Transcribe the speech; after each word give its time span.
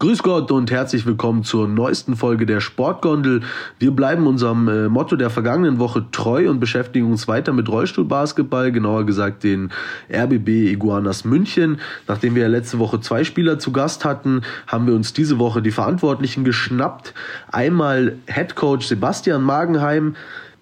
Grüß 0.00 0.22
Gott 0.22 0.50
und 0.50 0.70
herzlich 0.70 1.04
willkommen 1.04 1.44
zur 1.44 1.68
neuesten 1.68 2.16
Folge 2.16 2.46
der 2.46 2.60
Sportgondel. 2.60 3.42
Wir 3.78 3.90
bleiben 3.90 4.26
unserem 4.26 4.66
äh, 4.66 4.88
Motto 4.88 5.14
der 5.14 5.28
vergangenen 5.28 5.78
Woche 5.78 6.06
treu 6.10 6.48
und 6.48 6.58
beschäftigen 6.58 7.10
uns 7.10 7.28
weiter 7.28 7.52
mit 7.52 7.68
Rollstuhlbasketball, 7.68 8.72
genauer 8.72 9.04
gesagt 9.04 9.44
den 9.44 9.70
RBB 10.10 10.72
Iguanas 10.72 11.26
München. 11.26 11.80
Nachdem 12.08 12.34
wir 12.34 12.48
letzte 12.48 12.78
Woche 12.78 13.02
zwei 13.02 13.24
Spieler 13.24 13.58
zu 13.58 13.72
Gast 13.72 14.06
hatten, 14.06 14.40
haben 14.66 14.86
wir 14.86 14.94
uns 14.94 15.12
diese 15.12 15.38
Woche 15.38 15.60
die 15.60 15.70
Verantwortlichen 15.70 16.44
geschnappt. 16.44 17.12
Einmal 17.52 18.16
Head 18.24 18.56
Coach 18.56 18.86
Sebastian 18.86 19.42
Magenheim, 19.42 20.16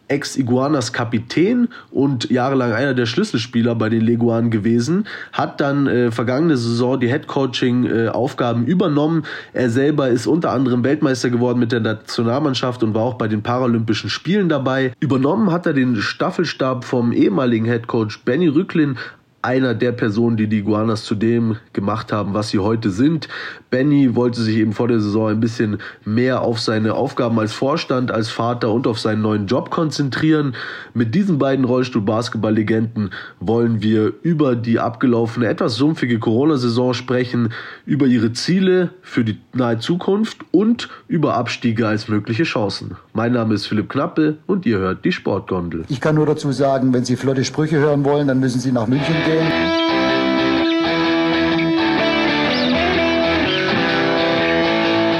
Ex-Iguanas 0.09 0.93
Kapitän 0.93 1.69
und 1.91 2.31
jahrelang 2.31 2.73
einer 2.73 2.95
der 2.95 3.07
Schlüsselspieler 3.07 3.75
bei 3.75 3.89
den 3.89 4.01
Leguanen 4.01 4.51
gewesen, 4.51 5.07
hat 5.33 5.61
dann 5.61 5.87
äh, 5.87 6.11
vergangene 6.11 6.57
Saison 6.57 6.99
die 6.99 7.09
Headcoaching-Aufgaben 7.09 8.67
äh, 8.67 8.71
übernommen. 8.71 9.25
Er 9.53 9.71
selber 9.71 10.09
ist 10.09 10.27
unter 10.27 10.53
anderem 10.53 10.85
Weltmeister 10.85 11.31
geworden 11.31 11.59
mit 11.59 11.73
der 11.73 11.81
Nationalmannschaft 11.81 12.83
und 12.83 12.95
war 12.95 13.03
auch 13.03 13.15
bei 13.15 13.29
den 13.29 13.43
Paralympischen 13.43 14.11
Spielen 14.11 14.49
dabei. 14.49 14.93
Übernommen 15.01 15.53
hat 15.53 15.67
er 15.67 15.73
den 15.73 15.97
Staffelstab 15.97 16.85
vom 16.85 17.13
ehemaligen 17.13 17.67
Headcoach 17.67 18.21
Benny 18.25 18.49
Rücklin, 18.49 18.97
einer 19.41 19.75
der 19.75 19.93
Personen, 19.93 20.37
die 20.37 20.49
die 20.49 20.59
Iguanas 20.59 21.05
zu 21.05 21.15
dem 21.15 21.57
gemacht 21.73 22.13
haben, 22.13 22.35
was 22.35 22.49
sie 22.49 22.59
heute 22.59 22.91
sind. 22.91 23.29
Benny 23.71 24.17
wollte 24.17 24.41
sich 24.41 24.57
eben 24.57 24.73
vor 24.73 24.89
der 24.89 25.01
Saison 25.01 25.29
ein 25.29 25.41
bisschen 25.41 25.79
mehr 26.05 26.43
auf 26.43 26.59
seine 26.59 26.95
Aufgaben 26.95 27.39
als 27.39 27.53
Vorstand, 27.53 28.11
als 28.11 28.31
Vater 28.31 28.73
und 28.73 28.87
auf 28.87 28.99
seinen 28.99 29.23
neuen 29.23 29.47
Job 29.47 29.71
konzentrieren. 29.71 30.55
Mit 30.93 31.15
diesen 31.15 31.39
beiden 31.39 31.65
Rollstuhl-Basketball-Legenden 31.65 33.11
wollen 33.39 33.81
wir 33.83 34.13
über 34.23 34.57
die 34.57 34.81
abgelaufene, 34.81 35.47
etwas 35.47 35.77
sumpfige 35.77 36.19
Corona-Saison 36.19 36.95
sprechen, 36.95 37.53
über 37.87 38.07
ihre 38.07 38.33
Ziele 38.33 38.91
für 39.03 39.23
die 39.23 39.39
nahe 39.53 39.79
Zukunft 39.79 40.39
und 40.51 40.89
über 41.07 41.35
Abstiege 41.35 41.87
als 41.87 42.09
mögliche 42.09 42.45
Chancen. 42.45 42.97
Mein 43.13 43.33
Name 43.33 43.55
ist 43.55 43.67
Philipp 43.67 43.89
Knappe 43.91 44.39
und 44.47 44.67
ihr 44.67 44.79
hört 44.79 45.05
die 45.05 45.13
Sportgondel. 45.13 45.85
Ich 45.89 46.01
kann 46.01 46.15
nur 46.15 46.27
dazu 46.27 46.51
sagen, 46.51 46.93
wenn 46.93 47.05
Sie 47.05 47.17
flotte 47.17 47.45
Sprüche 47.45 47.77
hören 47.77 48.05
wollen, 48.05 48.27
dann 48.27 48.41
müssen 48.41 48.61
Sie 48.61 48.73
nach 48.73 48.87
München. 48.87 49.15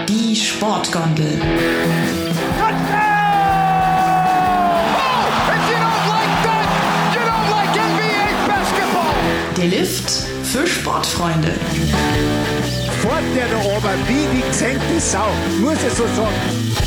Die 0.09 0.35
Sportgondel. 0.35 1.39
Der 9.59 9.67
Lift 9.67 10.11
für 10.43 10.67
Sportfreunde. 10.67 11.53
Fort 13.03 13.23
der 13.37 13.49
da 13.49 13.59
oben 13.59 14.09
wie 14.09 14.27
die 14.41 15.01
Sau, 15.01 15.29
muss 15.61 15.77
ich 15.87 15.93
so 15.93 16.05
sagen. 16.17 16.78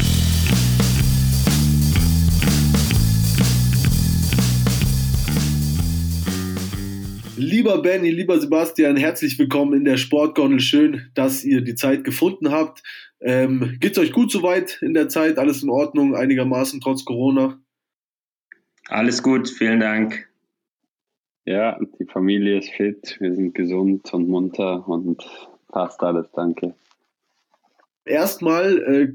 Lieber 7.62 7.80
Benny, 7.80 8.09
lieber 8.09 8.40
Sebastian, 8.40 8.98
herzlich 8.98 9.38
willkommen 9.38 9.76
in 9.76 9.86
der 9.86 9.98
Sportgondel. 9.98 10.59
Schön, 10.59 11.12
dass 11.14 11.44
ihr 11.44 11.62
die 11.62 11.76
Zeit 11.76 12.03
gefunden 12.03 12.50
habt. 12.50 12.81
Ähm, 13.20 13.78
geht's 13.80 14.00
euch 14.00 14.14
gut 14.14 14.31
soweit 14.31 14.81
in 14.81 14.95
der 14.95 15.09
Zeit? 15.09 15.38
Alles 15.38 15.62
in 15.62 15.70
Ordnung, 15.70 16.16
einigermaßen 16.16 16.81
trotz 16.81 17.06
Corona? 17.06 17.62
Alles 18.88 19.22
gut, 19.22 19.48
vielen 19.48 19.80
Dank. 19.80 20.28
Ja, 21.45 21.78
die 22.00 22.06
Familie 22.06 22.58
ist 22.58 22.72
fit, 22.72 23.18
wir 23.20 23.36
sind 23.36 23.53
gesund 23.53 24.12
und 24.12 24.28
munter 24.28 24.88
und 24.88 25.23
passt 25.68 26.02
alles, 26.02 26.31
danke. 26.34 26.73
Erstmal 28.06 28.80
äh, 28.80 29.14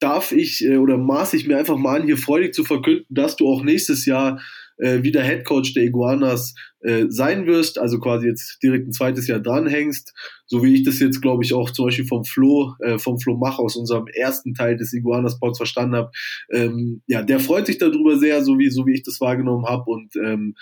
darf 0.00 0.32
ich 0.32 0.64
äh, 0.64 0.78
oder 0.78 0.96
maß 0.96 1.34
ich 1.34 1.46
mir 1.46 1.58
einfach 1.58 1.76
mal 1.76 2.00
an, 2.00 2.06
hier 2.06 2.16
freudig 2.16 2.54
zu 2.54 2.64
verkünden, 2.64 3.04
dass 3.10 3.36
du 3.36 3.46
auch 3.52 3.62
nächstes 3.62 4.06
Jahr 4.06 4.40
äh, 4.78 5.02
wieder 5.02 5.22
Head 5.22 5.44
Coach 5.44 5.74
der 5.74 5.84
Iguanas 5.84 6.54
äh, 6.80 7.06
sein 7.08 7.46
wirst, 7.46 7.78
also 7.78 7.98
quasi 7.98 8.26
jetzt 8.26 8.58
direkt 8.62 8.88
ein 8.88 8.92
zweites 8.92 9.26
Jahr 9.26 9.40
dranhängst, 9.40 10.14
so 10.46 10.62
wie 10.62 10.74
ich 10.74 10.82
das 10.84 10.98
jetzt, 11.00 11.20
glaube 11.20 11.44
ich, 11.44 11.52
auch 11.52 11.70
zum 11.70 11.86
Beispiel 11.86 12.06
vom 12.06 12.24
Flo, 12.24 12.74
äh, 12.80 12.98
vom 12.98 13.18
Flo 13.18 13.36
Mach 13.36 13.58
aus 13.58 13.76
unserem 13.76 14.06
ersten 14.06 14.54
Teil 14.54 14.76
des 14.76 14.92
Iguanas 14.92 15.38
Pods 15.38 15.58
verstanden 15.58 15.96
habe. 15.96 16.10
Ähm, 16.52 17.02
ja, 17.06 17.22
der 17.22 17.40
freut 17.40 17.66
sich 17.66 17.78
darüber 17.78 18.16
sehr, 18.16 18.42
so 18.44 18.58
wie, 18.58 18.70
so 18.70 18.86
wie 18.86 18.94
ich 18.94 19.02
das 19.02 19.20
wahrgenommen 19.20 19.66
habe 19.66 19.90
und 19.90 20.14
ähm, 20.16 20.54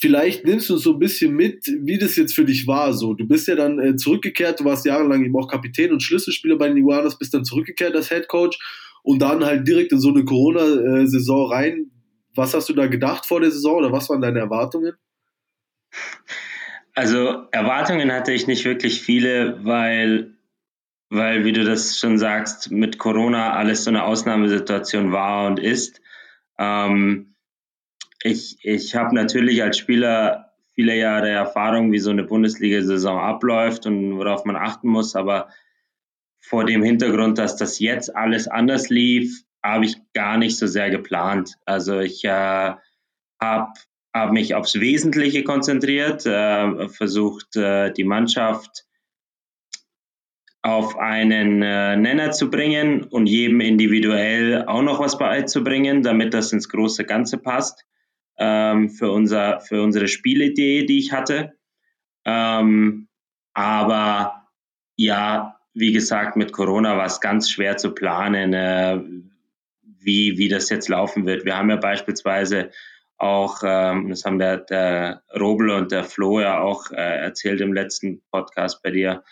Vielleicht 0.00 0.44
nimmst 0.44 0.70
du 0.70 0.74
uns 0.74 0.84
so 0.84 0.92
ein 0.92 1.00
bisschen 1.00 1.34
mit, 1.34 1.66
wie 1.66 1.98
das 1.98 2.14
jetzt 2.14 2.32
für 2.32 2.44
dich 2.44 2.68
war. 2.68 2.92
So, 2.92 3.14
du 3.14 3.26
bist 3.26 3.48
ja 3.48 3.56
dann 3.56 3.80
äh, 3.80 3.96
zurückgekehrt, 3.96 4.60
du 4.60 4.64
warst 4.64 4.86
jahrelang 4.86 5.24
eben 5.24 5.36
auch 5.36 5.48
Kapitän 5.48 5.90
und 5.90 6.04
Schlüsselspieler 6.04 6.56
bei 6.56 6.68
den 6.68 6.76
Iguanas, 6.76 7.18
bist 7.18 7.34
dann 7.34 7.44
zurückgekehrt 7.44 7.96
als 7.96 8.08
Head 8.08 8.28
Coach 8.28 8.58
und 9.02 9.20
dann 9.20 9.44
halt 9.44 9.66
direkt 9.66 9.90
in 9.90 9.98
so 9.98 10.10
eine 10.10 10.24
Corona-Saison 10.24 11.50
rein. 11.50 11.90
Was 12.38 12.54
hast 12.54 12.68
du 12.68 12.72
da 12.72 12.86
gedacht 12.86 13.26
vor 13.26 13.40
der 13.40 13.50
Saison 13.50 13.78
oder 13.78 13.90
was 13.90 14.08
waren 14.08 14.20
deine 14.20 14.38
Erwartungen? 14.38 14.94
Also 16.94 17.48
Erwartungen 17.50 18.12
hatte 18.12 18.32
ich 18.32 18.46
nicht 18.46 18.64
wirklich 18.64 19.02
viele, 19.02 19.64
weil, 19.64 20.34
weil, 21.10 21.44
wie 21.44 21.52
du 21.52 21.64
das 21.64 21.98
schon 21.98 22.16
sagst, 22.16 22.70
mit 22.70 22.98
Corona 22.98 23.54
alles 23.54 23.82
so 23.82 23.90
eine 23.90 24.04
Ausnahmesituation 24.04 25.10
war 25.10 25.48
und 25.48 25.58
ist. 25.58 26.00
Ähm, 26.58 27.34
ich 28.22 28.58
ich 28.62 28.94
habe 28.94 29.16
natürlich 29.16 29.60
als 29.64 29.76
Spieler 29.76 30.52
viele 30.76 30.96
Jahre 30.96 31.30
Erfahrung, 31.30 31.90
wie 31.90 31.98
so 31.98 32.10
eine 32.10 32.22
Bundesliga-Saison 32.22 33.18
abläuft 33.18 33.84
und 33.86 34.16
worauf 34.16 34.44
man 34.44 34.54
achten 34.54 34.86
muss, 34.86 35.16
aber 35.16 35.48
vor 36.38 36.64
dem 36.64 36.84
Hintergrund, 36.84 37.36
dass 37.36 37.56
das 37.56 37.80
jetzt 37.80 38.14
alles 38.14 38.46
anders 38.46 38.90
lief, 38.90 39.42
habe 39.60 39.86
ich 39.86 39.96
gar 40.18 40.36
nicht 40.36 40.58
so 40.58 40.66
sehr 40.66 40.90
geplant. 40.90 41.54
Also 41.64 42.00
ich 42.00 42.24
äh, 42.24 42.74
habe 43.40 43.72
hab 44.12 44.32
mich 44.32 44.56
aufs 44.56 44.80
Wesentliche 44.80 45.44
konzentriert, 45.44 46.26
äh, 46.26 46.88
versucht, 46.88 47.54
äh, 47.54 47.92
die 47.92 48.02
Mannschaft 48.02 48.84
auf 50.60 50.98
einen 50.98 51.62
äh, 51.62 51.96
Nenner 51.96 52.32
zu 52.32 52.50
bringen 52.50 53.04
und 53.04 53.28
jedem 53.28 53.60
individuell 53.60 54.64
auch 54.66 54.82
noch 54.82 54.98
was 54.98 55.18
beizubringen, 55.18 56.02
damit 56.02 56.34
das 56.34 56.52
ins 56.52 56.68
große 56.68 57.04
Ganze 57.04 57.38
passt 57.38 57.86
ähm, 58.38 58.90
für, 58.90 59.12
unser, 59.12 59.60
für 59.60 59.84
unsere 59.84 60.08
Spielidee, 60.08 60.84
die 60.84 60.98
ich 60.98 61.12
hatte. 61.12 61.52
Ähm, 62.24 63.06
aber 63.54 64.48
ja, 64.96 65.60
wie 65.74 65.92
gesagt, 65.92 66.36
mit 66.36 66.52
Corona 66.52 66.96
war 66.96 67.06
es 67.06 67.20
ganz 67.20 67.48
schwer 67.48 67.76
zu 67.76 67.94
planen, 67.94 68.52
äh, 68.52 69.00
wie, 70.08 70.38
wie 70.38 70.48
das 70.48 70.70
jetzt 70.70 70.88
laufen 70.88 71.26
wird. 71.26 71.44
Wir 71.44 71.58
haben 71.58 71.68
ja 71.68 71.76
beispielsweise 71.76 72.70
auch, 73.18 73.60
ähm, 73.62 74.08
das 74.08 74.24
haben 74.24 74.38
der, 74.38 74.56
der 74.56 75.22
Robel 75.38 75.70
und 75.70 75.92
der 75.92 76.04
Flo 76.04 76.40
ja 76.40 76.60
auch 76.60 76.90
äh, 76.90 76.94
erzählt 76.94 77.60
im 77.60 77.74
letzten 77.74 78.22
Podcast 78.30 78.82
bei 78.82 78.90
dir, 78.90 79.22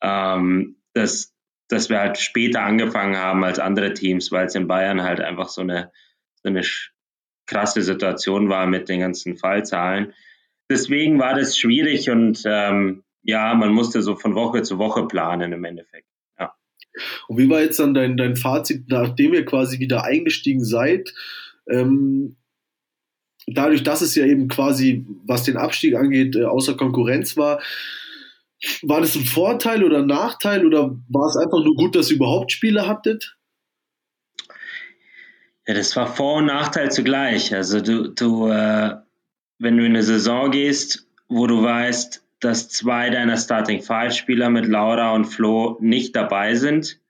ähm, 0.00 0.76
dass, 0.94 1.34
dass 1.68 1.90
wir 1.90 1.98
halt 1.98 2.16
später 2.18 2.62
angefangen 2.62 3.16
haben 3.16 3.42
als 3.42 3.58
andere 3.58 3.92
Teams, 3.92 4.30
weil 4.30 4.46
es 4.46 4.54
in 4.54 4.68
Bayern 4.68 5.02
halt 5.02 5.20
einfach 5.20 5.48
so 5.48 5.62
eine, 5.62 5.90
so 6.36 6.48
eine 6.48 6.62
krasse 7.46 7.82
Situation 7.82 8.48
war 8.48 8.66
mit 8.66 8.88
den 8.88 9.00
ganzen 9.00 9.36
Fallzahlen. 9.36 10.12
Deswegen 10.70 11.18
war 11.18 11.34
das 11.34 11.58
schwierig 11.58 12.08
und 12.08 12.42
ähm, 12.46 13.02
ja, 13.22 13.52
man 13.54 13.72
musste 13.72 14.00
so 14.00 14.14
von 14.14 14.36
Woche 14.36 14.62
zu 14.62 14.78
Woche 14.78 15.08
planen 15.08 15.52
im 15.52 15.64
Endeffekt. 15.64 16.09
Und 17.28 17.38
wie 17.38 17.48
war 17.48 17.60
jetzt 17.60 17.78
dann 17.78 17.94
dein, 17.94 18.16
dein 18.16 18.36
Fazit, 18.36 18.88
nachdem 18.88 19.34
ihr 19.34 19.44
quasi 19.44 19.78
wieder 19.78 20.04
eingestiegen 20.04 20.64
seid? 20.64 21.14
Ähm, 21.68 22.36
dadurch, 23.46 23.82
dass 23.82 24.02
es 24.02 24.14
ja 24.14 24.24
eben 24.24 24.48
quasi, 24.48 25.06
was 25.24 25.44
den 25.44 25.56
Abstieg 25.56 25.94
angeht, 25.94 26.36
äh, 26.36 26.44
außer 26.44 26.76
Konkurrenz 26.76 27.36
war, 27.36 27.60
war 28.82 29.00
das 29.00 29.16
ein 29.16 29.24
Vorteil 29.24 29.84
oder 29.84 29.98
ein 29.98 30.06
Nachteil 30.06 30.66
oder 30.66 30.96
war 31.08 31.26
es 31.26 31.36
einfach 31.36 31.64
nur 31.64 31.76
gut, 31.76 31.96
dass 31.96 32.10
ihr 32.10 32.16
überhaupt 32.16 32.52
Spiele 32.52 32.86
hattet? 32.86 33.36
Ja, 35.66 35.74
das 35.74 35.96
war 35.96 36.14
Vor- 36.14 36.38
und 36.38 36.46
Nachteil 36.46 36.90
zugleich. 36.90 37.54
Also 37.54 37.80
du, 37.80 38.08
du 38.08 38.48
äh, 38.48 38.96
wenn 39.60 39.76
du 39.76 39.84
in 39.84 39.92
eine 39.92 40.02
Saison 40.02 40.50
gehst, 40.50 41.06
wo 41.28 41.46
du 41.46 41.62
weißt, 41.62 42.24
dass 42.40 42.68
zwei 42.68 43.10
deiner 43.10 43.36
Starting 43.36 43.82
Five 43.82 44.14
Spieler 44.14 44.50
mit 44.50 44.66
Laura 44.66 45.12
und 45.12 45.26
Flo 45.26 45.76
nicht 45.80 46.16
dabei 46.16 46.54
sind. 46.54 47.00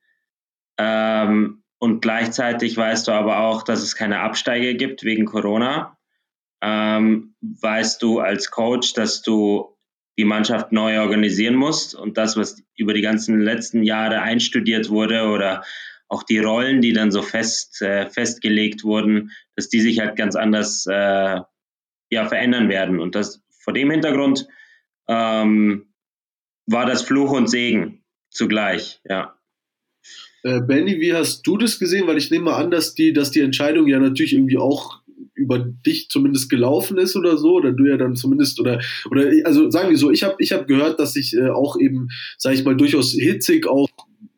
Ähm, 0.76 1.62
und 1.78 2.02
gleichzeitig 2.02 2.76
weißt 2.76 3.08
du 3.08 3.12
aber 3.12 3.40
auch, 3.40 3.62
dass 3.62 3.82
es 3.82 3.94
keine 3.94 4.20
Absteiger 4.20 4.74
gibt 4.74 5.04
wegen 5.04 5.24
Corona. 5.24 5.96
Ähm, 6.60 7.34
weißt 7.40 8.02
du 8.02 8.18
als 8.18 8.50
Coach, 8.50 8.92
dass 8.92 9.22
du 9.22 9.76
die 10.18 10.24
Mannschaft 10.24 10.72
neu 10.72 11.00
organisieren 11.00 11.54
musst 11.54 11.94
und 11.94 12.18
das, 12.18 12.36
was 12.36 12.62
über 12.76 12.92
die 12.92 13.00
ganzen 13.00 13.40
letzten 13.40 13.82
Jahre 13.82 14.20
einstudiert 14.20 14.90
wurde 14.90 15.28
oder 15.28 15.64
auch 16.08 16.24
die 16.24 16.38
Rollen, 16.38 16.82
die 16.82 16.92
dann 16.92 17.12
so 17.12 17.22
fest 17.22 17.80
äh, 17.80 18.10
festgelegt 18.10 18.84
wurden, 18.84 19.30
dass 19.56 19.68
die 19.68 19.80
sich 19.80 20.00
halt 20.00 20.16
ganz 20.16 20.34
anders 20.36 20.84
äh, 20.86 21.40
ja 22.10 22.26
verändern 22.26 22.68
werden. 22.68 22.98
Und 22.98 23.14
das 23.14 23.42
vor 23.62 23.72
dem 23.72 23.90
Hintergrund 23.90 24.46
ähm, 25.10 25.92
war 26.66 26.86
das 26.86 27.02
Fluch 27.02 27.32
und 27.32 27.48
Segen. 27.48 28.04
zugleich, 28.30 29.00
ja. 29.04 29.34
Äh, 30.44 30.60
Benny, 30.60 31.00
wie 31.00 31.12
hast 31.12 31.42
du 31.42 31.56
das 31.56 31.78
gesehen? 31.78 32.06
Weil 32.06 32.16
ich 32.16 32.30
nehme 32.30 32.44
mal 32.44 32.62
an, 32.62 32.70
dass 32.70 32.94
die, 32.94 33.12
dass 33.12 33.32
die 33.32 33.40
Entscheidung 33.40 33.88
ja 33.88 33.98
natürlich 33.98 34.32
irgendwie 34.32 34.56
auch 34.56 35.00
über 35.34 35.58
dich 35.58 36.08
zumindest 36.10 36.48
gelaufen 36.48 36.96
ist 36.96 37.16
oder 37.16 37.36
so, 37.36 37.54
oder 37.54 37.72
du 37.72 37.86
ja 37.86 37.96
dann 37.96 38.14
zumindest, 38.14 38.60
oder, 38.60 38.80
oder 39.10 39.30
also 39.44 39.70
sagen 39.70 39.90
wir 39.90 39.96
so, 39.96 40.10
ich 40.10 40.22
habe 40.22 40.36
ich 40.38 40.52
hab 40.52 40.68
gehört, 40.68 41.00
dass 41.00 41.14
sich 41.14 41.34
äh, 41.34 41.48
auch 41.48 41.78
eben, 41.78 42.08
sage 42.38 42.56
ich 42.56 42.64
mal, 42.64 42.76
durchaus 42.76 43.12
hitzig 43.12 43.66
auch 43.66 43.88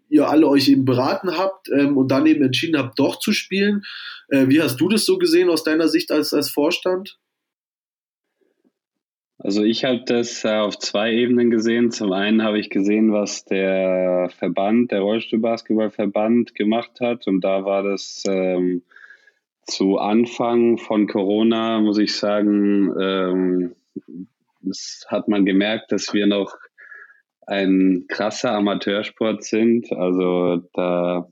ihr 0.08 0.28
alle 0.28 0.46
euch 0.46 0.68
eben 0.68 0.84
beraten 0.84 1.36
habt 1.36 1.68
ähm, 1.70 1.96
und 1.96 2.10
dann 2.10 2.26
eben 2.26 2.42
entschieden 2.42 2.78
habt, 2.78 2.98
doch 2.98 3.18
zu 3.18 3.32
spielen. 3.32 3.82
Äh, 4.28 4.48
wie 4.48 4.60
hast 4.62 4.80
du 4.80 4.88
das 4.88 5.04
so 5.04 5.18
gesehen 5.18 5.50
aus 5.50 5.64
deiner 5.64 5.88
Sicht 5.88 6.10
als, 6.10 6.32
als 6.32 6.50
Vorstand? 6.50 7.18
Also 9.44 9.64
ich 9.64 9.84
habe 9.84 10.04
das 10.06 10.44
äh, 10.44 10.54
auf 10.54 10.78
zwei 10.78 11.12
Ebenen 11.12 11.50
gesehen. 11.50 11.90
Zum 11.90 12.12
einen 12.12 12.44
habe 12.44 12.60
ich 12.60 12.70
gesehen, 12.70 13.12
was 13.12 13.44
der 13.44 14.30
Verband, 14.38 14.92
der 14.92 15.00
Rollstuhlbasketballverband 15.00 16.54
gemacht 16.54 17.00
hat. 17.00 17.26
Und 17.26 17.42
da 17.42 17.64
war 17.64 17.82
das 17.82 18.22
ähm, 18.28 18.82
zu 19.66 19.98
Anfang 19.98 20.78
von 20.78 21.08
Corona, 21.08 21.80
muss 21.80 21.98
ich 21.98 22.14
sagen, 22.14 22.92
ähm, 23.00 23.74
das 24.60 25.04
hat 25.08 25.26
man 25.26 25.44
gemerkt, 25.44 25.90
dass 25.90 26.14
wir 26.14 26.28
noch 26.28 26.56
ein 27.44 28.04
krasser 28.08 28.52
Amateursport 28.52 29.42
sind. 29.42 29.92
Also 29.92 30.62
da 30.72 31.28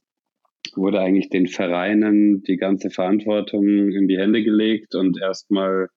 wurde 0.74 0.98
eigentlich 0.98 1.28
den 1.28 1.46
Vereinen 1.46 2.42
die 2.42 2.56
ganze 2.56 2.90
Verantwortung 2.90 3.92
in 3.92 4.08
die 4.08 4.18
Hände 4.18 4.42
gelegt 4.42 4.96
und 4.96 5.16
erstmal 5.20 5.90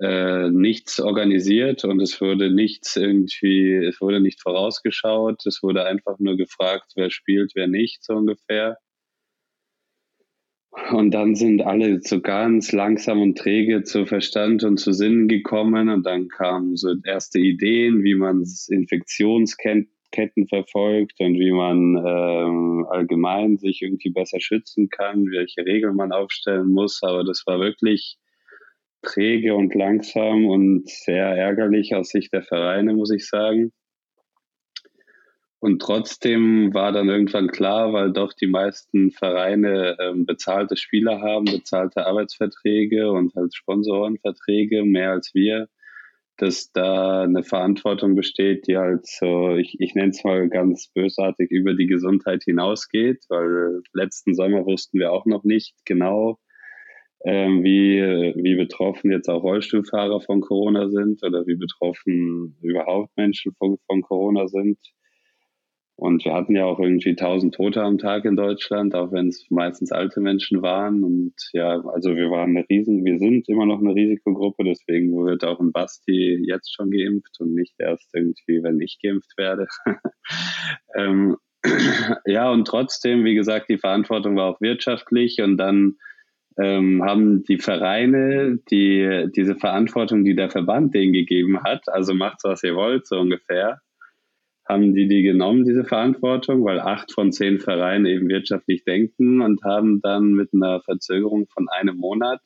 äh, 0.00 0.50
nichts 0.50 1.00
organisiert 1.00 1.84
und 1.84 2.00
es 2.00 2.20
wurde 2.20 2.50
nichts 2.50 2.96
irgendwie, 2.96 3.74
es 3.74 4.00
wurde 4.00 4.20
nicht 4.20 4.40
vorausgeschaut, 4.42 5.46
es 5.46 5.62
wurde 5.62 5.86
einfach 5.86 6.18
nur 6.18 6.36
gefragt, 6.36 6.92
wer 6.96 7.10
spielt, 7.10 7.52
wer 7.54 7.68
nicht, 7.68 8.02
so 8.04 8.14
ungefähr. 8.14 8.78
Und 10.90 11.12
dann 11.12 11.36
sind 11.36 11.62
alle 11.62 12.00
so 12.00 12.20
ganz 12.20 12.72
langsam 12.72 13.22
und 13.22 13.38
träge 13.38 13.84
zu 13.84 14.06
Verstand 14.06 14.64
und 14.64 14.78
zu 14.78 14.92
Sinnen 14.92 15.28
gekommen 15.28 15.88
und 15.88 16.04
dann 16.04 16.28
kamen 16.28 16.76
so 16.76 16.92
erste 17.04 17.38
Ideen, 17.38 18.02
wie 18.02 18.16
man 18.16 18.44
Infektionsketten 18.68 20.48
verfolgt 20.48 21.20
und 21.20 21.38
wie 21.38 21.52
man 21.52 21.96
ähm, 22.04 22.86
allgemein 22.90 23.58
sich 23.58 23.82
irgendwie 23.82 24.10
besser 24.10 24.40
schützen 24.40 24.88
kann, 24.90 25.30
welche 25.30 25.64
Regeln 25.64 25.94
man 25.94 26.10
aufstellen 26.10 26.72
muss. 26.72 27.00
Aber 27.04 27.22
das 27.22 27.44
war 27.46 27.60
wirklich 27.60 28.18
träge 29.04 29.54
und 29.54 29.74
langsam 29.74 30.46
und 30.46 30.88
sehr 30.88 31.26
ärgerlich 31.26 31.94
aus 31.94 32.08
Sicht 32.08 32.32
der 32.32 32.42
Vereine, 32.42 32.94
muss 32.94 33.12
ich 33.12 33.28
sagen. 33.28 33.72
Und 35.64 35.80
trotzdem 35.80 36.74
war 36.74 36.92
dann 36.92 37.08
irgendwann 37.08 37.48
klar, 37.48 37.94
weil 37.94 38.12
doch 38.12 38.34
die 38.34 38.46
meisten 38.48 39.12
Vereine 39.12 39.96
ähm, 39.98 40.26
bezahlte 40.26 40.76
Spieler 40.76 41.22
haben, 41.22 41.46
bezahlte 41.46 42.06
Arbeitsverträge 42.06 43.10
und 43.10 43.34
halt 43.34 43.54
Sponsorenverträge, 43.54 44.84
mehr 44.84 45.12
als 45.12 45.30
wir, 45.32 45.68
dass 46.36 46.70
da 46.72 47.22
eine 47.22 47.44
Verantwortung 47.44 48.14
besteht, 48.14 48.66
die 48.66 48.76
halt 48.76 49.06
so, 49.06 49.56
ich, 49.56 49.80
ich 49.80 49.94
nenne 49.94 50.10
es 50.10 50.22
mal 50.22 50.50
ganz 50.50 50.88
bösartig, 50.92 51.50
über 51.50 51.72
die 51.72 51.86
Gesundheit 51.86 52.42
hinausgeht, 52.44 53.24
weil 53.30 53.80
letzten 53.94 54.34
Sommer 54.34 54.66
wussten 54.66 54.98
wir 54.98 55.12
auch 55.12 55.24
noch 55.24 55.44
nicht 55.44 55.74
genau, 55.86 56.38
ähm, 57.24 57.64
wie, 57.64 58.00
wie 58.36 58.54
betroffen 58.54 59.10
jetzt 59.10 59.28
auch 59.28 59.42
Rollstuhlfahrer 59.42 60.20
von 60.20 60.42
Corona 60.42 60.88
sind 60.88 61.22
oder 61.24 61.46
wie 61.46 61.56
betroffen 61.56 62.56
überhaupt 62.60 63.16
Menschen 63.16 63.52
von, 63.54 63.78
von 63.86 64.02
Corona 64.02 64.46
sind. 64.46 64.78
Und 65.96 66.24
wir 66.24 66.34
hatten 66.34 66.56
ja 66.56 66.64
auch 66.64 66.80
irgendwie 66.80 67.10
1000 67.10 67.54
Tote 67.54 67.80
am 67.82 67.98
Tag 67.98 68.24
in 68.24 68.36
Deutschland, 68.36 68.94
auch 68.94 69.12
wenn 69.12 69.28
es 69.28 69.46
meistens 69.48 69.92
alte 69.92 70.20
Menschen 70.20 70.60
waren. 70.60 71.04
Und 71.04 71.34
ja, 71.52 71.80
also 71.86 72.16
wir 72.16 72.30
waren 72.30 72.56
eine 72.56 72.68
riesen, 72.68 73.04
wir 73.04 73.18
sind 73.18 73.48
immer 73.48 73.64
noch 73.64 73.80
eine 73.80 73.94
Risikogruppe, 73.94 74.64
deswegen 74.64 75.14
wird 75.24 75.44
auch 75.44 75.60
ein 75.60 75.72
Basti 75.72 76.44
jetzt 76.46 76.74
schon 76.74 76.90
geimpft 76.90 77.36
und 77.38 77.54
nicht 77.54 77.74
erst 77.78 78.12
irgendwie, 78.12 78.62
wenn 78.62 78.80
ich 78.80 78.98
geimpft 79.00 79.38
werde. 79.38 79.66
ähm, 80.96 81.36
ja, 82.26 82.50
und 82.50 82.66
trotzdem, 82.66 83.24
wie 83.24 83.36
gesagt, 83.36 83.70
die 83.70 83.78
Verantwortung 83.78 84.36
war 84.36 84.50
auch 84.50 84.60
wirtschaftlich 84.60 85.40
und 85.40 85.56
dann 85.56 85.96
ähm, 86.56 87.02
haben 87.04 87.42
die 87.44 87.58
Vereine 87.58 88.58
die, 88.70 89.26
diese 89.34 89.56
Verantwortung, 89.56 90.24
die 90.24 90.36
der 90.36 90.50
Verband 90.50 90.94
denen 90.94 91.12
gegeben 91.12 91.62
hat, 91.62 91.88
also 91.88 92.14
macht 92.14 92.40
was 92.44 92.62
ihr 92.62 92.76
wollt, 92.76 93.06
so 93.06 93.18
ungefähr, 93.18 93.80
haben 94.66 94.94
die 94.94 95.08
die 95.08 95.22
genommen, 95.22 95.64
diese 95.64 95.84
Verantwortung, 95.84 96.64
weil 96.64 96.80
acht 96.80 97.12
von 97.12 97.32
zehn 97.32 97.58
Vereinen 97.58 98.06
eben 98.06 98.28
wirtschaftlich 98.28 98.84
denken 98.84 99.42
und 99.42 99.62
haben 99.62 100.00
dann 100.00 100.32
mit 100.32 100.54
einer 100.54 100.80
Verzögerung 100.80 101.46
von 101.48 101.68
einem 101.68 101.96
Monat, 101.96 102.40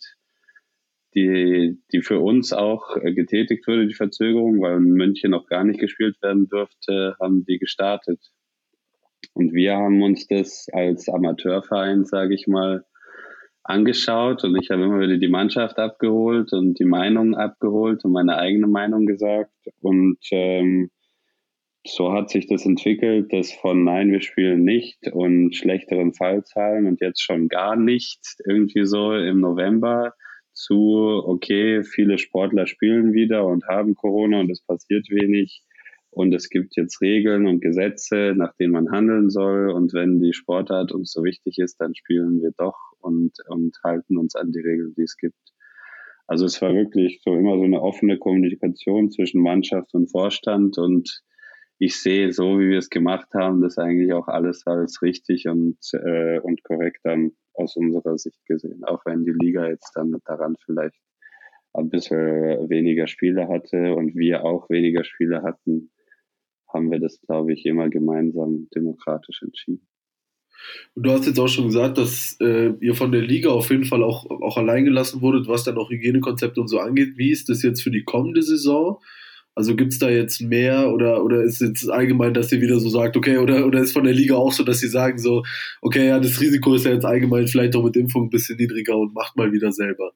die, 1.15 1.79
die 1.93 2.03
für 2.03 2.19
uns 2.19 2.53
auch 2.53 2.97
getätigt 3.03 3.67
wurde, 3.67 3.87
die 3.87 3.95
Verzögerung, 3.95 4.61
weil 4.61 4.79
in 4.79 4.95
München 4.95 5.31
noch 5.31 5.47
gar 5.47 5.65
nicht 5.65 5.81
gespielt 5.81 6.21
werden 6.23 6.49
durfte, 6.49 7.15
haben 7.21 7.45
die 7.45 7.59
gestartet. 7.59 8.21
Und 9.35 9.53
wir 9.53 9.77
haben 9.77 10.03
uns 10.03 10.27
das 10.27 10.69
als 10.73 11.09
Amateurverein, 11.09 12.05
sage 12.05 12.35
ich 12.35 12.47
mal, 12.47 12.85
angeschaut 13.69 14.45
und 14.45 14.57
ich 14.57 14.71
habe 14.71 14.85
immer 14.85 15.01
wieder 15.01 15.19
die 15.19 15.29
Mannschaft 15.29 15.79
abgeholt 15.79 16.53
und 16.53 16.79
die 16.79 16.87
Meinung 16.87 17.35
abgeholt 17.35 18.05
und 18.05 18.13
meine 18.13 18.39
eigene 18.39 18.67
Meinung 18.67 19.05
gesagt. 19.07 19.53
Und 19.81 20.19
ähm, 20.31 20.91
so 21.87 22.13
hat 22.13 22.31
sich 22.31 22.47
das 22.47 22.65
entwickelt, 22.65 23.33
dass 23.33 23.53
von 23.53 23.85
Nein, 23.85 24.11
wir 24.11 24.23
spielen 24.23 24.65
nicht 24.65 25.13
und 25.13 25.55
schlechteren 25.55 26.15
Fallzahlen 26.15 26.87
und 26.87 27.01
jetzt 27.03 27.23
schon 27.23 27.49
gar 27.49 27.77
nicht 27.77 28.21
irgendwie 28.47 28.87
so 28.87 29.13
im 29.15 29.41
November 29.41 30.15
zu, 30.55 31.23
okay, 31.27 31.85
viele 31.85 32.19
Sportler 32.19 32.67
spielen 32.67 33.13
wieder 33.13 33.45
und 33.45 33.67
haben 33.69 33.95
Corona 33.95 34.41
und 34.41 34.51
es 34.51 34.63
passiert 34.63 35.09
wenig 35.11 35.63
und 36.19 36.35
es 36.35 36.51
gibt 36.51 36.75
jetzt 36.75 37.01
Regeln 37.01 37.47
und 37.47 37.61
Gesetze, 37.61 38.35
nach 38.37 38.53
denen 38.55 38.73
man 38.73 38.91
handeln 38.91 39.31
soll. 39.31 39.71
Und 39.71 39.95
wenn 39.95 40.19
die 40.21 40.33
Sportart 40.33 40.91
uns 40.91 41.13
so 41.13 41.23
wichtig 41.23 41.59
ist, 41.59 41.81
dann 41.81 41.95
spielen 41.95 42.43
wir 42.43 42.51
doch 42.59 42.77
und, 42.99 43.37
und 43.47 43.79
halten 43.85 44.19
uns 44.19 44.35
an 44.35 44.51
die 44.51 44.59
Regeln, 44.59 44.95
die 44.97 45.03
es 45.03 45.17
gibt. 45.17 45.39
Also 46.27 46.45
es 46.45 46.61
war 46.61 46.75
wirklich 46.75 47.23
so 47.23 47.37
immer 47.37 47.57
so 47.57 47.63
eine 47.63 47.81
offene 47.81 48.19
Kommunikation 48.19 49.13
zwischen 49.13 49.41
Mannschaft 49.41 49.95
und 49.95 50.11
Vorstand 50.11 50.77
und 50.77 51.23
ich 51.79 52.03
sehe, 52.03 52.33
so 52.33 52.59
wie 52.59 52.71
wir 52.71 52.79
es 52.79 52.91
gemacht 52.91 53.29
haben, 53.33 53.61
das 53.61 53.79
eigentlich 53.79 54.13
auch 54.13 54.27
alles 54.27 54.67
als 54.67 55.01
richtig 55.03 55.47
und, 55.47 55.79
äh, 55.93 56.41
und 56.41 56.65
korrekt 56.65 56.99
dann 57.05 57.31
aus 57.55 57.77
unserer 57.77 58.19
Sicht 58.19 58.45
gesehen. 58.45 58.83
Auch 58.83 59.07
wenn 59.07 59.25
die 59.25 59.37
Liga 59.39 59.69
jetzt 59.69 59.93
dann 59.95 60.17
daran 60.25 60.57
vielleicht 60.67 60.99
ein 61.75 61.91
bisschen 61.91 62.69
weniger 62.69 63.07
Spiele 63.07 63.47
hatte 63.47 63.95
und 63.95 64.17
wir 64.17 64.45
auch 64.45 64.69
weniger 64.69 65.05
Spiele 65.05 65.43
hatten, 65.45 65.93
haben 66.79 66.91
wir 66.91 67.01
das, 67.01 67.21
glaube 67.21 67.53
ich, 67.53 67.67
immer 67.67 67.89
gemeinsam 67.91 68.69
demokratisch 68.75 69.43
entschieden. 69.43 69.87
Und 70.95 71.07
du 71.07 71.11
hast 71.11 71.27
jetzt 71.27 71.39
auch 71.39 71.49
schon 71.49 71.67
gesagt, 71.67 71.99
dass 71.99 72.37
äh, 72.41 72.73
ihr 72.81 72.95
von 72.95 73.13
der 73.13 73.23
Liga 73.23 73.51
auf 73.51 73.71
jeden 73.71 73.85
Fall 73.85 74.03
auch, 74.03 74.29
auch 74.31 74.57
allein 74.57 74.85
gelassen 74.85 75.21
wurdet, 75.21 75.49
was 75.49 75.65
dann 75.65 75.79
auch 75.79 75.91
Hygienekonzepte 75.91 76.61
und 76.61 76.69
so 76.69 76.79
angeht. 76.79 77.17
Wie 77.17 77.31
ist 77.31 77.49
das 77.49 77.63
jetzt 77.63 77.83
für 77.83 77.91
die 77.91 78.05
kommende 78.05 78.43
Saison? 78.43 79.01
Also 79.55 79.75
gibt 79.75 79.93
es 79.93 79.99
da 79.99 80.09
jetzt 80.09 80.41
mehr 80.41 80.93
oder, 80.93 81.25
oder 81.25 81.43
ist 81.43 81.61
es 81.61 81.89
allgemein, 81.89 82.33
dass 82.33 82.53
ihr 82.53 82.61
wieder 82.61 82.79
so 82.79 82.89
sagt, 82.89 83.17
okay, 83.17 83.39
oder, 83.39 83.67
oder 83.67 83.81
ist 83.81 83.93
von 83.93 84.05
der 84.05 84.15
Liga 84.15 84.37
auch 84.37 84.53
so, 84.53 84.63
dass 84.63 84.79
sie 84.79 84.87
sagen 84.87 85.19
so, 85.19 85.43
okay, 85.83 86.07
ja, 86.07 86.21
das 86.21 86.41
Risiko 86.41 86.75
ist 86.75 86.85
ja 86.85 86.93
jetzt 86.93 87.05
allgemein 87.05 87.49
vielleicht 87.49 87.75
auch 87.75 87.83
mit 87.83 87.97
Impfung 87.97 88.27
ein 88.27 88.31
bisschen 88.31 88.57
niedriger 88.57 88.97
und 88.97 89.15
macht 89.15 89.37
mal 89.37 89.51
wieder 89.53 89.73
selber? 89.73 90.13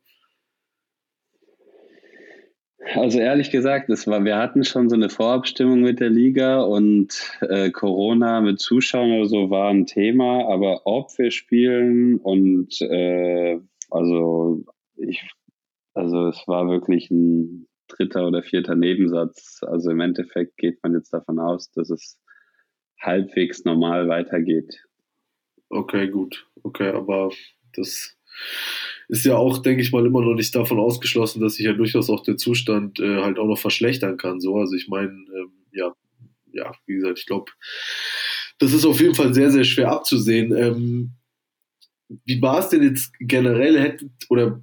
Also 2.95 3.21
ehrlich 3.21 3.51
gesagt, 3.51 3.89
es 3.91 4.07
war, 4.07 4.25
wir 4.25 4.37
hatten 4.37 4.65
schon 4.65 4.89
so 4.89 4.97
eine 4.97 5.09
Vorabstimmung 5.09 5.83
mit 5.83 6.01
der 6.01 6.11
Liga 6.11 6.63
und 6.63 7.39
äh, 7.41 7.71
Corona 7.71 8.41
mit 8.41 8.59
Zuschauern 8.59 9.13
oder 9.13 9.27
so 9.27 9.51
war 9.51 9.71
ein 9.71 9.87
Thema, 9.87 10.49
aber 10.49 10.83
ob 10.85 11.17
wir 11.17 11.31
spielen 11.31 12.17
und 12.17 12.81
äh, 12.83 13.61
also 13.91 14.65
ich, 14.97 15.23
also 15.95 16.29
es 16.29 16.43
war 16.49 16.69
wirklich 16.69 17.11
ein 17.11 17.69
dritter 17.89 18.27
oder 18.27 18.43
vierter 18.43 18.75
Nebensatz. 18.75 19.61
Also 19.63 19.91
im 19.91 20.01
Endeffekt 20.01 20.57
geht 20.57 20.83
man 20.83 20.95
jetzt 20.95 21.13
davon 21.13 21.39
aus, 21.39 21.71
dass 21.71 21.91
es 21.91 22.19
halbwegs 23.01 23.65
normal 23.65 24.09
weitergeht. 24.09 24.85
Okay, 25.69 26.09
gut. 26.09 26.47
Okay, 26.63 26.89
aber 26.89 27.31
das 27.75 28.17
ist 29.13 29.27
ja 29.27 29.37
auch, 29.37 29.59
denke 29.59 29.83
ich 29.83 29.93
mal, 29.93 30.07
immer 30.07 30.23
noch 30.23 30.33
nicht 30.33 30.55
davon 30.55 30.79
ausgeschlossen, 30.81 31.43
dass 31.43 31.57
sich 31.57 31.67
ja 31.67 31.75
durchaus 31.75 32.09
auch 32.09 32.23
der 32.23 32.39
Zustand 32.39 32.99
äh, 32.99 33.21
halt 33.21 33.39
auch 33.39 33.47
noch 33.47 33.59
verschlechtern 33.59 34.17
kann. 34.17 34.41
So, 34.41 34.57
also 34.57 34.75
ich 34.75 34.89
meine, 34.89 35.11
ähm, 35.11 35.53
ja, 35.71 35.93
ja, 36.55 36.73
wie 36.87 36.95
gesagt, 36.95 37.19
ich 37.19 37.27
glaube, 37.27 37.53
das 38.59 38.73
ist 38.73 38.87
auf 38.87 39.03
jeden 39.03 39.15
Fall 39.15 39.35
sehr, 39.35 39.51
sehr 39.51 39.65
schwer 39.65 39.93
abzusehen. 39.93 40.57
Ähm, 40.57 41.11
wie 42.25 42.41
war 42.41 42.61
es 42.61 42.71
denn 42.71 42.83
jetzt 42.83 43.13
generell? 43.21 43.79
Hättet, 43.79 44.11
oder 44.31 44.63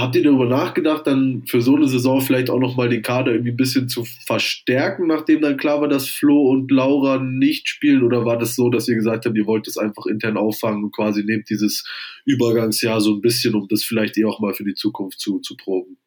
Habt 0.00 0.14
ihr 0.14 0.22
darüber 0.22 0.46
nachgedacht, 0.46 1.08
dann 1.08 1.42
für 1.48 1.60
so 1.60 1.74
eine 1.74 1.88
Saison 1.88 2.20
vielleicht 2.20 2.50
auch 2.50 2.60
nochmal 2.60 2.88
den 2.88 3.02
Kader 3.02 3.32
irgendwie 3.32 3.50
ein 3.50 3.56
bisschen 3.56 3.88
zu 3.88 4.04
verstärken, 4.04 5.08
nachdem 5.08 5.40
dann 5.40 5.56
klar 5.56 5.80
war, 5.80 5.88
dass 5.88 6.08
Flo 6.08 6.50
und 6.50 6.70
Laura 6.70 7.18
nicht 7.18 7.68
spielen? 7.68 8.04
Oder 8.04 8.24
war 8.24 8.38
das 8.38 8.54
so, 8.54 8.70
dass 8.70 8.86
ihr 8.86 8.94
gesagt 8.94 9.26
habt, 9.26 9.36
ihr 9.36 9.46
wollt 9.46 9.66
es 9.66 9.76
einfach 9.76 10.06
intern 10.06 10.36
auffangen 10.36 10.84
und 10.84 10.94
quasi 10.94 11.24
nehmt 11.24 11.50
dieses 11.50 11.84
Übergangsjahr 12.26 13.00
so 13.00 13.12
ein 13.14 13.20
bisschen, 13.20 13.56
um 13.56 13.66
das 13.66 13.82
vielleicht 13.82 14.16
eh 14.18 14.24
auch 14.24 14.38
mal 14.38 14.54
für 14.54 14.62
die 14.62 14.74
Zukunft 14.74 15.18
zu, 15.18 15.40
zu 15.40 15.56
proben? 15.56 15.98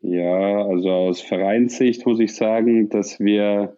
Ja, 0.00 0.66
also 0.66 0.90
aus 0.90 1.20
Vereinssicht 1.20 2.04
muss 2.06 2.18
ich 2.18 2.34
sagen, 2.34 2.88
dass 2.88 3.20
wir 3.20 3.77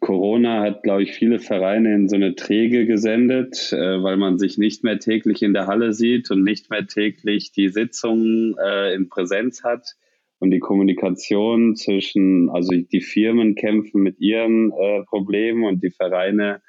Corona 0.00 0.60
hat, 0.60 0.82
glaube 0.82 1.02
ich, 1.02 1.12
viele 1.12 1.38
Vereine 1.38 1.94
in 1.94 2.08
so 2.08 2.16
eine 2.16 2.34
Träge 2.34 2.86
gesendet, 2.86 3.72
äh, 3.72 4.02
weil 4.02 4.18
man 4.18 4.38
sich 4.38 4.58
nicht 4.58 4.84
mehr 4.84 4.98
täglich 4.98 5.42
in 5.42 5.54
der 5.54 5.66
Halle 5.66 5.94
sieht 5.94 6.30
und 6.30 6.44
nicht 6.44 6.70
mehr 6.70 6.86
täglich 6.86 7.52
die 7.52 7.68
Sitzungen 7.68 8.56
äh, 8.62 8.94
in 8.94 9.08
Präsenz 9.08 9.64
hat. 9.64 9.94
Und 10.38 10.50
die 10.50 10.58
Kommunikation 10.58 11.76
zwischen, 11.76 12.48
also 12.50 12.74
die 12.74 13.00
Firmen 13.02 13.54
kämpfen 13.54 14.02
mit 14.02 14.20
ihren 14.20 14.72
äh, 14.72 15.02
Problemen 15.04 15.64
und 15.64 15.82
die 15.82 15.90
Vereine 15.90 16.62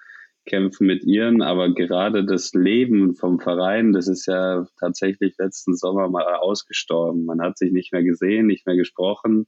kämpfen 0.46 0.88
mit 0.88 1.04
ihren, 1.04 1.42
aber 1.42 1.74
gerade 1.74 2.26
das 2.26 2.54
Leben 2.54 3.16
vom 3.16 3.40
Verein, 3.40 3.94
das 3.94 4.08
ist 4.08 4.26
ja 4.26 4.66
tatsächlich 4.80 5.36
letzten 5.38 5.76
Sommer 5.76 6.10
mal 6.10 6.26
ausgestorben. 6.36 7.26
Man 7.26 7.42
hat 7.42 7.58
sich 7.58 7.72
nicht 7.72 7.94
mehr 7.94 8.04
gesehen, 8.04 8.48
nicht 8.48 8.66
mehr 8.66 8.76
gesprochen, 8.76 9.48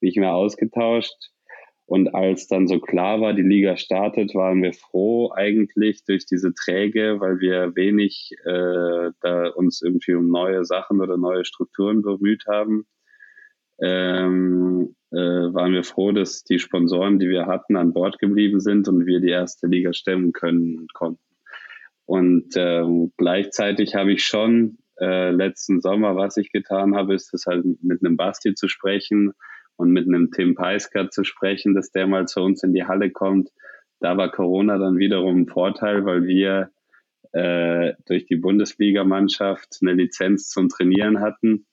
nicht 0.00 0.16
mehr 0.16 0.34
ausgetauscht. 0.34 1.33
Und 1.86 2.14
als 2.14 2.46
dann 2.46 2.66
so 2.66 2.80
klar 2.80 3.20
war, 3.20 3.34
die 3.34 3.42
Liga 3.42 3.76
startet, 3.76 4.34
waren 4.34 4.62
wir 4.62 4.72
froh 4.72 5.32
eigentlich 5.34 6.04
durch 6.04 6.24
diese 6.24 6.54
Träge, 6.54 7.20
weil 7.20 7.40
wir 7.40 7.76
wenig 7.76 8.30
äh, 8.44 9.10
da 9.20 9.48
uns 9.54 9.82
irgendwie 9.82 10.14
um 10.14 10.28
neue 10.28 10.64
Sachen 10.64 11.00
oder 11.02 11.18
neue 11.18 11.44
Strukturen 11.44 12.00
bemüht 12.00 12.44
haben. 12.48 12.86
Ähm, 13.82 14.94
äh, 15.10 15.16
waren 15.16 15.72
wir 15.72 15.84
froh, 15.84 16.12
dass 16.12 16.44
die 16.44 16.58
Sponsoren, 16.58 17.18
die 17.18 17.28
wir 17.28 17.46
hatten, 17.46 17.76
an 17.76 17.92
Bord 17.92 18.18
geblieben 18.18 18.60
sind 18.60 18.88
und 18.88 19.04
wir 19.04 19.20
die 19.20 19.30
erste 19.30 19.66
Liga 19.66 19.92
stemmen 19.92 20.32
können 20.32 20.86
konnten. 20.94 21.20
Und 22.06 22.54
ähm, 22.56 23.12
gleichzeitig 23.18 23.94
habe 23.94 24.12
ich 24.12 24.24
schon 24.24 24.78
äh, 25.00 25.30
letzten 25.30 25.80
Sommer, 25.80 26.16
was 26.16 26.36
ich 26.38 26.50
getan 26.50 26.94
habe, 26.96 27.14
ist 27.14 27.34
es 27.34 27.46
halt 27.46 27.64
mit 27.82 28.04
einem 28.04 28.16
Basti 28.16 28.54
zu 28.54 28.68
sprechen 28.68 29.34
und 29.76 29.90
mit 29.90 30.06
einem 30.06 30.30
Tim 30.30 30.54
Peisker 30.54 31.10
zu 31.10 31.24
sprechen, 31.24 31.74
dass 31.74 31.90
der 31.90 32.06
mal 32.06 32.26
zu 32.26 32.40
uns 32.40 32.62
in 32.62 32.72
die 32.72 32.84
Halle 32.84 33.10
kommt. 33.10 33.50
Da 34.00 34.16
war 34.16 34.30
Corona 34.30 34.78
dann 34.78 34.98
wiederum 34.98 35.42
ein 35.42 35.48
Vorteil, 35.48 36.04
weil 36.04 36.26
wir 36.26 36.70
äh, 37.32 37.94
durch 38.06 38.26
die 38.26 38.36
Bundesligamannschaft 38.36 39.78
eine 39.82 39.92
Lizenz 39.92 40.48
zum 40.48 40.68
Trainieren 40.68 41.20
hatten. 41.20 41.66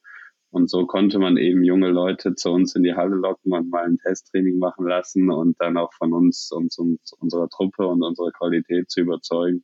Und 0.49 0.69
so 0.69 0.85
konnte 0.85 1.17
man 1.17 1.37
eben 1.37 1.63
junge 1.63 1.89
Leute 1.89 2.35
zu 2.35 2.51
uns 2.51 2.75
in 2.75 2.83
die 2.83 2.93
Halle 2.93 3.15
locken 3.15 3.53
und 3.53 3.69
mal 3.69 3.85
ein 3.85 3.97
Testtraining 3.97 4.57
machen 4.57 4.85
lassen 4.85 5.31
und 5.31 5.55
dann 5.59 5.77
auch 5.77 5.93
von 5.93 6.13
uns 6.13 6.51
und, 6.51 6.75
unserer 7.19 7.47
Truppe 7.47 7.87
und 7.87 8.03
unserer 8.03 8.31
Qualität 8.31 8.89
zu 8.89 9.01
überzeugen. 9.01 9.63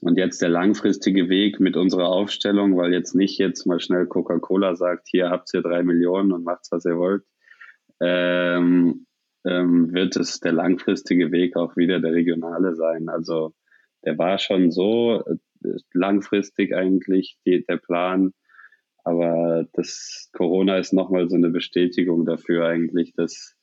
Und 0.00 0.16
jetzt 0.16 0.42
der 0.42 0.48
langfristige 0.48 1.28
Weg 1.28 1.60
mit 1.60 1.76
unserer 1.76 2.08
Aufstellung, 2.08 2.76
weil 2.76 2.92
jetzt 2.92 3.14
nicht 3.14 3.38
jetzt 3.38 3.66
mal 3.66 3.80
schnell 3.80 4.06
Coca-Cola 4.06 4.76
sagt, 4.76 5.08
hier 5.08 5.30
habt 5.30 5.52
ihr 5.54 5.62
drei 5.62 5.82
Millionen 5.82 6.32
und 6.32 6.44
macht 6.44 6.66
was 6.70 6.84
ihr 6.84 6.98
wollt, 6.98 7.24
ähm, 8.00 9.06
ähm, 9.44 9.92
wird 9.92 10.16
es 10.16 10.40
der 10.40 10.52
langfristige 10.52 11.32
Weg 11.32 11.56
auch 11.56 11.76
wieder 11.76 12.00
der 12.00 12.12
regionale 12.12 12.74
sein. 12.76 13.08
Also 13.08 13.54
der 14.04 14.18
war 14.18 14.38
schon 14.38 14.70
so 14.70 15.24
äh, 15.24 15.36
langfristig 15.92 16.74
eigentlich 16.74 17.38
die, 17.44 17.64
der 17.64 17.78
Plan, 17.78 18.32
aber 19.04 19.66
das 19.72 20.28
Corona 20.32 20.76
ist 20.78 20.92
nochmal 20.92 21.28
so 21.28 21.36
eine 21.36 21.50
Bestätigung 21.50 22.26
dafür 22.26 22.66
eigentlich, 22.66 23.14
dass 23.14 23.57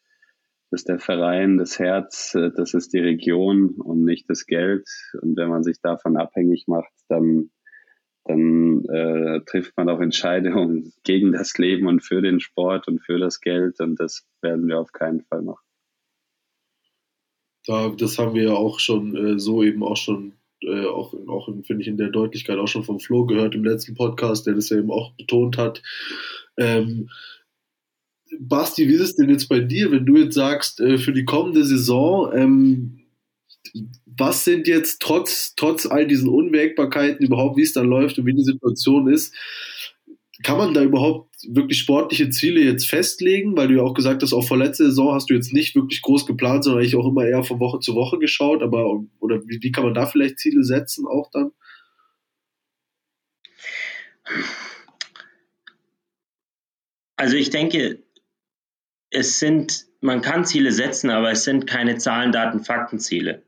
das 0.72 0.82
ist 0.82 0.90
der 0.90 1.00
Verein, 1.00 1.58
das 1.58 1.80
Herz, 1.80 2.36
äh, 2.36 2.52
das 2.56 2.74
ist 2.74 2.94
die 2.94 3.00
Region 3.00 3.76
und 3.76 4.04
nicht 4.04 4.30
das 4.30 4.46
Geld. 4.46 4.88
Und 5.22 5.38
wenn 5.38 5.50
man 5.50 5.64
sich 5.64 5.80
davon 5.82 6.18
abhängig 6.18 6.66
macht, 6.68 6.92
dann, 7.08 7.52
dann 8.26 8.84
äh, 8.86 9.42
trifft 9.46 9.78
man 9.78 9.90
auch 9.90 10.00
Entscheidungen 10.00 10.92
gegen 11.04 11.32
das 11.32 11.58
Leben 11.58 11.88
und 11.88 12.02
für 12.02 12.22
den 12.22 12.40
Sport 12.40 12.88
und 12.88 13.00
für 13.00 13.20
das 13.20 13.40
Geld. 13.42 13.80
Und 13.80 14.00
das 14.00 14.28
werden 14.42 14.68
wir 14.68 14.80
auf 14.80 14.92
keinen 14.92 15.22
Fall 15.22 15.44
machen. 15.44 15.64
Da, 17.68 17.90
das 17.90 18.18
haben 18.18 18.36
wir 18.36 18.44
ja 18.44 18.54
auch 18.54 18.80
schon 18.80 19.16
äh, 19.16 19.40
so 19.40 19.64
eben 19.64 19.84
auch 19.84 19.98
schon, 19.98 20.34
äh, 20.62 20.86
auch, 20.86 21.14
auch 21.28 21.46
finde 21.64 21.82
ich 21.82 21.88
in 21.88 21.98
der 21.98 22.10
Deutlichkeit 22.10 22.58
auch 22.58 22.68
schon 22.68 22.84
vom 22.84 23.00
Flo 23.00 23.26
gehört 23.26 23.56
im 23.56 23.64
letzten 23.64 23.96
Podcast, 23.96 24.46
der 24.46 24.54
das 24.54 24.70
ja 24.70 24.78
eben 24.78 24.92
auch 24.92 25.16
betont 25.16 25.58
hat. 25.58 25.82
Ähm, 26.58 27.10
Basti, 28.40 28.88
wie 28.88 28.94
ist 28.94 29.02
es 29.02 29.16
denn 29.16 29.30
jetzt 29.30 29.48
bei 29.48 29.60
dir, 29.60 29.92
wenn 29.92 30.06
du 30.06 30.18
jetzt 30.18 30.36
sagst, 30.36 30.80
äh, 30.80 30.98
für 30.98 31.14
die 31.14 31.26
kommende 31.26 31.64
Saison, 31.64 32.32
ähm, 32.34 33.00
was 34.06 34.46
sind 34.46 34.68
jetzt 34.68 35.02
trotz, 35.02 35.56
trotz 35.56 35.86
all 35.86 36.08
diesen 36.08 36.30
Unwägbarkeiten 36.30 37.26
überhaupt, 37.26 37.58
wie 37.58 37.64
es 37.64 37.74
dann 37.74 37.88
läuft 37.88 38.18
und 38.18 38.26
wie 38.26 38.34
die 38.34 38.44
Situation 38.44 39.08
ist, 39.08 39.34
kann 40.44 40.58
man 40.58 40.74
da 40.74 40.84
überhaupt 40.84 41.34
wirklich 41.48 41.80
sportliche 41.80 42.30
Ziele 42.30 42.62
jetzt 42.62 42.88
festlegen? 42.90 43.56
Weil 43.58 43.70
du 43.70 43.76
ja 43.76 43.82
auch 43.82 43.94
gesagt 43.94 44.22
hast, 44.22 44.34
auch 44.34 44.48
vor 44.48 44.58
letzter 44.58 44.86
Saison 44.86 45.14
hast 45.14 45.30
du 45.30 45.34
jetzt 45.34 45.54
nicht 45.54 45.76
wirklich 45.76 46.02
groß 46.02 46.26
geplant, 46.26 46.64
sondern 46.64 46.82
eigentlich 46.82 46.96
auch 46.96 47.08
immer 47.08 47.26
eher 47.26 47.44
von 47.44 47.60
Woche 47.60 47.80
zu 47.80 47.96
Woche 47.96 48.20
geschaut. 48.20 48.62
Aber 48.62 49.04
oder 49.20 49.42
wie, 49.48 49.60
wie 49.62 49.72
kann 49.72 49.86
man 49.86 49.94
da 49.94 50.06
vielleicht 50.06 50.40
Ziele 50.40 50.64
setzen 50.64 51.08
auch 51.08 51.32
dann? 51.32 51.52
Also 57.18 57.38
ich 57.38 57.50
denke, 57.50 58.04
es 59.10 59.40
sind, 59.40 59.86
man 60.02 60.22
kann 60.22 60.46
Ziele 60.46 60.72
setzen, 60.72 61.10
aber 61.10 61.32
es 61.32 61.44
sind 61.44 61.68
keine 61.68 61.98
Zahlen, 61.98 62.32
Daten, 62.32 62.64
Fakten 62.64 63.00
Ziele. 63.00 63.44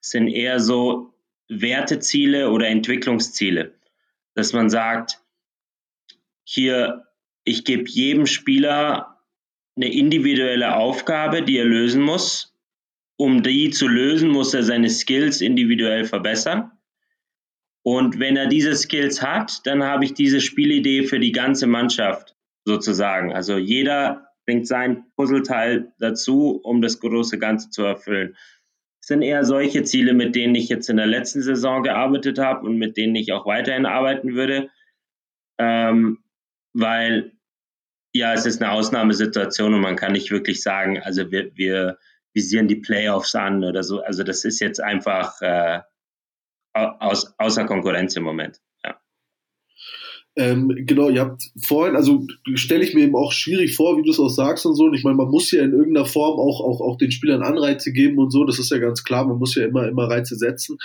Es 0.00 0.10
sind 0.10 0.28
eher 0.28 0.60
so 0.60 1.14
Werteziele 1.48 2.50
oder 2.50 2.68
Entwicklungsziele, 2.68 3.74
dass 4.34 4.52
man 4.52 4.70
sagt, 4.70 5.20
hier, 6.44 7.06
ich 7.44 7.64
gebe 7.64 7.88
jedem 7.88 8.26
Spieler 8.26 9.20
eine 9.76 9.92
individuelle 9.92 10.76
Aufgabe, 10.76 11.42
die 11.42 11.58
er 11.58 11.64
lösen 11.64 12.02
muss. 12.02 12.54
Um 13.16 13.42
die 13.42 13.70
zu 13.70 13.88
lösen, 13.88 14.28
muss 14.30 14.52
er 14.52 14.62
seine 14.62 14.90
Skills 14.90 15.40
individuell 15.40 16.04
verbessern. 16.04 16.72
Und 17.82 18.18
wenn 18.18 18.36
er 18.36 18.46
diese 18.46 18.74
Skills 18.74 19.22
hat, 19.22 19.64
dann 19.66 19.84
habe 19.84 20.04
ich 20.04 20.12
diese 20.12 20.40
Spielidee 20.40 21.04
für 21.04 21.20
die 21.20 21.32
ganze 21.32 21.66
Mannschaft 21.66 22.34
sozusagen. 22.64 23.32
Also 23.32 23.56
jeder 23.58 24.26
bringt 24.46 24.66
sein 24.66 25.04
Puzzleteil 25.16 25.92
dazu, 25.98 26.60
um 26.62 26.80
das 26.80 27.00
große 27.00 27.38
Ganze 27.38 27.70
zu 27.70 27.82
erfüllen. 27.82 28.36
Es 29.00 29.08
sind 29.08 29.22
eher 29.22 29.44
solche 29.44 29.84
Ziele, 29.84 30.14
mit 30.14 30.34
denen 30.34 30.54
ich 30.54 30.68
jetzt 30.68 30.88
in 30.88 30.96
der 30.96 31.06
letzten 31.06 31.42
Saison 31.42 31.82
gearbeitet 31.82 32.38
habe 32.38 32.66
und 32.66 32.78
mit 32.78 32.96
denen 32.96 33.14
ich 33.14 33.32
auch 33.32 33.46
weiterhin 33.46 33.86
arbeiten 33.86 34.34
würde, 34.34 34.70
ähm, 35.58 36.24
weil 36.72 37.32
ja, 38.14 38.32
es 38.32 38.46
ist 38.46 38.62
eine 38.62 38.72
Ausnahmesituation 38.72 39.74
und 39.74 39.80
man 39.80 39.96
kann 39.96 40.12
nicht 40.12 40.30
wirklich 40.30 40.62
sagen, 40.62 40.98
also 41.02 41.30
wir, 41.30 41.54
wir 41.54 41.98
visieren 42.32 42.66
die 42.66 42.76
Playoffs 42.76 43.34
an 43.34 43.62
oder 43.62 43.82
so. 43.82 44.00
Also 44.00 44.22
das 44.22 44.44
ist 44.44 44.60
jetzt 44.60 44.80
einfach 44.80 45.40
äh, 45.42 45.80
aus, 46.72 47.34
außer 47.38 47.64
Konkurrenz 47.64 48.16
im 48.16 48.22
Moment. 48.22 48.60
Ähm, 50.38 50.70
genau, 50.86 51.08
ihr 51.08 51.22
habt 51.22 51.50
vorhin, 51.62 51.96
also 51.96 52.26
stelle 52.54 52.84
ich 52.84 52.94
mir 52.94 53.04
eben 53.04 53.16
auch 53.16 53.32
schwierig 53.32 53.74
vor, 53.74 53.96
wie 53.96 54.02
du 54.02 54.10
es 54.10 54.20
auch 54.20 54.28
sagst 54.28 54.66
und 54.66 54.74
so. 54.76 54.84
Und 54.84 54.94
ich 54.94 55.02
meine, 55.02 55.16
man 55.16 55.30
muss 55.30 55.50
ja 55.50 55.64
in 55.64 55.72
irgendeiner 55.72 56.04
Form 56.04 56.38
auch, 56.38 56.60
auch, 56.60 56.82
auch 56.82 56.98
den 56.98 57.10
Spielern 57.10 57.42
Anreize 57.42 57.90
geben 57.90 58.18
und 58.18 58.30
so. 58.30 58.44
Das 58.44 58.58
ist 58.58 58.70
ja 58.70 58.76
ganz 58.76 59.02
klar. 59.02 59.26
Man 59.26 59.38
muss 59.38 59.54
ja 59.54 59.64
immer, 59.64 59.88
immer 59.88 60.10
Reize 60.10 60.36
setzen. 60.36 60.76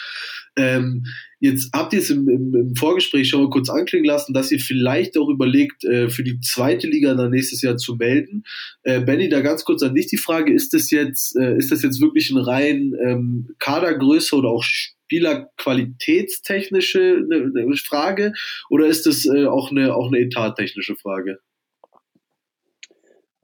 Ähm, 0.56 1.06
jetzt 1.42 1.70
habt 1.74 1.92
ihr 1.92 2.00
es 2.00 2.10
im, 2.10 2.30
im, 2.30 2.56
im, 2.56 2.76
Vorgespräch 2.76 3.28
schon 3.28 3.44
mal 3.44 3.50
kurz 3.50 3.70
anklingen 3.70 4.06
lassen, 4.06 4.34
dass 4.34 4.52
ihr 4.52 4.60
vielleicht 4.60 5.18
auch 5.18 5.28
überlegt, 5.28 5.84
äh, 5.84 6.10
für 6.10 6.24
die 6.24 6.40
zweite 6.40 6.88
Liga 6.88 7.14
dann 7.14 7.32
nächstes 7.32 7.62
Jahr 7.62 7.76
zu 7.76 7.96
melden. 7.96 8.44
Äh, 8.84 9.02
Benny, 9.02 9.28
da 9.28 9.42
ganz 9.42 9.66
kurz 9.66 9.84
an 9.84 9.96
dich 9.96 10.08
die 10.08 10.18
Frage, 10.18 10.54
ist 10.54 10.74
das 10.74 10.92
jetzt, 10.92 11.36
äh, 11.36 11.58
ist 11.58 11.72
das 11.72 11.84
jetzt 11.84 12.00
wirklich 12.00 12.30
ein 12.32 12.38
rein 12.38 12.94
ähm, 13.04 13.50
Kadergröße 13.60 14.34
oder 14.36 14.50
auch 14.50 14.64
spielerqualitätstechnische 15.12 17.28
eine, 17.30 17.52
eine 17.62 17.76
Frage 17.76 18.32
oder 18.70 18.88
ist 18.88 19.06
das 19.06 19.26
äh, 19.26 19.46
auch 19.46 19.72
eine, 19.72 19.94
auch 19.94 20.08
eine 20.08 20.20
etattechnische 20.20 20.96
Frage? 20.96 21.40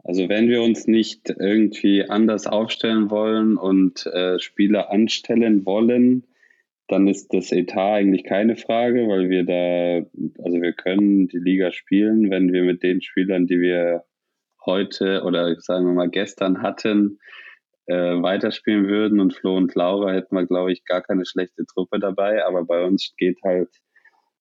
Also 0.04 0.30
wenn 0.30 0.48
wir 0.48 0.62
uns 0.62 0.88
nicht 0.88 1.30
irgendwie 1.30 2.06
anders 2.06 2.48
aufstellen 2.48 3.12
wollen 3.12 3.58
und 3.58 4.06
äh, 4.06 4.40
Spieler 4.40 4.90
anstellen 4.90 5.66
wollen, 5.66 6.24
dann 6.88 7.10
ist 7.10 7.34
das 7.34 7.52
Etat 7.52 7.96
eigentlich 7.96 8.24
keine 8.24 8.56
Frage, 8.56 9.10
weil 9.10 9.30
wir 9.30 9.44
da, 9.44 10.08
also 10.42 10.62
wir 10.62 10.72
können 10.72 11.28
die 11.28 11.40
Liga 11.40 11.74
spielen, 11.74 12.30
wenn 12.30 12.54
wir 12.54 12.64
mit 12.64 12.82
den 12.82 13.02
Spielern, 13.02 13.46
die 13.46 13.60
wir 13.60 14.06
heute 14.66 15.24
oder 15.26 15.60
sagen 15.60 15.86
wir 15.86 15.94
mal 15.94 16.10
gestern 16.10 16.62
hatten, 16.62 17.20
äh, 17.88 18.22
weiterspielen 18.22 18.88
würden 18.88 19.20
und 19.20 19.34
Flo 19.34 19.56
und 19.56 19.74
Laura 19.76 20.12
hätten 20.12 20.36
wir, 20.36 20.46
glaube 20.46 20.72
ich, 20.72 20.86
gar 20.86 21.02
keine 21.02 21.26
schlechte 21.26 21.66
Truppe 21.66 22.00
dabei. 22.00 22.46
Aber 22.46 22.66
bei 22.66 22.84
uns 22.84 23.14
geht 23.18 23.40
halt 23.44 23.70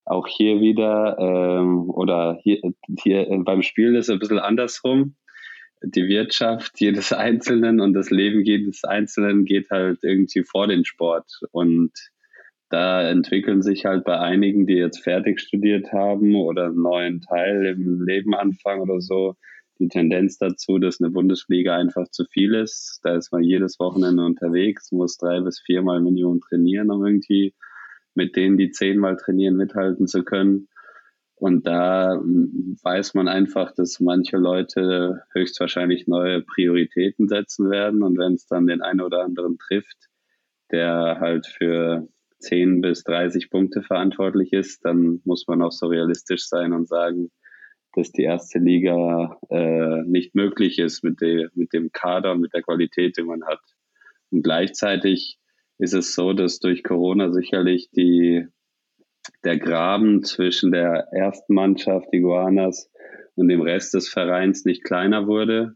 auch 0.05 0.27
hier 0.27 0.61
wieder 0.61 1.17
ähm, 1.19 1.89
oder 1.89 2.39
hier, 2.41 2.59
hier 3.01 3.27
beim 3.43 3.61
Spielen 3.61 3.95
ist 3.95 4.07
es 4.07 4.13
ein 4.13 4.19
bisschen 4.19 4.39
andersrum. 4.39 5.15
Die 5.83 6.07
Wirtschaft 6.07 6.79
jedes 6.79 7.13
Einzelnen 7.13 7.79
und 7.79 7.93
das 7.93 8.09
Leben 8.09 8.41
jedes 8.43 8.83
Einzelnen 8.83 9.45
geht 9.45 9.69
halt 9.69 9.99
irgendwie 10.03 10.43
vor 10.43 10.67
den 10.67 10.85
Sport. 10.85 11.29
Und 11.51 11.91
da 12.69 13.09
entwickeln 13.09 13.61
sich 13.61 13.85
halt 13.85 14.03
bei 14.03 14.19
einigen, 14.19 14.65
die 14.65 14.75
jetzt 14.75 15.03
fertig 15.03 15.39
studiert 15.39 15.93
haben 15.93 16.35
oder 16.35 16.65
einen 16.65 16.81
neuen 16.81 17.21
Teil 17.21 17.65
im 17.65 18.03
Leben 18.05 18.33
anfangen 18.33 18.81
oder 18.81 18.99
so, 18.99 19.35
die 19.79 19.87
Tendenz 19.87 20.37
dazu, 20.37 20.77
dass 20.77 21.01
eine 21.01 21.11
Bundesliga 21.11 21.75
einfach 21.75 22.07
zu 22.09 22.25
viel 22.25 22.55
ist. 22.55 22.99
Da 23.03 23.15
ist 23.15 23.31
man 23.31 23.43
jedes 23.43 23.79
Wochenende 23.79 24.25
unterwegs, 24.25 24.91
muss 24.91 25.17
drei 25.17 25.39
bis 25.41 25.59
viermal 25.59 26.01
Minimum 26.01 26.41
trainieren, 26.41 26.91
um 26.91 27.05
irgendwie 27.05 27.53
mit 28.15 28.35
denen, 28.35 28.57
die 28.57 28.71
zehnmal 28.71 29.15
trainieren, 29.15 29.55
mithalten 29.55 30.07
zu 30.07 30.23
können. 30.23 30.67
Und 31.35 31.67
da 31.67 32.15
hm, 32.15 32.77
weiß 32.81 33.13
man 33.13 33.27
einfach, 33.27 33.71
dass 33.73 33.99
manche 33.99 34.37
Leute 34.37 35.21
höchstwahrscheinlich 35.33 36.07
neue 36.07 36.41
Prioritäten 36.41 37.27
setzen 37.27 37.69
werden. 37.69 38.01
Und 38.01 38.17
wenn 38.17 38.33
es 38.33 38.47
dann 38.47 38.67
den 38.67 38.81
einen 38.81 39.01
oder 39.01 39.23
anderen 39.23 39.57
trifft, 39.59 40.09
der 40.71 41.17
halt 41.19 41.45
für 41.45 42.07
10 42.39 42.81
bis 42.81 43.03
30 43.03 43.49
Punkte 43.49 43.83
verantwortlich 43.83 44.51
ist, 44.51 44.83
dann 44.83 45.21
muss 45.25 45.47
man 45.47 45.61
auch 45.61 45.71
so 45.71 45.87
realistisch 45.87 46.47
sein 46.47 46.73
und 46.73 46.87
sagen, 46.87 47.31
dass 47.97 48.11
die 48.11 48.23
erste 48.23 48.59
Liga 48.59 49.39
äh, 49.49 50.03
nicht 50.03 50.35
möglich 50.35 50.77
ist 50.77 51.03
mit, 51.03 51.19
de, 51.19 51.49
mit 51.55 51.73
dem 51.73 51.91
Kader 51.91 52.35
mit 52.35 52.53
der 52.53 52.61
Qualität, 52.61 53.17
die 53.17 53.23
man 53.23 53.43
hat. 53.43 53.59
Und 54.29 54.43
gleichzeitig 54.43 55.39
ist 55.79 55.95
es 55.95 56.13
so, 56.13 56.33
dass 56.33 56.59
durch 56.59 56.83
Corona 56.83 57.31
sicherlich 57.31 57.89
die, 57.89 58.45
der 59.43 59.57
Graben 59.57 60.23
zwischen 60.23 60.71
der 60.71 61.07
ersten 61.11 61.55
Mannschaft, 61.55 62.09
Iguanas, 62.11 62.91
und 63.33 63.47
dem 63.47 63.61
Rest 63.61 63.95
des 63.95 64.07
Vereins 64.09 64.63
nicht 64.63 64.83
kleiner 64.83 65.25
wurde. 65.25 65.73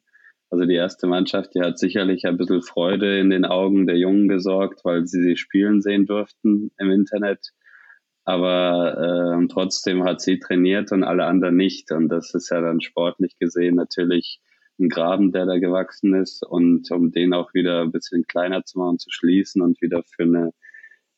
Also 0.52 0.66
die 0.66 0.76
erste 0.76 1.08
Mannschaft, 1.08 1.56
die 1.56 1.62
hat 1.62 1.80
sicherlich 1.80 2.26
ein 2.26 2.38
bisschen 2.38 2.62
Freude 2.62 3.18
in 3.18 3.32
den 3.32 3.46
Augen 3.46 3.88
der 3.88 3.98
Jungen 3.98 4.28
gesorgt, 4.28 4.82
weil 4.84 5.08
sie 5.08 5.24
sie 5.24 5.38
spielen 5.38 5.82
sehen 5.82 6.06
durften 6.06 6.72
im 6.78 6.92
Internet. 6.92 7.52
Aber 8.24 9.40
äh, 9.42 9.48
trotzdem 9.48 10.04
hat 10.04 10.22
sie 10.22 10.40
trainiert 10.40 10.92
und 10.92 11.04
alle 11.04 11.26
anderen 11.26 11.56
nicht. 11.56 11.92
Und 11.92 12.10
das 12.10 12.34
ist 12.34 12.50
ja 12.50 12.62
dann 12.62 12.82
sportlich 12.82 13.38
gesehen 13.40 13.76
natürlich 13.76 14.40
ein 14.80 14.90
Graben, 14.90 15.32
der 15.32 15.46
da 15.46 15.58
gewachsen 15.58 16.14
ist. 16.14 16.46
Und 16.46 16.92
um 16.92 17.12
den 17.12 17.34
auch 17.34 17.54
wieder 17.54 17.82
ein 17.82 17.92
bisschen 17.92 18.26
kleiner 18.28 18.64
zu 18.64 18.80
machen, 18.80 19.00
zu 19.00 19.10
schließen 19.10 19.62
und 19.62 19.82
wieder 19.82 20.04
für 20.04 20.24
eine 20.24 20.52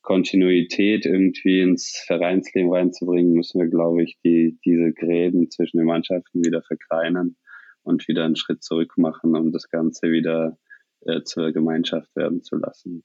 Kontinuität 0.01 1.05
irgendwie 1.05 1.61
ins 1.61 2.03
Vereinsleben 2.05 2.71
reinzubringen, 2.71 3.33
müssen 3.33 3.61
wir, 3.61 3.69
glaube 3.69 4.03
ich, 4.03 4.17
die, 4.23 4.59
diese 4.65 4.91
Gräben 4.91 5.49
zwischen 5.49 5.77
den 5.77 5.87
Mannschaften 5.87 6.43
wieder 6.43 6.61
verkleinern 6.61 7.35
und 7.83 8.07
wieder 8.07 8.25
einen 8.25 8.35
Schritt 8.35 8.63
zurück 8.63 8.93
machen, 8.97 9.35
um 9.35 9.51
das 9.51 9.69
Ganze 9.69 10.11
wieder 10.11 10.57
äh, 11.01 11.21
zur 11.23 11.51
Gemeinschaft 11.51 12.15
werden 12.15 12.43
zu 12.43 12.57
lassen. 12.57 13.03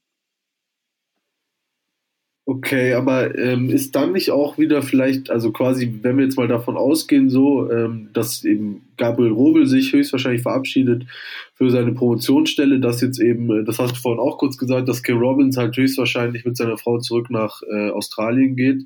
Okay, 2.49 2.93
aber 2.93 3.37
ähm, 3.37 3.69
ist 3.69 3.95
dann 3.95 4.13
nicht 4.13 4.31
auch 4.31 4.57
wieder 4.57 4.81
vielleicht, 4.81 5.29
also 5.29 5.51
quasi, 5.51 5.99
wenn 6.01 6.17
wir 6.17 6.23
jetzt 6.23 6.35
mal 6.35 6.47
davon 6.47 6.77
ausgehen, 6.77 7.29
so, 7.29 7.71
ähm, 7.71 8.09
dass 8.11 8.43
eben 8.43 8.87
Gabriel 8.97 9.33
Robel 9.33 9.67
sich 9.67 9.93
höchstwahrscheinlich 9.93 10.41
verabschiedet 10.41 11.05
für 11.53 11.69
seine 11.69 11.91
Promotionsstelle, 11.91 12.79
dass 12.79 13.01
jetzt 13.01 13.19
eben, 13.19 13.51
äh, 13.51 13.63
das 13.65 13.77
hast 13.77 13.97
du 13.97 14.01
vorhin 14.01 14.19
auch 14.19 14.39
kurz 14.39 14.57
gesagt, 14.57 14.89
dass 14.89 15.03
Kay 15.03 15.11
Robbins 15.11 15.57
halt 15.57 15.77
höchstwahrscheinlich 15.77 16.43
mit 16.43 16.57
seiner 16.57 16.79
Frau 16.79 16.97
zurück 16.97 17.29
nach 17.29 17.61
äh, 17.71 17.91
Australien 17.91 18.55
geht. 18.55 18.81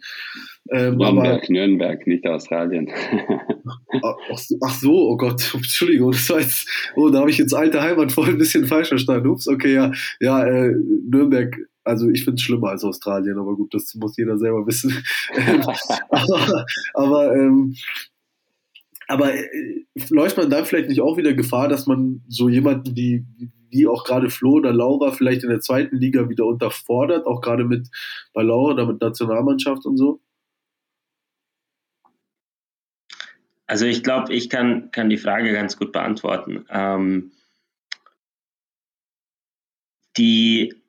Ähm, 0.69 0.97
Nürnberg, 0.97 1.43
aber, 1.43 1.53
Nürnberg, 1.53 2.05
nicht 2.05 2.27
Australien. 2.27 2.89
ach, 4.03 4.15
ach, 4.61 4.75
so, 4.75 5.09
oh 5.09 5.15
Gott, 5.15 5.41
Entschuldigung, 5.53 6.11
das 6.11 6.29
war 6.29 6.41
jetzt, 6.41 6.67
oh, 6.97 7.07
da 7.07 7.19
habe 7.19 7.29
ich 7.29 7.37
jetzt 7.37 7.53
alte 7.53 7.81
Heimat 7.81 8.11
voll 8.11 8.27
ein 8.27 8.37
bisschen 8.37 8.65
falsch 8.65 8.89
verstanden. 8.89 9.29
Ups, 9.29 9.47
okay, 9.47 9.73
ja, 9.73 9.93
ja, 10.19 10.45
äh, 10.45 10.73
Nürnberg 11.09 11.57
also 11.83 12.09
ich 12.09 12.23
finde 12.23 12.35
es 12.35 12.41
schlimmer 12.41 12.69
als 12.69 12.83
Australien, 12.83 13.37
aber 13.37 13.55
gut, 13.55 13.73
das 13.73 13.93
muss 13.95 14.17
jeder 14.17 14.37
selber 14.37 14.65
wissen. 14.65 15.03
aber 16.09 16.65
aber, 16.93 17.35
ähm, 17.35 17.75
aber 19.07 19.33
äh, 19.33 19.85
läuft 20.09 20.37
man 20.37 20.49
dann 20.49 20.65
vielleicht 20.65 20.89
nicht 20.89 21.01
auch 21.01 21.17
wieder 21.17 21.33
Gefahr, 21.33 21.67
dass 21.67 21.87
man 21.87 22.23
so 22.27 22.49
jemanden 22.49 22.95
wie, 22.95 23.25
wie 23.69 23.87
auch 23.87 24.03
gerade 24.05 24.29
Flo 24.29 24.53
oder 24.53 24.73
Laura 24.73 25.11
vielleicht 25.11 25.43
in 25.43 25.49
der 25.49 25.61
zweiten 25.61 25.97
Liga 25.97 26.29
wieder 26.29 26.45
unterfordert, 26.45 27.25
auch 27.25 27.41
gerade 27.41 27.65
mit 27.65 27.89
bei 28.33 28.43
Laura 28.43 28.73
oder 28.73 28.85
mit 28.85 29.01
Nationalmannschaft 29.01 29.85
und 29.85 29.97
so? 29.97 30.21
Also 33.65 33.85
ich 33.85 34.03
glaube, 34.03 34.33
ich 34.33 34.49
kann, 34.49 34.91
kann 34.91 35.09
die 35.09 35.17
Frage 35.17 35.51
ganz 35.51 35.77
gut 35.77 35.91
beantworten. 35.91 36.65
Ähm, 36.69 37.31
die 40.17 40.82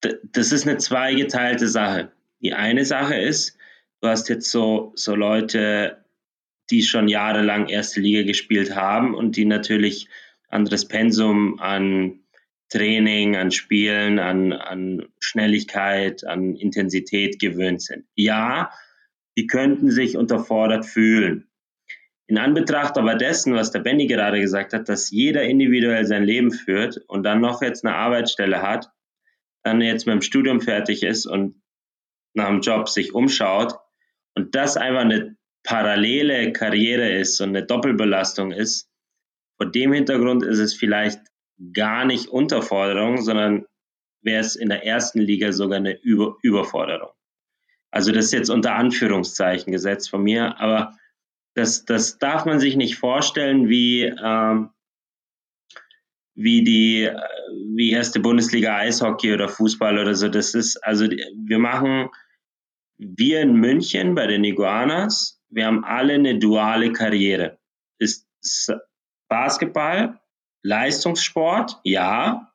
das 0.00 0.52
ist 0.52 0.66
eine 0.66 0.78
zweigeteilte 0.78 1.68
Sache. 1.68 2.12
Die 2.40 2.54
eine 2.54 2.84
Sache 2.84 3.16
ist, 3.16 3.56
du 4.00 4.08
hast 4.08 4.28
jetzt 4.28 4.50
so, 4.50 4.92
so 4.94 5.14
Leute, 5.14 6.04
die 6.70 6.82
schon 6.82 7.08
jahrelang 7.08 7.68
erste 7.68 8.00
Liga 8.00 8.22
gespielt 8.22 8.74
haben 8.74 9.14
und 9.14 9.36
die 9.36 9.44
natürlich 9.44 10.08
anderes 10.48 10.86
Pensum 10.86 11.58
an 11.60 12.20
Training, 12.70 13.36
an 13.36 13.50
Spielen, 13.50 14.18
an, 14.18 14.52
an 14.52 15.08
Schnelligkeit, 15.18 16.24
an 16.24 16.54
Intensität 16.54 17.40
gewöhnt 17.40 17.82
sind. 17.82 18.04
Ja, 18.14 18.70
die 19.36 19.46
könnten 19.46 19.90
sich 19.90 20.16
unterfordert 20.16 20.86
fühlen. 20.86 21.48
In 22.26 22.38
Anbetracht 22.38 22.96
aber 22.96 23.16
dessen, 23.16 23.54
was 23.54 23.72
der 23.72 23.80
Benny 23.80 24.06
gerade 24.06 24.40
gesagt 24.40 24.72
hat, 24.72 24.88
dass 24.88 25.10
jeder 25.10 25.42
individuell 25.42 26.04
sein 26.04 26.22
Leben 26.22 26.52
führt 26.52 26.98
und 27.08 27.24
dann 27.24 27.40
noch 27.40 27.60
jetzt 27.60 27.84
eine 27.84 27.96
Arbeitsstelle 27.96 28.62
hat, 28.62 28.90
dann 29.62 29.80
jetzt 29.80 30.06
mit 30.06 30.14
dem 30.14 30.22
Studium 30.22 30.60
fertig 30.60 31.02
ist 31.02 31.26
und 31.26 31.62
nach 32.34 32.48
dem 32.48 32.60
Job 32.60 32.88
sich 32.88 33.14
umschaut 33.14 33.74
und 34.34 34.54
das 34.54 34.76
einfach 34.76 35.00
eine 35.00 35.36
parallele 35.62 36.52
Karriere 36.52 37.10
ist 37.10 37.40
und 37.40 37.50
eine 37.50 37.66
Doppelbelastung 37.66 38.52
ist, 38.52 38.88
vor 39.56 39.70
dem 39.70 39.92
Hintergrund 39.92 40.42
ist 40.42 40.58
es 40.58 40.74
vielleicht 40.74 41.20
gar 41.74 42.04
nicht 42.04 42.28
Unterforderung, 42.28 43.20
sondern 43.20 43.66
wäre 44.22 44.40
es 44.40 44.56
in 44.56 44.68
der 44.68 44.86
ersten 44.86 45.20
Liga 45.20 45.52
sogar 45.52 45.78
eine 45.78 46.00
Über 46.00 46.36
Überforderung. 46.42 47.10
Also 47.90 48.12
das 48.12 48.26
ist 48.26 48.32
jetzt 48.32 48.50
unter 48.50 48.74
Anführungszeichen 48.74 49.72
gesetzt 49.72 50.10
von 50.10 50.22
mir, 50.22 50.58
aber 50.60 50.96
das, 51.54 51.84
das 51.84 52.18
darf 52.18 52.46
man 52.46 52.60
sich 52.60 52.76
nicht 52.76 52.96
vorstellen 52.96 53.68
wie, 53.68 54.04
ähm, 54.04 54.70
wie 56.42 56.64
die 56.64 57.10
wie 57.74 57.90
erste 57.90 58.20
Bundesliga 58.20 58.76
Eishockey 58.76 59.32
oder 59.34 59.48
Fußball 59.48 59.98
oder 59.98 60.14
so. 60.14 60.28
Das 60.28 60.54
ist 60.54 60.76
also 60.78 61.06
wir 61.08 61.58
machen 61.58 62.10
wir 62.98 63.40
in 63.40 63.54
München 63.54 64.14
bei 64.14 64.26
den 64.26 64.44
Iguanas, 64.44 65.40
wir 65.48 65.66
haben 65.66 65.84
alle 65.84 66.14
eine 66.14 66.38
duale 66.38 66.92
Karriere. 66.92 67.58
Ist 67.98 68.26
Basketball, 69.28 70.20
Leistungssport, 70.62 71.80
ja, 71.84 72.52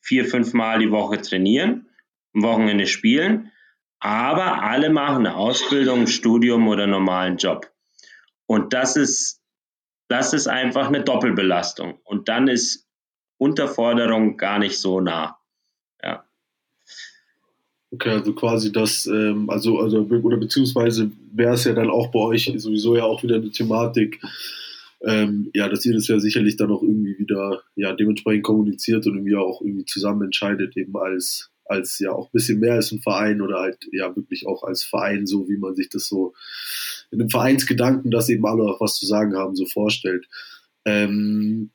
vier, 0.00 0.24
fünf 0.24 0.52
Mal 0.52 0.80
die 0.80 0.90
Woche 0.90 1.20
trainieren, 1.20 1.88
am 2.34 2.42
Wochenende 2.42 2.86
spielen, 2.86 3.52
aber 4.00 4.62
alle 4.62 4.90
machen 4.90 5.26
eine 5.26 5.36
Ausbildung, 5.36 6.06
Studium 6.06 6.66
oder 6.68 6.86
normalen 6.86 7.36
Job. 7.36 7.70
Und 8.46 8.72
das 8.72 8.96
ist, 8.96 9.42
das 10.08 10.32
ist 10.32 10.48
einfach 10.48 10.88
eine 10.88 11.02
Doppelbelastung. 11.02 12.00
Und 12.04 12.28
dann 12.28 12.48
ist 12.48 12.87
Unterforderung 13.38 14.36
gar 14.36 14.58
nicht 14.58 14.78
so 14.78 15.00
nah. 15.00 15.38
Ja. 16.02 16.24
Okay, 17.90 18.10
also 18.10 18.34
quasi 18.34 18.70
das, 18.70 19.06
ähm, 19.06 19.48
also, 19.48 19.78
also, 19.78 20.00
oder 20.02 20.36
beziehungsweise 20.36 21.10
wäre 21.32 21.54
es 21.54 21.64
ja 21.64 21.72
dann 21.72 21.88
auch 21.88 22.10
bei 22.10 22.18
euch 22.18 22.52
sowieso 22.56 22.96
ja 22.96 23.04
auch 23.04 23.22
wieder 23.22 23.36
eine 23.36 23.50
Thematik, 23.50 24.20
ähm, 25.06 25.50
ja, 25.54 25.68
dass 25.68 25.86
ihr 25.86 25.94
das 25.94 26.08
ja 26.08 26.18
sicherlich 26.18 26.56
dann 26.56 26.70
auch 26.70 26.82
irgendwie 26.82 27.18
wieder, 27.18 27.62
ja, 27.76 27.94
dementsprechend 27.94 28.44
kommuniziert 28.44 29.06
und 29.06 29.14
irgendwie 29.14 29.36
auch 29.36 29.62
irgendwie 29.62 29.84
zusammen 29.84 30.22
entscheidet, 30.22 30.76
eben 30.76 30.96
als, 30.96 31.50
als 31.64 31.98
ja 31.98 32.12
auch 32.12 32.26
ein 32.26 32.32
bisschen 32.32 32.58
mehr 32.58 32.74
als 32.74 32.92
ein 32.92 33.00
Verein 33.00 33.40
oder 33.40 33.60
halt 33.60 33.78
ja 33.92 34.14
wirklich 34.16 34.46
auch 34.46 34.64
als 34.64 34.82
Verein, 34.82 35.26
so 35.26 35.48
wie 35.48 35.56
man 35.56 35.74
sich 35.76 35.88
das 35.88 36.08
so 36.08 36.34
in 37.10 37.20
einem 37.20 37.30
Vereinsgedanken, 37.30 38.10
dass 38.10 38.28
eben 38.28 38.44
alle 38.44 38.64
auch 38.64 38.80
was 38.80 38.96
zu 38.96 39.06
sagen 39.06 39.36
haben, 39.36 39.54
so 39.54 39.66
vorstellt. 39.66 40.26
Ähm, 40.84 41.70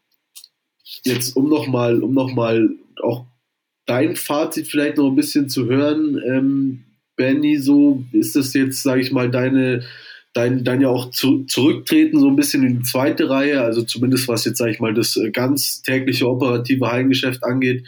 jetzt 1.03 1.36
um 1.36 1.49
nochmal, 1.49 2.01
um 2.01 2.13
noch 2.13 2.34
mal 2.34 2.69
auch 3.01 3.25
dein 3.86 4.15
Fazit 4.15 4.67
vielleicht 4.67 4.97
noch 4.97 5.10
ein 5.10 5.15
bisschen 5.15 5.49
zu 5.49 5.65
hören, 5.65 6.21
ähm, 6.25 6.84
Benny, 7.15 7.58
so 7.58 8.03
ist 8.12 8.36
das 8.36 8.53
jetzt, 8.53 8.82
sage 8.82 9.01
ich 9.01 9.12
mal, 9.12 9.29
deine, 9.29 9.84
dein, 10.34 10.63
dein 10.63 10.82
ja 10.82 10.89
auch 10.89 11.12
zu, 11.12 11.43
zurücktreten 11.45 12.19
so 12.19 12.27
ein 12.27 12.36
bisschen 12.36 12.63
in 12.63 12.79
die 12.79 12.84
zweite 12.84 13.29
Reihe, 13.29 13.62
also 13.62 13.84
zumindest 13.84 14.27
was 14.27 14.45
jetzt, 14.45 14.58
sage 14.58 14.71
ich 14.71 14.79
mal, 14.79 14.93
das 14.93 15.15
äh, 15.15 15.32
ganz 15.32 15.82
tägliche 15.84 16.27
operative 16.27 16.91
Heimgeschäft 16.91 17.43
angeht. 17.43 17.86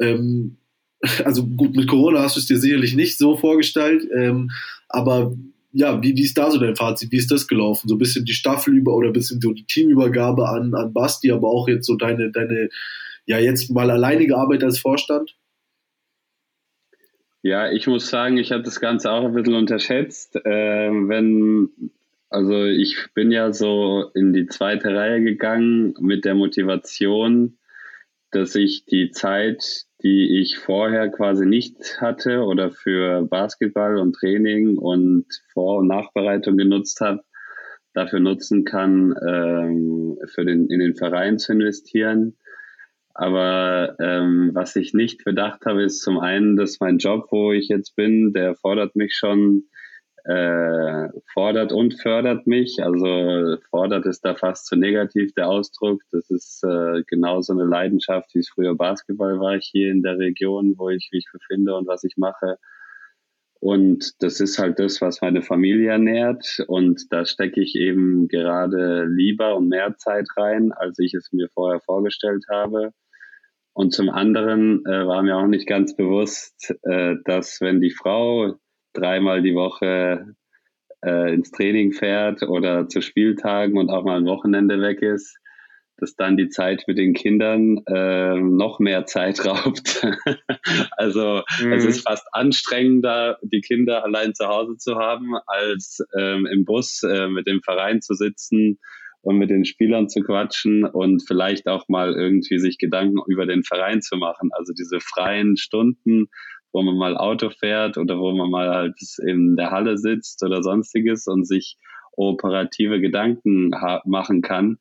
Ähm, 0.00 0.56
also 1.24 1.46
gut, 1.46 1.76
mit 1.76 1.88
Corona 1.88 2.22
hast 2.22 2.36
du 2.36 2.40
es 2.40 2.46
dir 2.46 2.58
sicherlich 2.58 2.94
nicht 2.94 3.18
so 3.18 3.36
vorgestellt, 3.36 4.06
ähm, 4.16 4.50
aber 4.88 5.34
ja, 5.72 6.02
wie, 6.02 6.14
wie 6.14 6.22
ist 6.22 6.36
da 6.36 6.50
so 6.50 6.58
dein 6.58 6.76
Fazit? 6.76 7.10
Wie 7.12 7.16
ist 7.16 7.30
das 7.30 7.48
gelaufen? 7.48 7.88
So 7.88 7.94
ein 7.94 7.98
bisschen 7.98 8.24
die 8.24 8.34
Staffel 8.34 8.74
über 8.76 8.94
oder 8.94 9.08
ein 9.08 9.14
bisschen 9.14 9.40
so 9.40 9.52
die 9.52 9.64
Teamübergabe 9.64 10.48
an, 10.48 10.74
an 10.74 10.92
Basti, 10.92 11.30
aber 11.32 11.48
auch 11.48 11.66
jetzt 11.66 11.86
so 11.86 11.96
deine, 11.96 12.30
deine, 12.30 12.68
ja, 13.24 13.38
jetzt 13.38 13.70
mal 13.70 13.90
alleinige 13.90 14.36
Arbeit 14.36 14.62
als 14.64 14.78
Vorstand? 14.78 15.34
Ja, 17.42 17.72
ich 17.72 17.86
muss 17.86 18.08
sagen, 18.08 18.36
ich 18.36 18.52
habe 18.52 18.62
das 18.62 18.80
Ganze 18.80 19.10
auch 19.10 19.24
ein 19.24 19.34
bisschen 19.34 19.54
unterschätzt. 19.54 20.36
Äh, 20.36 20.90
wenn, 20.90 21.70
also 22.28 22.64
ich 22.64 22.96
bin 23.14 23.32
ja 23.32 23.52
so 23.52 24.10
in 24.14 24.32
die 24.32 24.46
zweite 24.46 24.94
Reihe 24.94 25.22
gegangen 25.22 25.94
mit 26.00 26.24
der 26.24 26.34
Motivation, 26.34 27.58
dass 28.30 28.54
ich 28.54 28.84
die 28.84 29.10
Zeit, 29.10 29.86
die 30.02 30.40
ich 30.40 30.58
vorher 30.58 31.08
quasi 31.10 31.46
nicht 31.46 32.00
hatte 32.00 32.42
oder 32.42 32.70
für 32.70 33.22
Basketball 33.22 33.98
und 33.98 34.14
Training 34.14 34.78
und 34.78 35.26
Vor- 35.52 35.78
und 35.78 35.88
Nachbereitung 35.88 36.56
genutzt 36.56 37.00
habe, 37.00 37.22
dafür 37.94 38.20
nutzen 38.20 38.64
kann, 38.64 39.14
ähm, 39.26 40.18
für 40.26 40.44
den, 40.44 40.68
in 40.68 40.80
den 40.80 40.94
Verein 40.94 41.38
zu 41.38 41.52
investieren. 41.52 42.36
Aber 43.14 43.96
ähm, 44.00 44.50
was 44.54 44.74
ich 44.76 44.94
nicht 44.94 45.24
bedacht 45.24 45.66
habe, 45.66 45.82
ist 45.82 46.00
zum 46.00 46.18
einen, 46.18 46.56
dass 46.56 46.80
mein 46.80 46.98
Job, 46.98 47.28
wo 47.30 47.52
ich 47.52 47.68
jetzt 47.68 47.94
bin, 47.94 48.32
der 48.32 48.54
fordert 48.54 48.96
mich 48.96 49.14
schon, 49.14 49.64
äh, 50.24 51.08
fordert 51.32 51.72
und 51.72 52.00
fördert 52.00 52.46
mich. 52.46 52.82
Also 52.82 53.56
fordert 53.70 54.06
ist 54.06 54.24
da 54.24 54.34
fast 54.34 54.66
zu 54.66 54.76
negativ 54.76 55.32
der 55.34 55.48
Ausdruck. 55.48 56.00
Das 56.10 56.30
ist 56.30 56.62
äh, 56.64 57.02
genauso 57.06 57.52
eine 57.52 57.64
Leidenschaft, 57.64 58.34
wie 58.34 58.40
es 58.40 58.48
früher 58.48 58.74
Basketball 58.74 59.40
war, 59.40 59.58
hier 59.58 59.90
in 59.90 60.02
der 60.02 60.18
Region, 60.18 60.74
wo 60.78 60.90
ich 60.90 61.10
mich 61.12 61.26
befinde 61.32 61.74
und 61.76 61.86
was 61.86 62.04
ich 62.04 62.16
mache. 62.16 62.58
Und 63.60 64.20
das 64.20 64.40
ist 64.40 64.58
halt 64.58 64.80
das, 64.80 65.00
was 65.00 65.20
meine 65.20 65.42
Familie 65.42 65.90
ernährt. 65.90 66.64
Und 66.66 67.12
da 67.12 67.24
stecke 67.24 67.60
ich 67.60 67.76
eben 67.76 68.26
gerade 68.26 69.04
lieber 69.06 69.56
und 69.56 69.68
mehr 69.68 69.96
Zeit 69.98 70.26
rein, 70.36 70.72
als 70.72 70.98
ich 70.98 71.14
es 71.14 71.32
mir 71.32 71.48
vorher 71.54 71.80
vorgestellt 71.80 72.44
habe. 72.50 72.90
Und 73.72 73.94
zum 73.94 74.10
anderen 74.10 74.84
äh, 74.84 75.06
war 75.06 75.22
mir 75.22 75.36
auch 75.36 75.46
nicht 75.46 75.66
ganz 75.66 75.96
bewusst, 75.96 76.74
äh, 76.82 77.14
dass 77.24 77.60
wenn 77.60 77.80
die 77.80 77.92
Frau 77.92 78.58
dreimal 78.92 79.42
die 79.42 79.54
Woche 79.54 80.34
äh, 81.04 81.34
ins 81.34 81.50
Training 81.50 81.92
fährt 81.92 82.42
oder 82.42 82.88
zu 82.88 83.00
Spieltagen 83.00 83.78
und 83.78 83.90
auch 83.90 84.04
mal 84.04 84.18
ein 84.18 84.26
Wochenende 84.26 84.80
weg 84.80 85.02
ist, 85.02 85.38
dass 85.98 86.16
dann 86.16 86.36
die 86.36 86.48
Zeit 86.48 86.84
mit 86.88 86.98
den 86.98 87.14
Kindern 87.14 87.78
äh, 87.86 88.34
noch 88.34 88.80
mehr 88.80 89.06
Zeit 89.06 89.44
raubt. 89.46 90.04
also 90.96 91.42
mhm. 91.62 91.72
es 91.72 91.84
ist 91.84 92.08
fast 92.08 92.26
anstrengender, 92.32 93.38
die 93.42 93.60
Kinder 93.60 94.04
allein 94.04 94.34
zu 94.34 94.46
Hause 94.46 94.76
zu 94.78 94.96
haben, 94.96 95.34
als 95.46 96.00
ähm, 96.18 96.46
im 96.46 96.64
Bus 96.64 97.02
äh, 97.02 97.28
mit 97.28 97.46
dem 97.46 97.62
Verein 97.62 98.00
zu 98.00 98.14
sitzen 98.14 98.78
und 99.20 99.38
mit 99.38 99.50
den 99.50 99.64
Spielern 99.64 100.08
zu 100.08 100.22
quatschen 100.22 100.84
und 100.84 101.22
vielleicht 101.26 101.68
auch 101.68 101.88
mal 101.88 102.12
irgendwie 102.12 102.58
sich 102.58 102.78
Gedanken 102.78 103.20
über 103.28 103.46
den 103.46 103.62
Verein 103.62 104.02
zu 104.02 104.16
machen. 104.16 104.50
Also 104.52 104.72
diese 104.72 104.98
freien 104.98 105.56
Stunden, 105.56 106.26
wo 106.72 106.82
man 106.82 106.96
mal 106.96 107.16
Auto 107.16 107.50
fährt 107.50 107.98
oder 107.98 108.18
wo 108.18 108.32
man 108.32 108.50
mal 108.50 108.70
halt 108.70 108.96
in 109.24 109.56
der 109.56 109.70
Halle 109.70 109.98
sitzt 109.98 110.42
oder 110.42 110.62
sonstiges 110.62 111.26
und 111.26 111.46
sich 111.46 111.76
operative 112.16 113.00
Gedanken 113.00 113.70
machen 114.04 114.42
kann, 114.42 114.78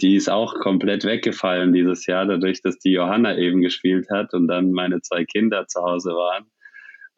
die 0.00 0.16
ist 0.16 0.28
auch 0.28 0.54
komplett 0.58 1.04
weggefallen 1.04 1.72
dieses 1.72 2.06
Jahr, 2.06 2.26
dadurch, 2.26 2.60
dass 2.62 2.78
die 2.78 2.92
Johanna 2.92 3.36
eben 3.38 3.60
gespielt 3.60 4.08
hat 4.10 4.34
und 4.34 4.48
dann 4.48 4.72
meine 4.72 5.00
zwei 5.00 5.24
Kinder 5.24 5.66
zu 5.66 5.82
Hause 5.82 6.10
waren. 6.10 6.46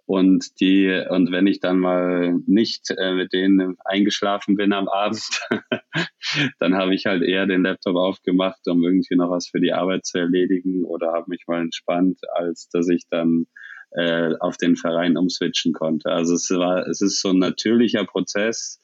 Und 0.07 0.61
die, 0.61 1.03
und 1.09 1.33
wenn 1.33 1.46
ich 1.46 1.61
dann 1.61 1.79
mal 1.79 2.35
nicht 2.46 2.90
äh, 2.90 3.14
mit 3.14 3.33
denen 3.33 3.77
eingeschlafen 3.87 4.55
bin 4.55 4.74
am 4.74 4.87
Abend, 4.87 5.22
dann 6.59 6.74
habe 6.74 6.94
ich 6.94 7.07
halt 7.07 7.22
eher 7.22 7.46
den 7.46 7.62
Laptop 7.62 7.96
aufgemacht, 7.96 8.61
um 8.68 8.85
irgendwie 8.85 9.16
noch 9.16 9.31
was 9.31 9.48
für 9.48 9.61
die 9.61 9.72
Arbeit 9.72 10.05
zu 10.05 10.18
erledigen 10.18 10.85
oder 10.85 11.12
habe 11.12 11.31
mich 11.31 11.44
mal 11.46 11.62
entspannt, 11.62 12.20
als 12.35 12.68
dass 12.68 12.90
ich 12.90 13.05
dann 13.09 13.46
äh, 13.94 14.35
auf 14.40 14.57
den 14.57 14.76
Verein 14.76 15.16
umswitchen 15.16 15.72
konnte. 15.72 16.11
Also 16.11 16.35
es 16.35 16.50
war, 16.50 16.87
es 16.87 17.00
ist 17.00 17.20
so 17.20 17.30
ein 17.30 17.38
natürlicher 17.38 18.04
Prozess, 18.04 18.80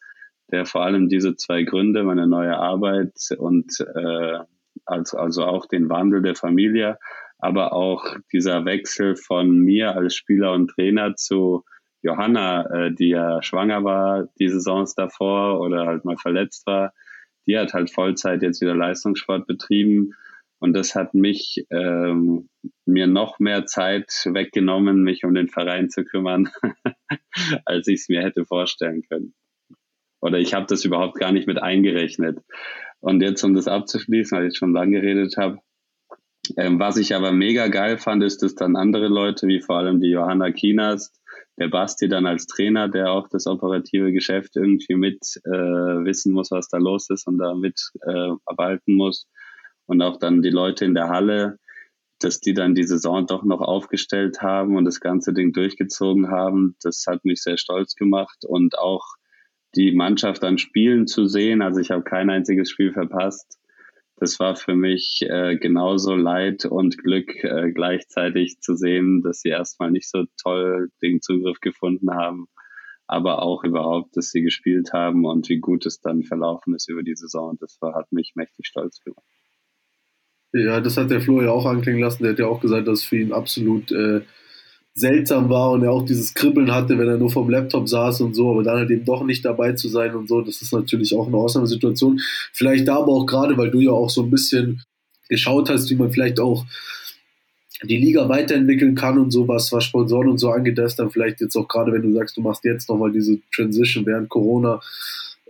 der 0.50 0.66
vor 0.66 0.84
allem 0.84 1.08
diese 1.08 1.36
zwei 1.36 1.62
Gründe, 1.62 2.02
meine 2.02 2.26
neue 2.26 2.56
Arbeit 2.56 3.14
und 3.38 3.80
äh, 3.80 4.38
also, 4.86 5.18
also 5.18 5.44
auch 5.44 5.66
den 5.66 5.88
Wandel 5.88 6.22
der 6.22 6.34
Familie, 6.34 6.98
aber 7.38 7.72
auch 7.72 8.16
dieser 8.32 8.64
Wechsel 8.64 9.16
von 9.16 9.58
mir 9.58 9.96
als 9.96 10.14
Spieler 10.14 10.52
und 10.52 10.68
Trainer 10.68 11.14
zu 11.16 11.64
Johanna, 12.02 12.66
äh, 12.66 12.92
die 12.92 13.10
ja 13.10 13.42
schwanger 13.42 13.84
war 13.84 14.28
die 14.38 14.48
Saisons 14.48 14.94
davor 14.94 15.60
oder 15.60 15.86
halt 15.86 16.04
mal 16.04 16.16
verletzt 16.16 16.66
war, 16.66 16.92
die 17.46 17.58
hat 17.58 17.74
halt 17.74 17.90
Vollzeit 17.90 18.42
jetzt 18.42 18.60
wieder 18.60 18.74
Leistungssport 18.74 19.46
betrieben. 19.46 20.14
Und 20.60 20.74
das 20.74 20.94
hat 20.94 21.14
mich 21.14 21.66
ähm, 21.70 22.48
mir 22.84 23.06
noch 23.06 23.38
mehr 23.38 23.64
Zeit 23.66 24.08
weggenommen, 24.26 25.02
mich 25.02 25.24
um 25.24 25.34
den 25.34 25.48
Verein 25.48 25.88
zu 25.88 26.04
kümmern, 26.04 26.50
als 27.64 27.88
ich 27.88 28.02
es 28.02 28.08
mir 28.08 28.22
hätte 28.22 28.44
vorstellen 28.44 29.02
können. 29.08 29.34
Oder 30.20 30.38
ich 30.38 30.52
habe 30.52 30.66
das 30.66 30.84
überhaupt 30.84 31.18
gar 31.18 31.32
nicht 31.32 31.46
mit 31.46 31.62
eingerechnet. 31.62 32.40
Und 33.00 33.22
jetzt, 33.22 33.42
um 33.42 33.54
das 33.54 33.68
abzuschließen, 33.68 34.36
weil 34.36 34.48
ich 34.48 34.58
schon 34.58 34.74
lange 34.74 35.00
geredet 35.00 35.38
habe, 35.38 35.60
ähm, 36.56 36.78
was 36.78 36.98
ich 36.98 37.14
aber 37.14 37.32
mega 37.32 37.68
geil 37.68 37.96
fand, 37.96 38.22
ist, 38.22 38.42
dass 38.42 38.54
dann 38.54 38.76
andere 38.76 39.08
Leute, 39.08 39.46
wie 39.46 39.60
vor 39.60 39.78
allem 39.78 40.00
die 40.00 40.10
Johanna 40.10 40.50
Kinas, 40.50 41.12
der 41.58 41.68
Basti 41.68 42.08
dann 42.08 42.26
als 42.26 42.46
Trainer, 42.46 42.88
der 42.88 43.12
auch 43.12 43.28
das 43.28 43.46
operative 43.46 44.12
Geschäft 44.12 44.56
irgendwie 44.56 44.94
mit 44.94 45.18
äh, 45.44 45.50
wissen 45.50 46.32
muss, 46.32 46.50
was 46.50 46.68
da 46.68 46.78
los 46.78 47.08
ist 47.10 47.26
und 47.26 47.38
da 47.38 47.54
mit 47.54 47.80
äh, 48.06 48.30
arbeiten 48.46 48.94
muss. 48.94 49.26
Und 49.90 50.02
auch 50.02 50.18
dann 50.18 50.42
die 50.42 50.50
Leute 50.50 50.84
in 50.84 50.94
der 50.94 51.08
Halle, 51.08 51.58
dass 52.20 52.40
die 52.40 52.54
dann 52.54 52.74
die 52.74 52.84
Saison 52.84 53.26
doch 53.26 53.44
noch 53.44 53.60
aufgestellt 53.60 54.42
haben 54.42 54.76
und 54.76 54.84
das 54.84 55.00
ganze 55.00 55.32
Ding 55.32 55.52
durchgezogen 55.52 56.30
haben, 56.30 56.76
das 56.82 57.04
hat 57.08 57.24
mich 57.24 57.42
sehr 57.42 57.56
stolz 57.56 57.94
gemacht 57.94 58.44
und 58.46 58.78
auch 58.78 59.04
die 59.74 59.92
Mannschaft 59.92 60.42
dann 60.42 60.58
spielen 60.58 61.06
zu 61.06 61.26
sehen. 61.26 61.62
Also 61.62 61.80
ich 61.80 61.90
habe 61.90 62.02
kein 62.02 62.30
einziges 62.30 62.70
Spiel 62.70 62.92
verpasst 62.92 63.60
das 64.20 64.38
war 64.38 64.54
für 64.54 64.74
mich 64.74 65.22
äh, 65.22 65.56
genauso 65.56 66.14
Leid 66.14 66.66
und 66.66 66.98
Glück 66.98 67.42
äh, 67.42 67.72
gleichzeitig 67.72 68.60
zu 68.60 68.76
sehen, 68.76 69.22
dass 69.22 69.40
sie 69.40 69.48
erstmal 69.48 69.90
nicht 69.90 70.10
so 70.10 70.24
toll 70.40 70.90
den 71.02 71.22
Zugriff 71.22 71.58
gefunden 71.60 72.10
haben, 72.14 72.46
aber 73.06 73.42
auch 73.42 73.64
überhaupt, 73.64 74.14
dass 74.18 74.30
sie 74.30 74.42
gespielt 74.42 74.92
haben 74.92 75.24
und 75.24 75.48
wie 75.48 75.58
gut 75.58 75.86
es 75.86 76.00
dann 76.00 76.22
verlaufen 76.22 76.74
ist 76.74 76.90
über 76.90 77.02
die 77.02 77.16
Saison. 77.16 77.56
Das 77.58 77.78
war, 77.80 77.94
hat 77.94 78.12
mich 78.12 78.32
mächtig 78.34 78.66
stolz 78.66 79.00
gemacht. 79.00 79.24
Ja, 80.52 80.80
das 80.80 80.96
hat 80.96 81.10
der 81.10 81.20
Flo 81.20 81.42
ja 81.42 81.50
auch 81.50 81.66
anklingen 81.66 82.00
lassen. 82.00 82.22
Der 82.22 82.32
hat 82.32 82.38
ja 82.38 82.46
auch 82.46 82.60
gesagt, 82.60 82.88
dass 82.88 83.04
für 83.04 83.18
ihn 83.18 83.32
absolut 83.32 83.92
äh, 83.92 84.22
seltsam 84.94 85.48
war 85.48 85.70
und 85.70 85.82
er 85.82 85.92
auch 85.92 86.04
dieses 86.04 86.34
Kribbeln 86.34 86.72
hatte, 86.74 86.98
wenn 86.98 87.08
er 87.08 87.16
nur 87.16 87.30
vom 87.30 87.48
Laptop 87.48 87.88
saß 87.88 88.20
und 88.22 88.34
so, 88.34 88.50
aber 88.50 88.62
dann 88.62 88.78
halt 88.78 88.90
eben 88.90 89.04
doch 89.04 89.24
nicht 89.24 89.44
dabei 89.44 89.72
zu 89.72 89.88
sein 89.88 90.14
und 90.14 90.28
so, 90.28 90.42
das 90.42 90.60
ist 90.62 90.72
natürlich 90.72 91.14
auch 91.14 91.28
eine 91.28 91.36
Ausnahmesituation. 91.36 92.20
Vielleicht 92.52 92.88
da 92.88 92.96
aber 92.96 93.12
auch 93.12 93.26
gerade, 93.26 93.56
weil 93.56 93.70
du 93.70 93.80
ja 93.80 93.92
auch 93.92 94.10
so 94.10 94.22
ein 94.22 94.30
bisschen 94.30 94.82
geschaut 95.28 95.70
hast, 95.70 95.88
wie 95.90 95.94
man 95.94 96.10
vielleicht 96.10 96.40
auch 96.40 96.66
die 97.82 97.96
Liga 97.96 98.28
weiterentwickeln 98.28 98.94
kann 98.94 99.18
und 99.18 99.30
sowas, 99.30 99.72
was 99.72 99.84
Sponsoren 99.84 100.28
und 100.28 100.38
so 100.38 100.50
angeht, 100.50 100.78
dann 100.98 101.10
vielleicht 101.10 101.40
jetzt 101.40 101.56
auch 101.56 101.66
gerade, 101.66 101.92
wenn 101.92 102.02
du 102.02 102.12
sagst, 102.12 102.36
du 102.36 102.42
machst 102.42 102.64
jetzt 102.64 102.88
nochmal 102.88 103.12
diese 103.12 103.38
Transition 103.54 104.04
während 104.04 104.28
Corona, 104.28 104.80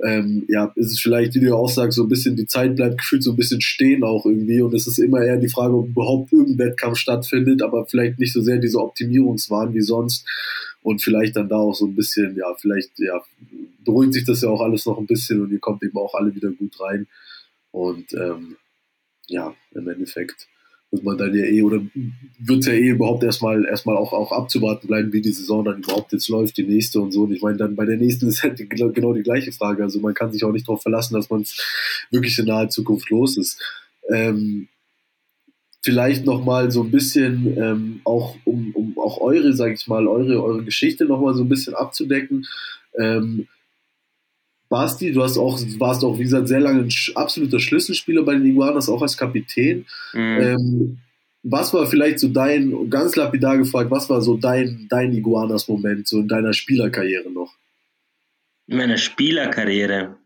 ähm, 0.03 0.45
ja, 0.49 0.73
ist 0.77 0.93
es 0.93 1.01
vielleicht, 1.01 1.35
wie 1.35 1.41
du 1.41 1.55
auch 1.55 1.69
sagst, 1.69 1.97
so 1.97 2.05
ein 2.05 2.09
bisschen, 2.09 2.37
die 2.37 2.47
Zeit 2.47 2.77
bleibt 2.77 2.99
gefühlt 2.99 3.23
so 3.23 3.33
ein 3.33 3.37
bisschen 3.37 3.61
stehen 3.61 4.03
auch 4.03 4.25
irgendwie. 4.25 4.63
Und 4.63 4.75
es 4.75 4.87
ist 4.87 4.99
immer 4.99 5.23
eher 5.23 5.37
die 5.37 5.49
Frage, 5.49 5.75
ob 5.75 5.89
überhaupt 5.89 6.33
irgendein 6.33 6.69
Wettkampf 6.69 6.99
stattfindet, 6.99 7.63
aber 7.63 7.87
vielleicht 7.87 8.19
nicht 8.19 8.33
so 8.33 8.41
sehr 8.41 8.59
diese 8.59 8.79
Optimierungswahn 8.79 9.75
wie 9.75 9.83
sonst. 9.83 10.27
Und 10.83 11.03
vielleicht 11.03 11.37
dann 11.37 11.49
da 11.49 11.57
auch 11.57 11.75
so 11.75 11.87
ein 11.87 11.95
bisschen, 11.95 12.37
ja, 12.37 12.55
vielleicht, 12.59 12.99
ja, 12.99 13.21
beruhigt 13.85 14.15
sich 14.15 14.25
das 14.25 14.43
ja 14.43 14.49
auch 14.49 14.63
alles 14.63 14.87
noch 14.87 14.99
ein 14.99 15.07
bisschen 15.07 15.43
und 15.43 15.53
ihr 15.53 15.59
kommt 15.59 15.83
eben 15.83 15.99
auch 15.99 16.15
alle 16.15 16.35
wieder 16.35 16.51
gut 16.51 16.81
rein. 16.81 17.07
Und 17.71 18.15
ähm, 18.15 18.57
ja, 19.27 19.55
im 19.73 19.89
Endeffekt 19.89 20.49
muss 20.91 21.03
man 21.03 21.19
dann 21.19 21.35
ja 21.35 21.45
eh, 21.45 21.63
oder 21.63 21.81
wird 22.39 22.67
ja 22.67 22.73
eh 22.73 22.89
überhaupt 22.89 23.23
erstmal 23.23 23.65
erstmal 23.65 23.97
auch, 23.97 24.13
auch 24.13 24.33
abzuwarten 24.33 24.89
bleiben, 24.89 25.13
wie 25.13 25.21
die 25.21 25.33
Saison 25.33 25.65
dann 25.65 25.83
überhaupt 25.83 26.13
jetzt 26.13 26.29
läuft, 26.29 26.57
die 26.57 26.65
nächste 26.65 27.01
und 27.01 27.13
so. 27.13 27.23
Und 27.23 27.33
ich 27.33 27.43
meine, 27.43 27.59
dann 27.59 27.77
bei 27.77 27.85
der 27.85 27.97
nächsten 27.97 28.29
ist 28.29 28.43
halt 28.43 28.59
genau 28.69 29.13
die 29.13 29.23
gleiche 29.23 29.53
Frage. 29.53 29.83
Also 29.83 30.01
man 30.01 30.15
kann 30.15 30.33
sich 30.33 30.45
auch 30.45 30.53
nicht 30.53 30.69
darauf 30.69 30.83
verlassen, 30.83 31.15
dass 31.15 31.31
man 31.31 31.43
es 31.43 31.57
wirklich 32.11 32.39
in 32.39 32.47
naher 32.47 32.69
Zukunft 32.69 33.11
los 33.11 33.37
ist. 33.37 33.61
Ähm, 34.09 34.69
vielleicht 35.83 36.27
nochmal 36.27 36.71
so 36.71 36.83
ein 36.83 36.91
bisschen 36.91 37.57
ähm, 37.57 38.01
auch 38.05 38.37
um, 38.45 38.73
um 38.75 38.99
auch 38.99 39.21
eure, 39.21 39.53
sag 39.55 39.73
ich 39.73 39.87
mal, 39.87 40.07
eure, 40.07 40.43
eure 40.43 40.65
Geschichte 40.65 41.05
nochmal 41.05 41.35
so 41.35 41.43
ein 41.43 41.49
bisschen 41.49 41.75
abzudecken. 41.75 42.47
Ähm, 42.99 43.47
Basti, 44.71 45.13
du 45.13 45.23
hast 45.23 45.37
auch, 45.37 45.61
warst 45.79 46.05
auch, 46.05 46.17
wie 46.19 46.23
gesagt, 46.23 46.49
sehr 46.49 46.61
lange 46.61 46.83
ein 46.83 46.93
absoluter 47.17 47.59
Schlüsselspieler 47.59 48.23
bei 48.23 48.35
den 48.35 48.47
Iguanas, 48.47 48.89
auch 48.89 49.03
als 49.03 49.17
Kapitän. 49.17 49.85
Mhm. 50.15 50.41
Ähm, 50.41 50.99
was 51.43 51.75
war 51.75 51.87
vielleicht 51.87 52.21
so 52.21 52.29
dein, 52.29 52.89
ganz 52.89 53.17
lapidar 53.17 53.59
gefragt, 53.59 53.91
was 53.91 54.09
war 54.09 54.23
so 54.23 54.37
dein, 54.37 54.87
dein 54.89 55.13
Iguanas-Moment 55.13 56.07
so 56.07 56.21
in 56.21 56.29
deiner 56.29 56.53
Spielerkarriere 56.53 57.31
noch? 57.31 57.53
In 58.69 58.77
meiner 58.77 58.97
Spielerkarriere. 58.97 60.17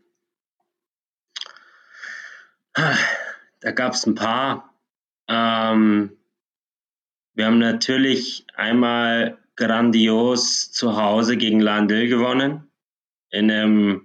Da 2.73 3.71
gab 3.71 3.93
es 3.93 4.05
ein 4.05 4.13
paar. 4.13 4.75
Ähm, 5.27 6.11
wir 7.33 7.47
haben 7.47 7.57
natürlich 7.57 8.45
einmal 8.53 9.39
grandios 9.55 10.71
zu 10.71 10.95
Hause 10.97 11.37
gegen 11.37 11.61
Landil 11.61 12.09
gewonnen. 12.09 12.69
In 13.31 13.49
einem, 13.49 14.04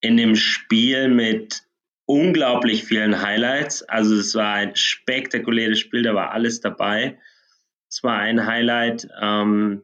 in 0.00 0.18
einem 0.18 0.36
Spiel 0.36 1.08
mit 1.08 1.62
unglaublich 2.06 2.84
vielen 2.84 3.22
Highlights. 3.22 3.82
Also 3.82 4.16
es 4.16 4.34
war 4.34 4.54
ein 4.54 4.74
spektakuläres 4.74 5.78
Spiel, 5.78 6.02
da 6.02 6.14
war 6.14 6.32
alles 6.32 6.60
dabei. 6.60 7.18
Es 7.88 8.02
war 8.02 8.18
ein 8.18 8.46
Highlight. 8.46 9.08
Ähm, 9.20 9.82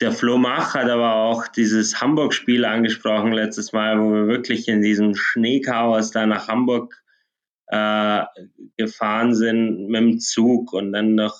der 0.00 0.12
Flo 0.12 0.38
Mach 0.38 0.74
hat 0.74 0.88
aber 0.88 1.16
auch 1.16 1.46
dieses 1.48 2.00
Hamburg-Spiel 2.00 2.64
angesprochen 2.64 3.32
letztes 3.32 3.72
Mal, 3.72 4.00
wo 4.00 4.14
wir 4.14 4.26
wirklich 4.28 4.66
in 4.68 4.80
diesem 4.80 5.14
Schneechaos 5.14 6.10
da 6.10 6.24
nach 6.24 6.48
Hamburg 6.48 7.02
äh, 7.66 8.24
gefahren 8.78 9.34
sind 9.34 9.88
mit 9.88 10.00
dem 10.00 10.18
Zug 10.20 10.72
und 10.72 10.92
dann 10.92 11.16
noch 11.16 11.36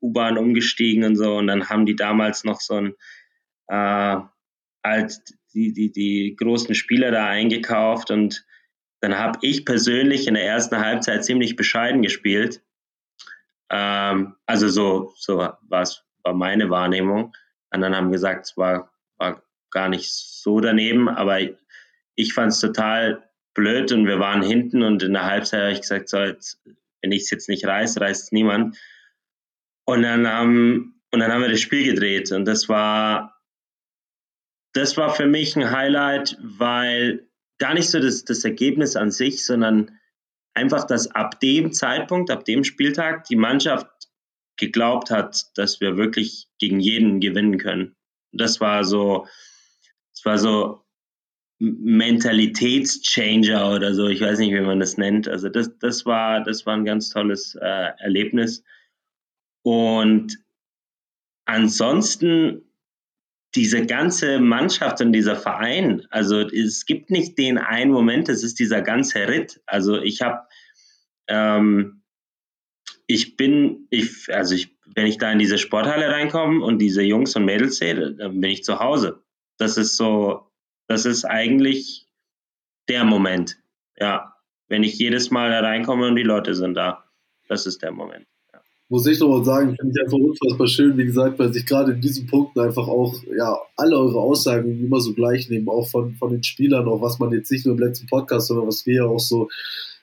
U-Bahn 0.00 0.38
umgestiegen 0.38 1.04
und 1.04 1.16
so. 1.16 1.36
Und 1.36 1.48
dann 1.48 1.68
haben 1.68 1.84
die 1.84 1.96
damals 1.96 2.44
noch 2.44 2.60
so 2.60 2.74
ein 2.74 2.94
äh, 3.68 4.16
als 4.82 5.22
die, 5.54 5.72
die, 5.72 5.92
die 5.92 6.36
großen 6.36 6.74
Spieler 6.74 7.10
da 7.10 7.26
eingekauft 7.26 8.10
und 8.10 8.44
dann 9.00 9.18
habe 9.18 9.38
ich 9.42 9.64
persönlich 9.64 10.26
in 10.26 10.34
der 10.34 10.46
ersten 10.46 10.78
Halbzeit 10.78 11.24
ziemlich 11.24 11.56
bescheiden 11.56 12.02
gespielt. 12.02 12.62
Ähm, 13.70 14.34
also 14.46 14.68
so, 14.68 15.12
so 15.16 15.36
war 15.38 15.88
meine 16.32 16.70
Wahrnehmung. 16.70 17.34
Anderen 17.70 17.94
haben 17.94 18.12
gesagt, 18.12 18.46
es 18.46 18.56
war, 18.56 18.90
war 19.18 19.42
gar 19.70 19.88
nicht 19.88 20.10
so 20.10 20.60
daneben, 20.60 21.08
aber 21.08 21.38
ich 22.14 22.32
fand 22.32 22.52
es 22.52 22.60
total 22.60 23.28
blöd 23.52 23.92
und 23.92 24.06
wir 24.06 24.18
waren 24.18 24.42
hinten 24.42 24.82
und 24.82 25.02
in 25.02 25.12
der 25.12 25.26
Halbzeit 25.26 25.60
habe 25.60 25.72
ich 25.72 25.80
gesagt, 25.82 26.08
so 26.08 26.18
jetzt, 26.18 26.60
wenn 27.02 27.12
ich 27.12 27.22
es 27.22 27.30
jetzt 27.30 27.48
nicht 27.48 27.66
reiße, 27.66 28.00
reißt 28.00 28.24
es 28.24 28.32
niemand. 28.32 28.78
Und 29.84 30.02
dann, 30.02 30.24
ähm, 30.24 31.00
und 31.12 31.20
dann 31.20 31.30
haben 31.30 31.42
wir 31.42 31.50
das 31.50 31.60
Spiel 31.60 31.84
gedreht 31.84 32.32
und 32.32 32.46
das 32.46 32.68
war, 32.68 33.36
das 34.74 34.96
war 34.96 35.14
für 35.14 35.26
mich 35.26 35.56
ein 35.56 35.70
Highlight, 35.70 36.36
weil 36.42 37.28
gar 37.58 37.74
nicht 37.74 37.88
so 37.88 38.00
das, 38.00 38.24
das 38.24 38.44
Ergebnis 38.44 38.96
an 38.96 39.10
sich, 39.10 39.46
sondern 39.46 39.98
einfach, 40.52 40.84
dass 40.84 41.06
ab 41.08 41.40
dem 41.40 41.72
Zeitpunkt, 41.72 42.30
ab 42.30 42.44
dem 42.44 42.64
Spieltag 42.64 43.24
die 43.24 43.36
Mannschaft 43.36 43.88
geglaubt 44.56 45.10
hat, 45.10 45.56
dass 45.56 45.80
wir 45.80 45.96
wirklich 45.96 46.48
gegen 46.58 46.80
jeden 46.80 47.20
gewinnen 47.20 47.58
können. 47.58 47.96
Das 48.32 48.60
war 48.60 48.84
so, 48.84 49.26
das 50.12 50.24
war 50.24 50.38
so 50.38 50.84
Mentalitätschanger 51.60 53.74
oder 53.74 53.94
so, 53.94 54.08
ich 54.08 54.20
weiß 54.20 54.40
nicht, 54.40 54.52
wie 54.52 54.60
man 54.60 54.80
das 54.80 54.96
nennt. 54.96 55.28
Also 55.28 55.48
das, 55.48 55.78
das 55.78 56.04
war, 56.04 56.42
das 56.42 56.66
war 56.66 56.76
ein 56.76 56.84
ganz 56.84 57.10
tolles 57.10 57.54
äh, 57.54 57.92
Erlebnis. 57.98 58.64
Und 59.62 60.36
ansonsten 61.46 62.62
diese 63.54 63.86
ganze 63.86 64.40
Mannschaft 64.40 65.00
und 65.00 65.12
dieser 65.12 65.36
Verein, 65.36 66.06
also 66.10 66.40
es 66.40 66.86
gibt 66.86 67.10
nicht 67.10 67.38
den 67.38 67.58
einen 67.58 67.92
Moment, 67.92 68.28
es 68.28 68.42
ist 68.42 68.58
dieser 68.58 68.82
ganze 68.82 69.28
Ritt. 69.28 69.60
Also 69.66 70.00
ich 70.00 70.22
habe, 70.22 70.46
ähm, 71.28 72.02
ich 73.06 73.36
bin, 73.36 73.86
ich, 73.90 74.32
also 74.34 74.54
ich, 74.54 74.76
wenn 74.94 75.06
ich 75.06 75.18
da 75.18 75.30
in 75.30 75.38
diese 75.38 75.58
Sporthalle 75.58 76.08
reinkomme 76.08 76.64
und 76.64 76.78
diese 76.78 77.02
Jungs 77.02 77.36
und 77.36 77.44
Mädels 77.44 77.76
sehe, 77.76 77.94
dann 77.94 78.40
bin 78.40 78.50
ich 78.50 78.64
zu 78.64 78.80
Hause. 78.80 79.22
Das 79.56 79.76
ist 79.76 79.96
so, 79.96 80.50
das 80.88 81.04
ist 81.04 81.24
eigentlich 81.24 82.08
der 82.88 83.04
Moment. 83.04 83.58
Ja, 83.98 84.34
wenn 84.68 84.82
ich 84.82 84.98
jedes 84.98 85.30
Mal 85.30 85.50
da 85.50 85.60
reinkomme 85.60 86.08
und 86.08 86.16
die 86.16 86.22
Leute 86.22 86.54
sind 86.54 86.74
da, 86.74 87.04
das 87.48 87.66
ist 87.66 87.82
der 87.82 87.92
Moment 87.92 88.26
muss 88.88 89.06
ich 89.06 89.18
nochmal 89.18 89.44
sagen, 89.44 89.76
finde 89.80 89.92
ich 89.94 90.04
einfach 90.04 90.18
unfassbar 90.18 90.66
schön, 90.66 90.96
wie 90.98 91.06
gesagt, 91.06 91.38
weil 91.38 91.52
sich 91.52 91.64
gerade 91.64 91.92
in 91.92 92.00
diesen 92.00 92.26
Punkten 92.26 92.60
einfach 92.60 92.86
auch, 92.86 93.14
ja, 93.36 93.56
alle 93.76 93.96
eure 93.96 94.20
Aussagen 94.20 94.84
immer 94.84 95.00
so 95.00 95.14
gleich 95.14 95.48
nehmen, 95.48 95.68
auch 95.68 95.88
von, 95.88 96.14
von 96.14 96.30
den 96.30 96.42
Spielern, 96.42 96.86
auch 96.86 97.00
was 97.00 97.18
man 97.18 97.32
jetzt 97.32 97.50
nicht 97.50 97.64
nur 97.64 97.74
im 97.74 97.80
letzten 97.80 98.06
Podcast, 98.06 98.48
sondern 98.48 98.66
was 98.66 98.84
wir 98.84 98.94
ja 98.94 99.04
auch 99.06 99.20
so 99.20 99.48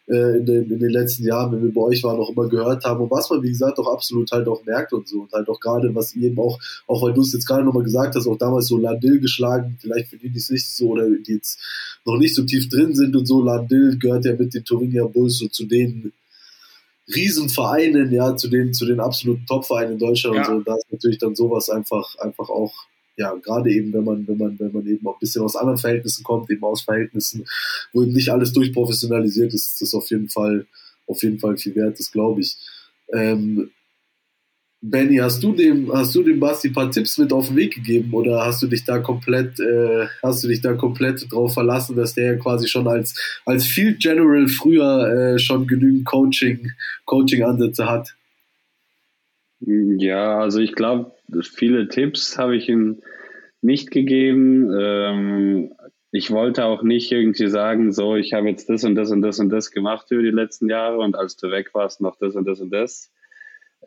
äh, 0.07 0.39
in, 0.39 0.45
den, 0.45 0.71
in 0.71 0.79
den 0.79 0.89
letzten 0.89 1.23
Jahren, 1.23 1.51
wenn 1.51 1.63
wir 1.63 1.73
bei 1.73 1.81
euch 1.81 2.03
waren, 2.03 2.19
auch 2.19 2.31
immer 2.31 2.49
gehört 2.49 2.83
haben 2.83 3.01
und 3.01 3.11
was 3.11 3.29
man, 3.29 3.43
wie 3.43 3.49
gesagt, 3.49 3.77
auch 3.77 3.93
absolut 3.93 4.31
halt 4.31 4.47
auch 4.47 4.63
merkt 4.65 4.93
und 4.93 5.07
so 5.07 5.21
und 5.21 5.31
halt 5.31 5.47
auch 5.47 5.59
gerade, 5.59 5.93
was 5.93 6.15
eben 6.15 6.39
auch, 6.39 6.59
auch 6.87 7.03
weil 7.03 7.13
du 7.13 7.21
es 7.21 7.33
jetzt 7.33 7.45
gerade 7.45 7.63
nochmal 7.63 7.83
gesagt 7.83 8.15
hast, 8.15 8.27
auch 8.27 8.37
damals 8.37 8.67
so 8.67 8.77
Landil 8.77 9.19
geschlagen, 9.19 9.77
vielleicht 9.79 10.09
für 10.09 10.17
die, 10.17 10.29
die 10.29 10.39
es 10.39 10.49
nicht 10.49 10.67
so 10.67 10.89
oder 10.89 11.07
die 11.07 11.33
jetzt 11.33 11.59
noch 12.03 12.17
nicht 12.17 12.35
so 12.35 12.43
tief 12.43 12.67
drin 12.67 12.95
sind 12.95 13.15
und 13.15 13.27
so, 13.27 13.43
Landil 13.43 13.99
gehört 13.99 14.25
ja 14.25 14.35
mit 14.35 14.55
den 14.55 14.65
Thuringia 14.65 15.05
Bulls 15.05 15.37
so 15.37 15.47
zu 15.47 15.65
denen, 15.65 16.11
Riesenvereinen, 17.13 18.11
ja, 18.11 18.35
zu 18.35 18.47
den, 18.47 18.73
zu 18.73 18.85
den 18.85 18.99
absoluten 18.99 19.45
Top-Vereinen 19.45 19.93
in 19.93 19.99
Deutschland 19.99 20.35
ja. 20.35 20.47
und 20.47 20.47
so. 20.47 20.61
Da 20.61 20.75
ist 20.75 20.91
natürlich 20.91 21.17
dann 21.17 21.35
sowas 21.35 21.69
einfach, 21.69 22.15
einfach 22.19 22.49
auch, 22.49 22.73
ja, 23.17 23.33
gerade 23.35 23.71
eben, 23.71 23.93
wenn 23.93 24.03
man, 24.03 24.27
wenn 24.27 24.37
man, 24.37 24.59
wenn 24.59 24.71
man 24.71 24.85
eben 24.87 25.05
auch 25.07 25.15
ein 25.15 25.19
bisschen 25.19 25.43
aus 25.43 25.55
anderen 25.55 25.77
Verhältnissen 25.77 26.23
kommt, 26.23 26.49
eben 26.49 26.63
aus 26.63 26.81
Verhältnissen, 26.81 27.45
wo 27.93 28.03
eben 28.03 28.13
nicht 28.13 28.29
alles 28.29 28.53
durchprofessionalisiert 28.53 29.53
ist, 29.53 29.73
ist 29.73 29.81
das 29.81 29.93
auf 29.93 30.09
jeden 30.09 30.29
Fall, 30.29 30.65
auf 31.07 31.21
jeden 31.23 31.39
Fall 31.39 31.57
viel 31.57 31.75
wert, 31.75 31.99
das 31.99 32.11
glaube 32.11 32.41
ich. 32.41 32.57
Ähm, 33.13 33.71
Benny, 34.83 35.17
hast 35.17 35.43
du 35.43 35.53
dem, 35.53 35.93
hast 35.93 36.15
du 36.15 36.23
dem 36.23 36.39
Basti 36.39 36.69
ein 36.69 36.73
paar 36.73 36.89
Tipps 36.89 37.19
mit 37.19 37.31
auf 37.31 37.49
den 37.49 37.55
Weg 37.55 37.75
gegeben 37.75 38.11
oder 38.13 38.43
hast 38.43 38.63
du 38.63 38.67
dich 38.67 38.83
da 38.83 38.97
komplett, 38.97 39.59
äh, 39.59 40.07
hast 40.23 40.43
du 40.43 40.47
dich 40.47 40.61
da 40.61 40.73
komplett 40.73 41.31
drauf 41.31 41.53
verlassen, 41.53 41.95
dass 41.95 42.15
der 42.15 42.39
quasi 42.39 42.67
schon 42.67 42.87
als, 42.87 43.13
als 43.45 43.67
Field 43.67 43.99
General 44.01 44.47
früher 44.47 45.35
äh, 45.35 45.39
schon 45.39 45.67
genügend 45.67 46.05
Coaching, 46.05 46.71
Coaching-Ansätze 47.05 47.87
hat? 47.87 48.15
Ja, 49.59 50.39
also 50.39 50.59
ich 50.59 50.73
glaube, 50.73 51.11
viele 51.43 51.87
Tipps 51.87 52.39
habe 52.39 52.57
ich 52.57 52.67
ihm 52.67 53.03
nicht 53.61 53.91
gegeben. 53.91 54.73
Ähm, 54.75 55.73
ich 56.11 56.31
wollte 56.31 56.65
auch 56.65 56.81
nicht 56.81 57.11
irgendwie 57.11 57.49
sagen, 57.49 57.91
so, 57.91 58.15
ich 58.15 58.33
habe 58.33 58.49
jetzt 58.49 58.67
das 58.67 58.83
und 58.83 58.95
das 58.95 59.11
und 59.11 59.21
das 59.21 59.37
und 59.37 59.49
das 59.49 59.69
gemacht 59.69 60.07
über 60.09 60.23
die 60.23 60.31
letzten 60.31 60.67
Jahre 60.71 60.97
und 60.97 61.15
als 61.15 61.37
du 61.37 61.51
weg 61.51 61.69
warst, 61.75 62.01
noch 62.01 62.15
das 62.15 62.35
und 62.35 62.47
das 62.47 62.59
und 62.59 62.71
das 62.71 63.11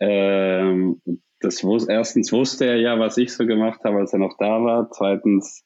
ähm, 0.05 1.01
das 1.41 1.65
wus 1.65 1.89
erstens 1.89 2.33
wusste 2.33 2.67
er 2.67 2.77
ja, 2.77 2.99
was 2.99 3.17
ich 3.17 3.33
so 3.33 3.47
gemacht 3.47 3.81
habe, 3.85 3.99
als 3.99 4.13
er 4.13 4.19
noch 4.19 4.37
da 4.39 4.63
war. 4.63 4.91
Zweitens 4.91 5.65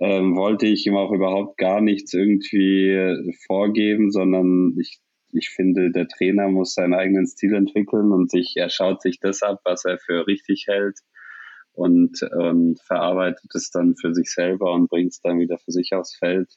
ähm, 0.00 0.36
wollte 0.36 0.66
ich 0.66 0.86
ihm 0.86 0.96
auch 0.96 1.12
überhaupt 1.12 1.56
gar 1.58 1.80
nichts 1.80 2.12
irgendwie 2.12 3.34
vorgeben, 3.46 4.10
sondern 4.10 4.74
ich, 4.78 5.00
ich 5.32 5.50
finde, 5.50 5.90
der 5.90 6.08
Trainer 6.08 6.48
muss 6.48 6.74
seinen 6.74 6.94
eigenen 6.94 7.26
Stil 7.26 7.54
entwickeln 7.54 8.12
und 8.12 8.30
sich, 8.30 8.54
er 8.56 8.68
schaut 8.68 9.00
sich 9.02 9.20
das 9.20 9.42
ab, 9.42 9.60
was 9.64 9.84
er 9.84 9.98
für 9.98 10.26
richtig 10.26 10.66
hält 10.68 10.98
und, 11.72 12.22
und 12.22 12.80
verarbeitet 12.82 13.54
es 13.54 13.70
dann 13.70 13.96
für 13.96 14.14
sich 14.14 14.30
selber 14.30 14.72
und 14.72 14.88
bringt 14.88 15.12
es 15.12 15.20
dann 15.20 15.38
wieder 15.38 15.58
für 15.58 15.72
sich 15.72 15.94
aufs 15.94 16.16
Feld. 16.16 16.52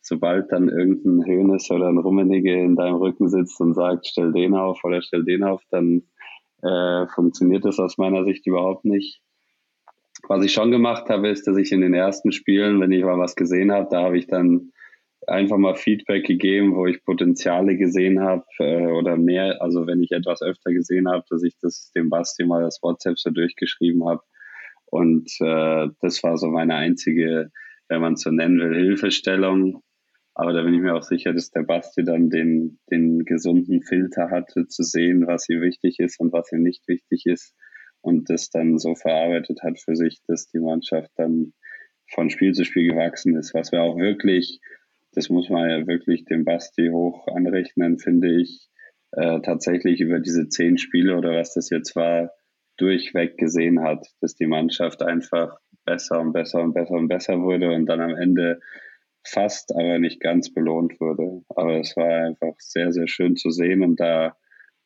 Sobald 0.00 0.50
dann 0.50 0.68
irgendein 0.68 1.24
Hönes 1.24 1.70
oder 1.70 1.88
ein 1.88 1.98
Rummenige 1.98 2.52
in 2.52 2.74
deinem 2.74 2.96
Rücken 2.96 3.28
sitzt 3.28 3.60
und 3.60 3.74
sagt, 3.74 4.06
stell 4.06 4.32
den 4.32 4.54
auf 4.54 4.82
oder 4.84 5.00
stell 5.00 5.24
den 5.24 5.44
auf, 5.44 5.62
dann 5.70 6.02
äh, 6.62 7.06
funktioniert 7.08 7.64
das 7.64 7.78
aus 7.78 7.98
meiner 7.98 8.24
Sicht 8.24 8.46
überhaupt 8.46 8.84
nicht. 8.84 9.20
Was 10.28 10.44
ich 10.44 10.52
schon 10.52 10.70
gemacht 10.70 11.08
habe, 11.08 11.28
ist, 11.28 11.46
dass 11.46 11.56
ich 11.56 11.72
in 11.72 11.80
den 11.80 11.94
ersten 11.94 12.32
Spielen, 12.32 12.80
wenn 12.80 12.92
ich 12.92 13.02
mal 13.02 13.18
was 13.18 13.34
gesehen 13.34 13.72
habe, 13.72 13.88
da 13.90 14.02
habe 14.02 14.18
ich 14.18 14.28
dann 14.28 14.72
einfach 15.26 15.56
mal 15.56 15.74
Feedback 15.74 16.24
gegeben, 16.26 16.74
wo 16.74 16.86
ich 16.86 17.04
Potenziale 17.04 17.76
gesehen 17.76 18.20
habe 18.20 18.44
äh, 18.58 18.86
oder 18.86 19.16
mehr, 19.16 19.60
also 19.62 19.86
wenn 19.86 20.02
ich 20.02 20.10
etwas 20.12 20.42
öfter 20.42 20.72
gesehen 20.72 21.08
habe, 21.08 21.24
dass 21.28 21.42
ich 21.42 21.56
das 21.60 21.90
dem 21.92 22.10
Basti 22.10 22.44
mal 22.44 22.62
das 22.62 22.80
WhatsApp 22.82 23.18
so 23.18 23.30
durchgeschrieben 23.30 24.08
habe. 24.08 24.22
Und 24.86 25.30
äh, 25.40 25.88
das 26.00 26.22
war 26.22 26.36
so 26.36 26.48
meine 26.48 26.74
einzige, 26.74 27.50
wenn 27.88 28.00
man 28.00 28.16
so 28.16 28.30
nennen 28.30 28.58
will, 28.58 28.74
Hilfestellung. 28.74 29.82
Aber 30.34 30.52
da 30.52 30.62
bin 30.62 30.74
ich 30.74 30.80
mir 30.80 30.94
auch 30.94 31.02
sicher, 31.02 31.32
dass 31.32 31.50
der 31.50 31.62
Basti 31.62 32.04
dann 32.04 32.30
den, 32.30 32.78
den 32.90 33.24
gesunden 33.24 33.82
Filter 33.82 34.30
hatte, 34.30 34.66
zu 34.66 34.82
sehen, 34.82 35.26
was 35.26 35.48
ihm 35.48 35.60
wichtig 35.60 35.98
ist 35.98 36.18
und 36.20 36.32
was 36.32 36.50
ihm 36.52 36.62
nicht 36.62 36.88
wichtig 36.88 37.26
ist. 37.26 37.54
Und 38.00 38.30
das 38.30 38.50
dann 38.50 38.78
so 38.78 38.94
verarbeitet 38.94 39.62
hat 39.62 39.78
für 39.78 39.94
sich, 39.94 40.22
dass 40.26 40.48
die 40.48 40.58
Mannschaft 40.58 41.10
dann 41.16 41.52
von 42.12 42.30
Spiel 42.30 42.52
zu 42.52 42.64
Spiel 42.64 42.90
gewachsen 42.90 43.36
ist. 43.36 43.54
Was 43.54 43.72
wir 43.72 43.82
auch 43.82 43.96
wirklich, 43.96 44.60
das 45.12 45.28
muss 45.28 45.50
man 45.50 45.68
ja 45.68 45.86
wirklich 45.86 46.24
dem 46.24 46.44
Basti 46.44 46.88
hoch 46.88 47.28
anrechnen, 47.28 47.98
finde 47.98 48.40
ich, 48.40 48.68
äh, 49.12 49.40
tatsächlich 49.42 50.00
über 50.00 50.18
diese 50.18 50.48
zehn 50.48 50.78
Spiele 50.78 51.16
oder 51.16 51.32
was 51.32 51.54
das 51.54 51.68
jetzt 51.70 51.94
war, 51.94 52.30
durchweg 52.78 53.36
gesehen 53.36 53.82
hat, 53.82 54.06
dass 54.20 54.34
die 54.34 54.46
Mannschaft 54.46 55.02
einfach 55.02 55.58
besser 55.84 56.20
und 56.20 56.32
besser 56.32 56.62
und 56.62 56.72
besser 56.72 56.94
und 56.94 57.08
besser 57.08 57.40
wurde 57.40 57.72
und 57.72 57.86
dann 57.86 58.00
am 58.00 58.16
Ende 58.16 58.60
fast, 59.24 59.74
aber 59.74 59.98
nicht 59.98 60.20
ganz 60.20 60.52
belohnt 60.52 61.00
wurde. 61.00 61.42
Aber 61.48 61.80
es 61.80 61.96
war 61.96 62.26
einfach 62.26 62.54
sehr, 62.58 62.92
sehr 62.92 63.08
schön 63.08 63.36
zu 63.36 63.50
sehen 63.50 63.82
und 63.82 64.00
da 64.00 64.36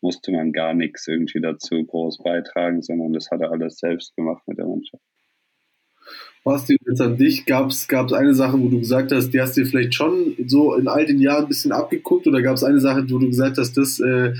musste 0.00 0.30
man 0.30 0.52
gar 0.52 0.74
nichts 0.74 1.06
irgendwie 1.08 1.40
dazu 1.40 1.84
groß 1.84 2.22
beitragen, 2.22 2.82
sondern 2.82 3.12
das 3.12 3.30
hat 3.30 3.40
er 3.40 3.50
alles 3.50 3.78
selbst 3.78 4.14
gemacht 4.14 4.42
mit 4.46 4.58
der 4.58 4.66
Mannschaft. 4.66 5.02
Basti, 6.44 6.78
jetzt 6.86 7.00
an 7.00 7.16
dich. 7.16 7.44
Gab 7.44 7.70
es 7.70 7.88
eine 7.90 8.34
Sache, 8.34 8.60
wo 8.60 8.68
du 8.68 8.78
gesagt 8.78 9.10
hast, 9.10 9.30
die 9.30 9.40
hast 9.40 9.56
du 9.56 9.64
vielleicht 9.64 9.94
schon 9.94 10.36
so 10.46 10.76
in 10.76 10.86
all 10.86 11.04
den 11.04 11.18
Jahren 11.18 11.44
ein 11.44 11.48
bisschen 11.48 11.72
abgeguckt 11.72 12.26
oder 12.28 12.40
gab 12.40 12.54
es 12.54 12.62
eine 12.62 12.78
Sache, 12.78 13.04
wo 13.10 13.18
du 13.18 13.26
gesagt 13.26 13.58
hast, 13.58 13.76
das, 13.76 13.98
äh, 13.98 14.32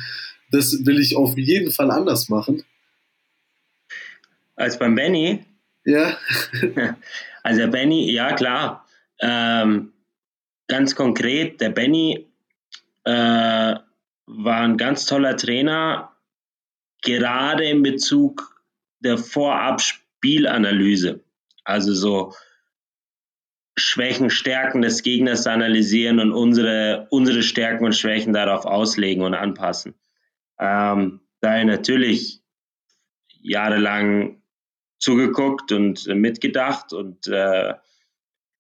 das 0.52 0.86
will 0.86 1.00
ich 1.00 1.16
auf 1.16 1.36
jeden 1.36 1.72
Fall 1.72 1.90
anders 1.90 2.28
machen? 2.28 2.62
Als 4.54 4.78
beim 4.78 4.94
Benny? 4.94 5.40
Ja. 5.84 6.16
also 7.42 7.60
der 7.60 7.66
Benny, 7.66 8.12
ja 8.12 8.34
klar. 8.34 8.85
Ähm, 9.20 9.92
ganz 10.68 10.94
konkret, 10.94 11.60
der 11.60 11.70
Benny 11.70 12.26
äh, 13.04 13.74
war 14.26 14.60
ein 14.60 14.76
ganz 14.76 15.06
toller 15.06 15.36
Trainer, 15.36 16.12
gerade 17.02 17.64
in 17.64 17.82
Bezug 17.82 18.62
der 19.00 19.18
Vorab-Spielanalyse. 19.18 21.20
Also 21.64 21.94
so 21.94 22.34
Schwächen, 23.78 24.30
Stärken 24.30 24.82
des 24.82 25.02
Gegners 25.02 25.46
analysieren 25.46 26.18
und 26.18 26.32
unsere, 26.32 27.06
unsere 27.10 27.42
Stärken 27.42 27.84
und 27.84 27.94
Schwächen 27.94 28.32
darauf 28.32 28.64
auslegen 28.64 29.22
und 29.22 29.34
anpassen. 29.34 29.94
Ähm, 30.58 31.20
daher 31.40 31.66
natürlich 31.66 32.42
jahrelang 33.40 34.42
zugeguckt 34.98 35.72
und 35.72 36.06
mitgedacht 36.06 36.92
und 36.92 37.26
äh, 37.26 37.74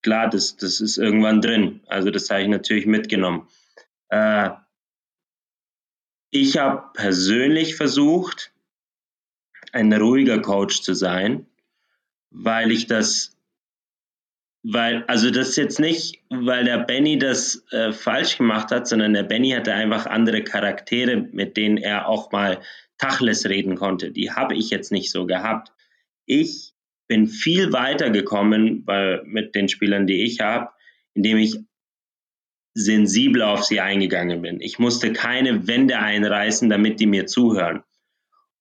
klar, 0.06 0.30
das, 0.30 0.56
das 0.56 0.80
ist 0.80 0.98
irgendwann 0.98 1.40
drin. 1.40 1.80
Also 1.88 2.12
das 2.12 2.30
habe 2.30 2.42
ich 2.42 2.46
natürlich 2.48 2.86
mitgenommen. 2.86 3.48
Äh, 4.08 4.50
ich 6.30 6.58
habe 6.58 6.92
persönlich 6.94 7.74
versucht, 7.74 8.52
ein 9.72 9.92
ruhiger 9.92 10.40
Coach 10.40 10.82
zu 10.82 10.94
sein, 10.94 11.46
weil 12.30 12.70
ich 12.70 12.86
das, 12.86 13.36
weil, 14.62 15.02
also 15.08 15.32
das 15.32 15.56
jetzt 15.56 15.80
nicht, 15.80 16.22
weil 16.30 16.64
der 16.64 16.78
Benny 16.78 17.18
das 17.18 17.64
äh, 17.72 17.92
falsch 17.92 18.38
gemacht 18.38 18.70
hat, 18.70 18.86
sondern 18.86 19.12
der 19.12 19.24
Benny 19.24 19.50
hatte 19.50 19.74
einfach 19.74 20.06
andere 20.06 20.44
Charaktere, 20.44 21.16
mit 21.16 21.56
denen 21.56 21.78
er 21.78 22.06
auch 22.06 22.30
mal 22.30 22.60
Tachles 22.96 23.44
reden 23.48 23.74
konnte. 23.74 24.12
Die 24.12 24.30
habe 24.30 24.54
ich 24.54 24.70
jetzt 24.70 24.92
nicht 24.92 25.10
so 25.10 25.26
gehabt. 25.26 25.72
Ich 26.26 26.75
bin 27.08 27.26
viel 27.28 27.72
weiter 27.72 28.10
gekommen 28.10 28.84
bei, 28.84 29.20
mit 29.24 29.54
den 29.54 29.68
Spielern, 29.68 30.06
die 30.06 30.24
ich 30.24 30.40
habe, 30.40 30.70
indem 31.14 31.38
ich 31.38 31.58
sensibler 32.74 33.48
auf 33.48 33.64
sie 33.64 33.80
eingegangen 33.80 34.42
bin. 34.42 34.60
Ich 34.60 34.78
musste 34.78 35.12
keine 35.12 35.66
Wände 35.66 35.98
einreißen, 35.98 36.68
damit 36.68 37.00
die 37.00 37.06
mir 37.06 37.26
zuhören. 37.26 37.82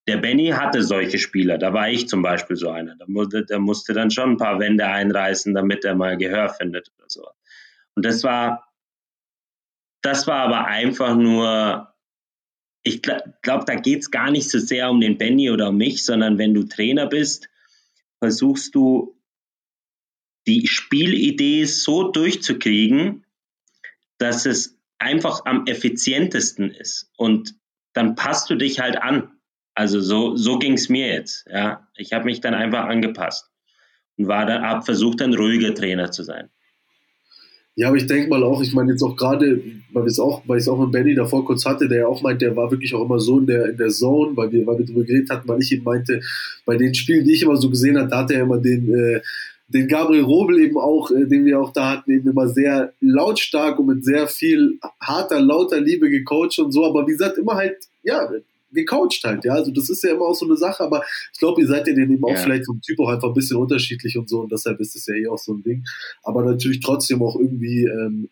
Der 0.08 0.18
Benny 0.18 0.50
hatte 0.50 0.84
solche 0.84 1.18
Spieler, 1.18 1.58
da 1.58 1.74
war 1.74 1.90
ich 1.90 2.08
zum 2.08 2.22
Beispiel 2.22 2.56
so 2.56 2.70
einer. 2.70 2.96
Da 2.96 3.06
musste, 3.08 3.44
der 3.44 3.60
musste 3.60 3.94
dann 3.94 4.12
schon 4.12 4.32
ein 4.32 4.38
paar 4.38 4.60
Wände 4.60 4.88
einreißen, 4.88 5.54
damit 5.54 5.84
er 5.84 5.96
mal 5.96 6.16
Gehör 6.16 6.50
findet 6.50 6.92
oder 6.98 7.06
so. 7.10 7.28
Und 7.96 8.06
das 8.06 8.24
war, 8.24 8.72
das 10.02 10.28
war 10.28 10.44
aber 10.44 10.68
einfach 10.68 11.16
nur, 11.16 11.94
ich 12.84 13.02
glaube, 13.02 13.66
da 13.66 13.76
geht 13.76 14.02
es 14.02 14.12
gar 14.12 14.30
nicht 14.30 14.50
so 14.50 14.60
sehr 14.60 14.92
um 14.92 15.02
den 15.02 15.18
Benny 15.18 15.50
oder 15.50 15.70
um 15.70 15.78
mich, 15.78 16.06
sondern 16.06 16.38
wenn 16.38 16.54
du 16.54 16.64
Trainer 16.64 17.08
bist, 17.08 17.50
versuchst 18.26 18.74
du 18.74 19.16
die 20.48 20.66
Spielidee 20.66 21.66
so 21.66 22.10
durchzukriegen, 22.10 23.24
dass 24.18 24.48
es 24.48 24.80
einfach 24.98 25.46
am 25.46 25.68
effizientesten 25.68 26.72
ist. 26.72 27.12
Und 27.18 27.54
dann 27.94 28.16
passt 28.16 28.50
du 28.50 28.56
dich 28.56 28.80
halt 28.80 28.98
an. 28.98 29.32
Also 29.76 30.00
so, 30.02 30.36
so 30.36 30.58
ging 30.58 30.74
es 30.74 30.90
mir 30.90 31.08
jetzt. 31.08 31.46
Ja. 31.52 31.88
Ich 31.96 32.14
habe 32.14 32.26
mich 32.26 32.42
dann 32.42 32.56
einfach 32.56 32.86
angepasst 32.86 33.52
und 34.18 34.28
war 34.28 34.48
dann 34.48 34.64
ab, 34.64 34.86
versucht 34.86 35.22
ein 35.22 35.36
ruhiger 35.36 35.76
Trainer 35.76 36.10
zu 36.10 36.24
sein. 36.24 36.50
Ja, 37.78 37.90
aber 37.90 37.98
ich 37.98 38.08
denke 38.08 38.30
mal 38.30 38.42
auch, 38.44 38.62
ich 38.62 38.74
meine 38.74 38.92
jetzt 38.92 39.04
auch 39.04 39.18
gerade, 39.18 39.62
weil 39.92 40.06
es 40.06 40.18
auch, 40.18 40.42
weil 40.48 40.58
ich 40.58 40.64
es 40.64 40.70
auch 40.70 40.80
mit 40.80 40.94
Benny 40.94 41.14
davor 41.14 41.46
kurz 41.46 41.66
hatte, 41.66 41.90
der 41.90 42.00
ja 42.00 42.08
auch 42.08 42.22
meint, 42.22 42.42
der 42.42 42.56
war 42.56 42.72
wirklich 42.72 42.94
auch 42.94 43.04
immer 43.04 43.20
so 43.20 43.40
in 43.40 43.48
der, 43.48 43.70
in 43.70 43.76
der 43.78 43.90
Zone, 43.90 44.32
weil 44.38 44.50
wir, 44.54 44.66
weil 44.66 44.80
wir 44.80 44.86
darüber 44.86 45.04
geredet 45.04 45.30
hatten, 45.30 45.48
weil 45.48 45.62
ich 45.62 45.74
ihm 45.74 45.84
meinte, 45.84 46.22
bei 46.66 46.78
den 46.78 46.96
Spielen, 46.96 47.26
die 47.26 47.34
ich 47.34 47.44
immer 47.44 47.58
so 47.58 47.70
gesehen 47.70 47.98
habe, 47.98 48.10
da 48.10 48.20
hat 48.20 48.32
er 48.32 48.44
immer 48.44 48.60
den, 48.60 48.94
äh, 48.94 49.20
den 49.68 49.90
Gabriel 49.90 50.24
Robel 50.24 50.60
eben 50.60 50.78
auch, 50.78 51.12
äh, 51.12 51.26
den 51.26 51.44
wir 51.44 51.60
auch 51.60 51.74
da 51.74 51.92
hatten, 51.92 52.12
eben 52.12 52.30
immer 52.30 52.48
sehr 52.48 52.94
lautstark 53.02 53.78
und 53.78 53.88
mit 53.88 54.06
sehr 54.06 54.28
viel 54.28 54.80
harter, 55.02 55.42
lauter 55.42 55.82
Liebe 55.82 56.10
gecoacht 56.10 56.58
und 56.60 56.72
so, 56.72 56.86
aber 56.86 57.06
wie 57.08 57.12
gesagt, 57.12 57.38
immer 57.38 57.56
halt, 57.56 57.76
ja, 58.04 58.30
gecoacht 58.76 59.24
halt, 59.24 59.44
ja. 59.46 59.54
Also 59.54 59.72
das 59.72 59.90
ist 59.90 60.04
ja 60.04 60.12
immer 60.12 60.26
auch 60.26 60.36
so 60.36 60.46
eine 60.46 60.58
Sache, 60.58 60.84
aber 60.84 61.04
ich 61.34 61.40
glaube, 61.40 61.62
ihr 61.62 61.68
seid 61.68 61.88
ja 61.88 61.94
den 61.94 62.12
eben 62.12 62.24
auch 62.24 62.30
ja. 62.30 62.38
vielleicht 62.38 62.66
vom 62.66 62.82
Typ 62.82 63.00
auch 63.00 63.10
einfach 63.10 63.30
ein 63.30 63.34
bisschen 63.34 63.58
unterschiedlich 63.58 64.18
und 64.18 64.30
so 64.30 64.42
und 64.42 64.52
deshalb 64.52 64.80
ist 64.80 64.96
es 64.96 65.06
ja 65.08 65.16
eh 65.16 65.28
auch 65.28 65.38
so 65.38 65.54
ein 65.54 65.64
Ding. 65.64 65.84
Aber 66.24 66.44
natürlich 66.44 66.80
trotzdem 66.82 67.24
auch 67.24 67.40
irgendwie, 67.40 67.86
ähm, 67.86 68.30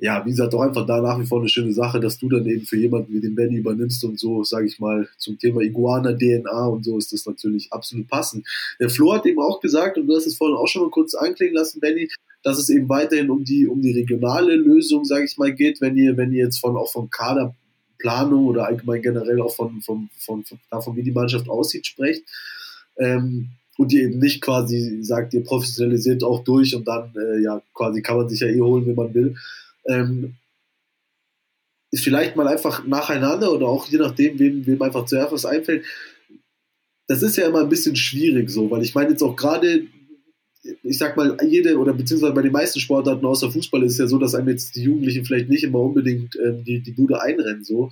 ja, 0.00 0.24
wie 0.24 0.30
gesagt, 0.30 0.54
auch 0.54 0.60
einfach 0.60 0.86
da 0.86 1.00
nach 1.00 1.18
wie 1.18 1.26
vor 1.26 1.40
eine 1.40 1.48
schöne 1.48 1.72
Sache, 1.72 1.98
dass 1.98 2.18
du 2.18 2.28
dann 2.28 2.46
eben 2.46 2.64
für 2.64 2.76
jemanden 2.76 3.12
wie 3.12 3.20
den 3.20 3.34
Benny 3.34 3.56
übernimmst 3.56 4.04
und 4.04 4.18
so, 4.18 4.44
sage 4.44 4.66
ich 4.66 4.78
mal, 4.78 5.08
zum 5.18 5.38
Thema 5.38 5.60
Iguana, 5.60 6.12
DNA 6.12 6.66
und 6.66 6.84
so 6.84 6.98
ist 6.98 7.12
das 7.12 7.26
natürlich 7.26 7.72
absolut 7.72 8.06
passend. 8.06 8.46
Der 8.78 8.90
Flo 8.90 9.12
hat 9.12 9.26
eben 9.26 9.40
auch 9.40 9.60
gesagt, 9.60 9.98
und 9.98 10.06
du 10.06 10.14
hast 10.14 10.26
es 10.26 10.36
vorhin 10.36 10.56
auch 10.56 10.68
schon 10.68 10.82
mal 10.82 10.90
kurz 10.90 11.14
anklingen 11.14 11.54
lassen, 11.54 11.80
Benny, 11.80 12.08
dass 12.44 12.58
es 12.58 12.68
eben 12.68 12.88
weiterhin 12.88 13.30
um 13.30 13.44
die, 13.44 13.66
um 13.66 13.82
die 13.82 13.92
regionale 13.92 14.54
Lösung, 14.54 15.04
sage 15.04 15.24
ich 15.24 15.36
mal, 15.36 15.52
geht, 15.52 15.80
wenn 15.80 15.96
ihr, 15.96 16.16
wenn 16.16 16.32
ihr 16.32 16.44
jetzt 16.44 16.58
von, 16.58 16.76
auch 16.76 16.92
vom 16.92 17.10
Kader 17.10 17.54
Planung 17.98 18.46
oder 18.46 18.66
allgemein 18.66 19.02
generell 19.02 19.40
auch 19.40 19.54
von, 19.54 19.80
von, 19.82 20.08
von, 20.18 20.44
von 20.44 20.58
davon, 20.70 20.96
wie 20.96 21.02
die 21.02 21.12
Mannschaft 21.12 21.48
aussieht, 21.48 21.86
sprecht. 21.86 22.24
Ähm, 22.96 23.50
und 23.76 23.92
die 23.92 24.02
eben 24.02 24.18
nicht 24.18 24.40
quasi 24.40 25.02
sagt, 25.02 25.34
ihr 25.34 25.44
professionalisiert 25.44 26.24
auch 26.24 26.42
durch 26.42 26.74
und 26.74 26.86
dann, 26.86 27.12
äh, 27.16 27.40
ja, 27.40 27.62
quasi 27.74 28.02
kann 28.02 28.16
man 28.16 28.28
sich 28.28 28.40
ja 28.40 28.48
eh 28.48 28.60
holen, 28.60 28.86
wenn 28.86 28.96
man 28.96 29.14
will. 29.14 29.36
Ähm, 29.86 30.34
ist 31.90 32.04
vielleicht 32.04 32.36
mal 32.36 32.48
einfach 32.48 32.84
nacheinander 32.86 33.52
oder 33.52 33.66
auch 33.66 33.86
je 33.86 33.98
nachdem, 33.98 34.38
wem, 34.38 34.66
wem 34.66 34.82
einfach 34.82 35.06
zuerst 35.06 35.32
was 35.32 35.46
einfällt. 35.46 35.84
Das 37.06 37.22
ist 37.22 37.36
ja 37.36 37.46
immer 37.46 37.60
ein 37.60 37.68
bisschen 37.68 37.96
schwierig 37.96 38.50
so, 38.50 38.70
weil 38.70 38.82
ich 38.82 38.94
meine 38.94 39.10
jetzt 39.10 39.22
auch 39.22 39.36
gerade 39.36 39.86
ich 40.82 40.98
sag 40.98 41.16
mal, 41.16 41.36
jede 41.46 41.78
oder 41.78 41.92
beziehungsweise 41.92 42.34
bei 42.34 42.42
den 42.42 42.52
meisten 42.52 42.80
Sportarten 42.80 43.24
außer 43.24 43.50
Fußball 43.50 43.82
ist 43.84 43.92
es 43.92 43.98
ja 43.98 44.06
so, 44.06 44.18
dass 44.18 44.34
einem 44.34 44.48
jetzt 44.48 44.76
die 44.76 44.82
Jugendlichen 44.82 45.24
vielleicht 45.24 45.48
nicht 45.48 45.64
immer 45.64 45.80
unbedingt 45.80 46.36
ähm, 46.36 46.64
die, 46.64 46.80
die 46.80 46.92
Bude 46.92 47.20
einrennen. 47.20 47.64
So. 47.64 47.90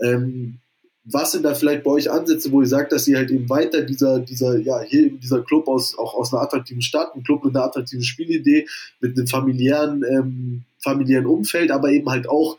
Ähm, 0.00 0.58
was 1.04 1.32
sind 1.32 1.44
da 1.44 1.54
vielleicht 1.54 1.82
bei 1.82 1.90
euch 1.90 2.10
Ansätze, 2.10 2.50
wo 2.50 2.62
ihr 2.62 2.66
sagt, 2.66 2.92
dass 2.92 3.06
ihr 3.06 3.18
halt 3.18 3.30
eben 3.30 3.48
weiter 3.50 3.82
dieser, 3.82 4.20
dieser, 4.20 4.58
ja, 4.58 4.80
hier 4.80 5.04
eben 5.04 5.20
dieser 5.20 5.42
Club 5.42 5.68
aus, 5.68 5.98
auch 5.98 6.14
aus 6.14 6.32
einer 6.32 6.42
attraktiven 6.42 6.80
Stadt, 6.80 7.14
ein 7.14 7.22
Club 7.22 7.44
mit 7.44 7.54
einer 7.54 7.66
attraktiven 7.66 8.04
Spielidee, 8.04 8.66
mit 9.00 9.16
einem 9.16 9.26
familiären, 9.26 10.02
ähm, 10.10 10.62
familiären 10.82 11.26
Umfeld, 11.26 11.70
aber 11.70 11.90
eben 11.90 12.08
halt 12.08 12.28
auch 12.28 12.56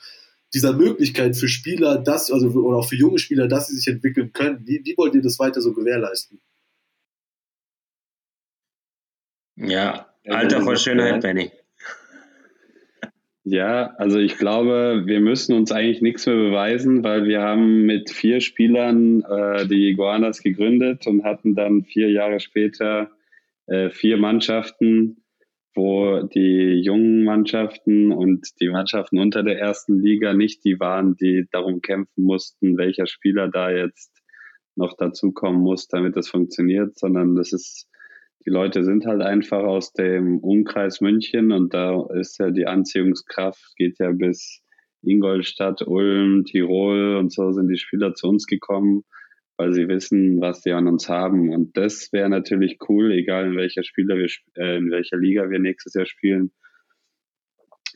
dieser 0.53 0.73
Möglichkeit 0.73 1.35
für 1.35 1.47
Spieler, 1.47 1.97
dass, 1.97 2.31
also 2.31 2.49
oder 2.49 2.77
auch 2.77 2.87
für 2.87 2.95
junge 2.95 3.17
Spieler, 3.17 3.47
dass 3.47 3.67
sie 3.67 3.75
sich 3.75 3.87
entwickeln 3.87 4.31
können. 4.31 4.61
Wie, 4.65 4.81
wie 4.85 4.95
wollt 4.95 5.15
ihr 5.15 5.21
das 5.23 5.39
weiter 5.39 5.59
so 5.59 5.73
gewährleisten? 5.73 6.39
Ja, 9.55 10.07
Alter 10.27 10.61
vor 10.61 10.75
Schönheit, 10.75 11.21
Benny. 11.21 11.51
Ja, 13.47 13.93
also 13.97 14.17
ich 14.17 14.37
glaube, 14.37 15.03
wir 15.05 15.19
müssen 15.19 15.53
uns 15.53 15.71
eigentlich 15.71 16.01
nichts 16.01 16.25
mehr 16.25 16.35
beweisen, 16.35 17.03
weil 17.03 17.25
wir 17.25 17.41
haben 17.41 17.85
mit 17.85 18.09
vier 18.09 18.41
Spielern 18.41 19.21
äh, 19.21 19.67
die 19.67 19.89
Iguanas 19.89 20.41
gegründet 20.41 21.05
und 21.05 21.23
hatten 21.23 21.53
dann 21.53 21.83
vier 21.83 22.09
Jahre 22.09 22.39
später 22.39 23.11
äh, 23.67 23.91
vier 23.91 24.17
Mannschaften, 24.17 25.23
wo 25.75 26.23
die 26.23 26.81
jungen 26.83 27.23
Mannschaften 27.23 28.11
und 28.11 28.47
die 28.59 28.69
Mannschaften 28.69 29.19
unter 29.19 29.43
der 29.43 29.59
ersten 29.59 29.99
Liga 29.99 30.33
nicht 30.33 30.65
die 30.65 30.79
waren, 30.79 31.15
die 31.15 31.47
darum 31.51 31.81
kämpfen 31.81 32.23
mussten, 32.23 32.77
welcher 32.77 33.05
Spieler 33.05 33.47
da 33.47 33.69
jetzt 33.69 34.23
noch 34.75 34.97
dazukommen 34.97 35.61
muss, 35.61 35.87
damit 35.87 36.15
das 36.15 36.29
funktioniert, 36.29 36.97
sondern 36.97 37.35
das 37.35 37.53
ist 37.53 37.87
die 38.45 38.51
Leute 38.51 38.83
sind 38.83 39.05
halt 39.05 39.21
einfach 39.21 39.63
aus 39.63 39.91
dem 39.93 40.37
Umkreis 40.39 41.01
München 41.01 41.51
und 41.51 41.73
da 41.73 42.05
ist 42.13 42.39
ja 42.39 42.51
die 42.51 42.67
Anziehungskraft, 42.67 43.75
geht 43.75 43.97
ja 43.99 44.11
bis 44.11 44.61
Ingolstadt, 45.01 45.81
Ulm, 45.87 46.45
Tirol 46.45 47.15
und 47.15 47.31
so 47.31 47.51
sind 47.51 47.69
die 47.69 47.77
Spieler 47.77 48.13
zu 48.13 48.27
uns 48.27 48.45
gekommen, 48.45 49.03
weil 49.57 49.73
sie 49.73 49.87
wissen, 49.87 50.41
was 50.41 50.61
sie 50.61 50.73
an 50.73 50.87
uns 50.87 51.09
haben. 51.09 51.53
Und 51.53 51.75
das 51.77 52.11
wäre 52.11 52.29
natürlich 52.29 52.77
cool, 52.87 53.11
egal 53.11 53.47
in 53.47 53.55
welcher 53.55 53.83
Spieler 53.83 54.17
wir, 54.17 54.29
äh, 54.55 54.77
in 54.77 54.91
welcher 54.91 55.17
Liga 55.17 55.49
wir 55.49 55.59
nächstes 55.59 55.93
Jahr 55.93 56.05
spielen, 56.05 56.51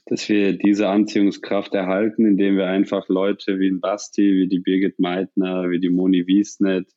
dass 0.06 0.28
wir 0.30 0.58
diese 0.58 0.88
Anziehungskraft 0.88 1.76
erhalten, 1.76 2.26
indem 2.26 2.58
wir 2.58 2.68
einfach 2.68 3.08
Leute 3.10 3.60
wie 3.60 3.72
Basti, 3.72 4.34
wie 4.34 4.47
die 4.47 4.60
Birgit 4.60 4.97
Meitner, 4.97 5.70
wie 5.70 5.80
die 5.80 5.89
Moni 5.89 6.26
Wiesnet, 6.26 6.89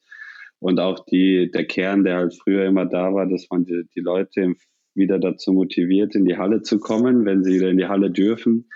und 0.63 0.79
auch 0.79 1.05
die, 1.07 1.51
der 1.51 1.65
Kern, 1.65 2.05
der 2.05 2.17
halt 2.17 2.35
früher 2.35 2.67
immer 2.67 2.87
da 2.87 3.13
war, 3.13 3.27
dass 3.27 3.49
man 3.51 3.65
die, 3.65 3.83
die 3.97 4.01
Leute 4.01 4.55
wieder 4.95 5.19
dazu 5.19 5.53
motiviert, 5.53 6.15
in 6.15 6.25
die 6.25 6.37
Halle 6.37 6.63
zu 6.63 6.79
kommen, 6.79 7.25
wenn 7.25 7.43
sie 7.43 7.55
wieder 7.55 7.71
in 7.71 7.79
die 7.79 7.89
Halle 7.89 8.13
dürfen. 8.13 8.69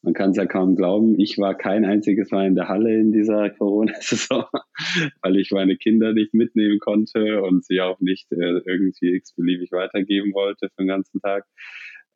Man 0.00 0.14
kann 0.14 0.30
es 0.30 0.36
ja 0.36 0.46
kaum 0.46 0.76
glauben, 0.76 1.20
ich 1.20 1.36
war 1.36 1.54
kein 1.54 1.84
einziges 1.84 2.30
Mal 2.30 2.46
in 2.46 2.54
der 2.54 2.68
Halle 2.68 2.98
in 2.98 3.12
dieser 3.12 3.50
Corona-Saison. 3.50 4.44
weil 5.22 5.36
ich 5.36 5.50
meine 5.50 5.76
Kinder 5.76 6.14
nicht 6.14 6.32
mitnehmen 6.32 6.78
konnte 6.78 7.42
und 7.42 7.66
sie 7.66 7.82
auch 7.82 8.00
nicht 8.00 8.32
äh, 8.32 8.60
irgendwie 8.64 9.14
x-beliebig 9.16 9.72
weitergeben 9.72 10.32
wollte 10.32 10.68
für 10.70 10.82
den 10.82 10.88
ganzen 10.88 11.20
Tag. 11.20 11.44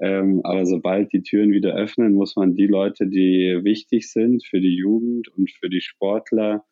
Ähm, 0.00 0.40
aber 0.44 0.64
sobald 0.64 1.12
die 1.12 1.22
Türen 1.22 1.52
wieder 1.52 1.74
öffnen, 1.74 2.14
muss 2.14 2.36
man 2.36 2.54
die 2.54 2.66
Leute, 2.66 3.06
die 3.06 3.60
wichtig 3.64 4.10
sind 4.10 4.46
für 4.46 4.60
die 4.60 4.76
Jugend 4.76 5.28
und 5.36 5.50
für 5.50 5.68
die 5.68 5.82
Sportler, 5.82 6.64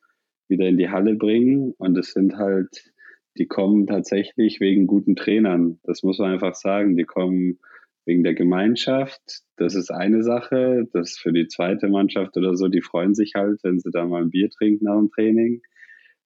wieder 0.49 0.67
in 0.67 0.77
die 0.77 0.91
Halle 0.91 1.15
bringen. 1.15 1.75
Und 1.79 1.97
es 1.97 2.13
sind 2.13 2.37
halt, 2.37 2.93
die 3.37 3.47
kommen 3.47 3.87
tatsächlich 3.87 4.61
wegen 4.61 4.87
guten 4.87 5.17
Trainern. 5.17 5.79
Das 5.85 6.03
muss 6.03 6.19
man 6.19 6.33
einfach 6.33 6.55
sagen. 6.55 6.97
Die 6.97 7.05
kommen 7.05 7.59
wegen 8.05 8.25
der 8.25 8.35
Gemeinschaft. 8.35 9.43
Das 9.57 9.75
ist 9.75 9.91
eine 9.91 10.23
Sache. 10.23 10.89
Das 10.93 11.19
für 11.19 11.33
die 11.33 11.47
zweite 11.47 11.89
Mannschaft 11.89 12.37
oder 12.37 12.57
so, 12.57 12.69
die 12.69 12.81
freuen 12.81 13.15
sich 13.15 13.33
halt, 13.35 13.61
wenn 13.63 13.79
sie 13.79 13.91
da 13.91 14.07
mal 14.07 14.23
ein 14.23 14.31
Bier 14.31 14.51
trinken 14.51 14.85
nach 14.85 14.99
dem 14.99 15.11
Training. 15.11 15.61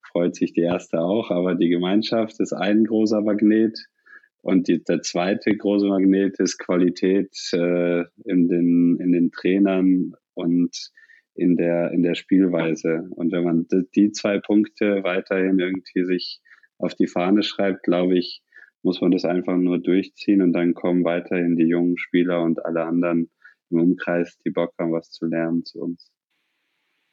Freut 0.01 0.37
sich 0.37 0.53
die 0.53 0.61
erste 0.61 1.01
auch. 1.01 1.31
Aber 1.31 1.55
die 1.55 1.69
Gemeinschaft 1.69 2.39
ist 2.41 2.53
ein 2.53 2.85
großer 2.85 3.21
Magnet. 3.21 3.79
Und 4.43 4.67
die, 4.69 4.83
der 4.83 5.03
zweite 5.03 5.57
große 5.57 5.87
Magnet 5.87 6.39
ist 6.41 6.59
Qualität 6.59 7.31
äh, 7.53 8.05
in, 8.25 8.49
den, 8.49 8.99
in 9.01 9.13
den 9.13 9.31
Trainern 9.31 10.15
und 10.35 10.91
in 11.35 11.57
der, 11.57 11.91
in 11.93 12.03
der 12.03 12.15
Spielweise. 12.15 13.09
Und 13.11 13.33
wenn 13.33 13.45
man 13.45 13.67
die 13.95 14.13
zwei 14.13 14.39
Punkte 14.39 15.03
weiterhin 15.03 15.59
irgendwie 15.59 16.05
sich 16.05 16.41
auf 16.79 16.95
die 16.95 17.07
Fahne 17.07 17.43
schreibt, 17.43 17.85
glaube 17.85 18.19
ich, 18.19 18.43
muss 18.83 19.01
man 19.01 19.13
das 19.13 19.25
einfach 19.25 19.57
nur 19.57 19.79
durchziehen 19.79 20.43
und 20.43 20.53
dann 20.53 20.75
kommen 20.75 21.05
weiterhin 21.05 21.57
die 21.57 21.67
jungen 21.67 21.97
Spieler 21.97 22.43
und 22.43 22.65
alle 22.65 22.85
anderen 22.85 23.31
im 23.71 23.81
Umkreis, 23.81 24.37
die 24.45 24.51
Bock 24.51 24.75
haben, 24.79 24.93
was 24.93 25.11
zu 25.11 25.27
lernen 25.27 25.65
zu 25.65 25.81
uns. 25.81 26.11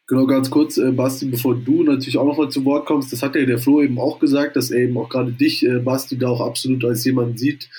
Genau, 0.08 0.26
ganz 0.26 0.50
kurz, 0.50 0.78
äh, 0.78 0.92
Basti, 0.92 1.28
bevor 1.28 1.56
du 1.56 1.84
natürlich 1.84 2.18
auch 2.18 2.26
nochmal 2.26 2.50
zu 2.50 2.66
Wort 2.66 2.88
kommst, 2.88 3.14
das 3.14 3.22
hat 3.22 3.36
ja 3.36 3.46
der 3.46 3.60
Flo 3.60 3.80
eben 3.82 4.00
auch 4.00 4.20
gesagt, 4.20 4.56
dass 4.56 4.72
er 4.72 4.80
eben 4.80 4.98
auch 4.98 5.08
gerade 5.08 5.32
dich, 5.32 5.64
äh, 5.64 5.78
Basti, 5.78 6.18
da 6.18 6.30
auch 6.30 6.42
absolut 6.42 6.84
als 6.84 7.06
jemand 7.06 7.40
sieht, 7.40 7.70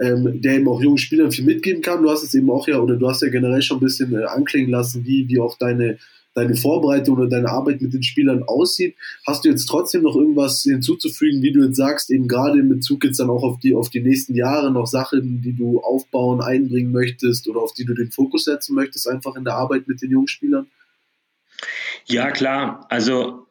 ähm, 0.00 0.40
der 0.40 0.54
eben 0.54 0.68
auch 0.68 0.80
jungen 0.80 0.98
Spielern 0.98 1.30
viel 1.30 1.44
mitgeben 1.44 1.82
kann. 1.82 2.02
Du 2.02 2.10
hast 2.10 2.22
es 2.22 2.34
eben 2.34 2.50
auch 2.50 2.66
ja, 2.66 2.78
oder 2.78 2.96
du 2.96 3.08
hast 3.08 3.22
ja 3.22 3.28
generell 3.28 3.62
schon 3.62 3.78
ein 3.78 3.80
bisschen 3.80 4.14
äh, 4.14 4.24
anklingen 4.24 4.70
lassen, 4.70 5.04
wie, 5.04 5.28
wie 5.28 5.38
auch 5.38 5.58
deine, 5.58 5.98
deine 6.34 6.56
Vorbereitung 6.56 7.18
oder 7.18 7.28
deine 7.28 7.50
Arbeit 7.50 7.82
mit 7.82 7.92
den 7.92 8.02
Spielern 8.02 8.42
aussieht. 8.44 8.96
Hast 9.26 9.44
du 9.44 9.50
jetzt 9.50 9.66
trotzdem 9.66 10.02
noch 10.02 10.16
irgendwas 10.16 10.62
hinzuzufügen, 10.62 11.42
wie 11.42 11.52
du 11.52 11.64
jetzt 11.64 11.76
sagst, 11.76 12.10
eben 12.10 12.26
gerade 12.26 12.60
in 12.60 12.68
Bezug 12.68 13.04
jetzt 13.04 13.20
dann 13.20 13.30
auch 13.30 13.42
auf 13.42 13.58
die, 13.58 13.74
auf 13.74 13.90
die 13.90 14.00
nächsten 14.00 14.34
Jahre 14.34 14.72
noch 14.72 14.86
Sachen, 14.86 15.42
die 15.42 15.52
du 15.52 15.80
aufbauen, 15.80 16.40
einbringen 16.40 16.92
möchtest 16.92 17.48
oder 17.48 17.60
auf 17.60 17.74
die 17.74 17.84
du 17.84 17.94
den 17.94 18.10
Fokus 18.10 18.44
setzen 18.44 18.74
möchtest, 18.74 19.08
einfach 19.08 19.36
in 19.36 19.44
der 19.44 19.54
Arbeit 19.54 19.88
mit 19.88 20.00
den 20.00 20.10
jungen 20.10 20.28
Spielern? 20.28 20.66
Ja, 22.06 22.30
klar. 22.30 22.86
Also 22.88 23.46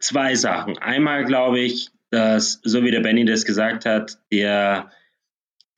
zwei 0.00 0.34
Sachen. 0.34 0.78
Einmal 0.78 1.24
glaube 1.24 1.60
ich, 1.60 1.90
dass, 2.10 2.60
so 2.62 2.82
wie 2.82 2.90
der 2.90 3.00
Benny 3.00 3.24
das 3.24 3.44
gesagt 3.44 3.86
hat, 3.86 4.18
der, 4.30 4.90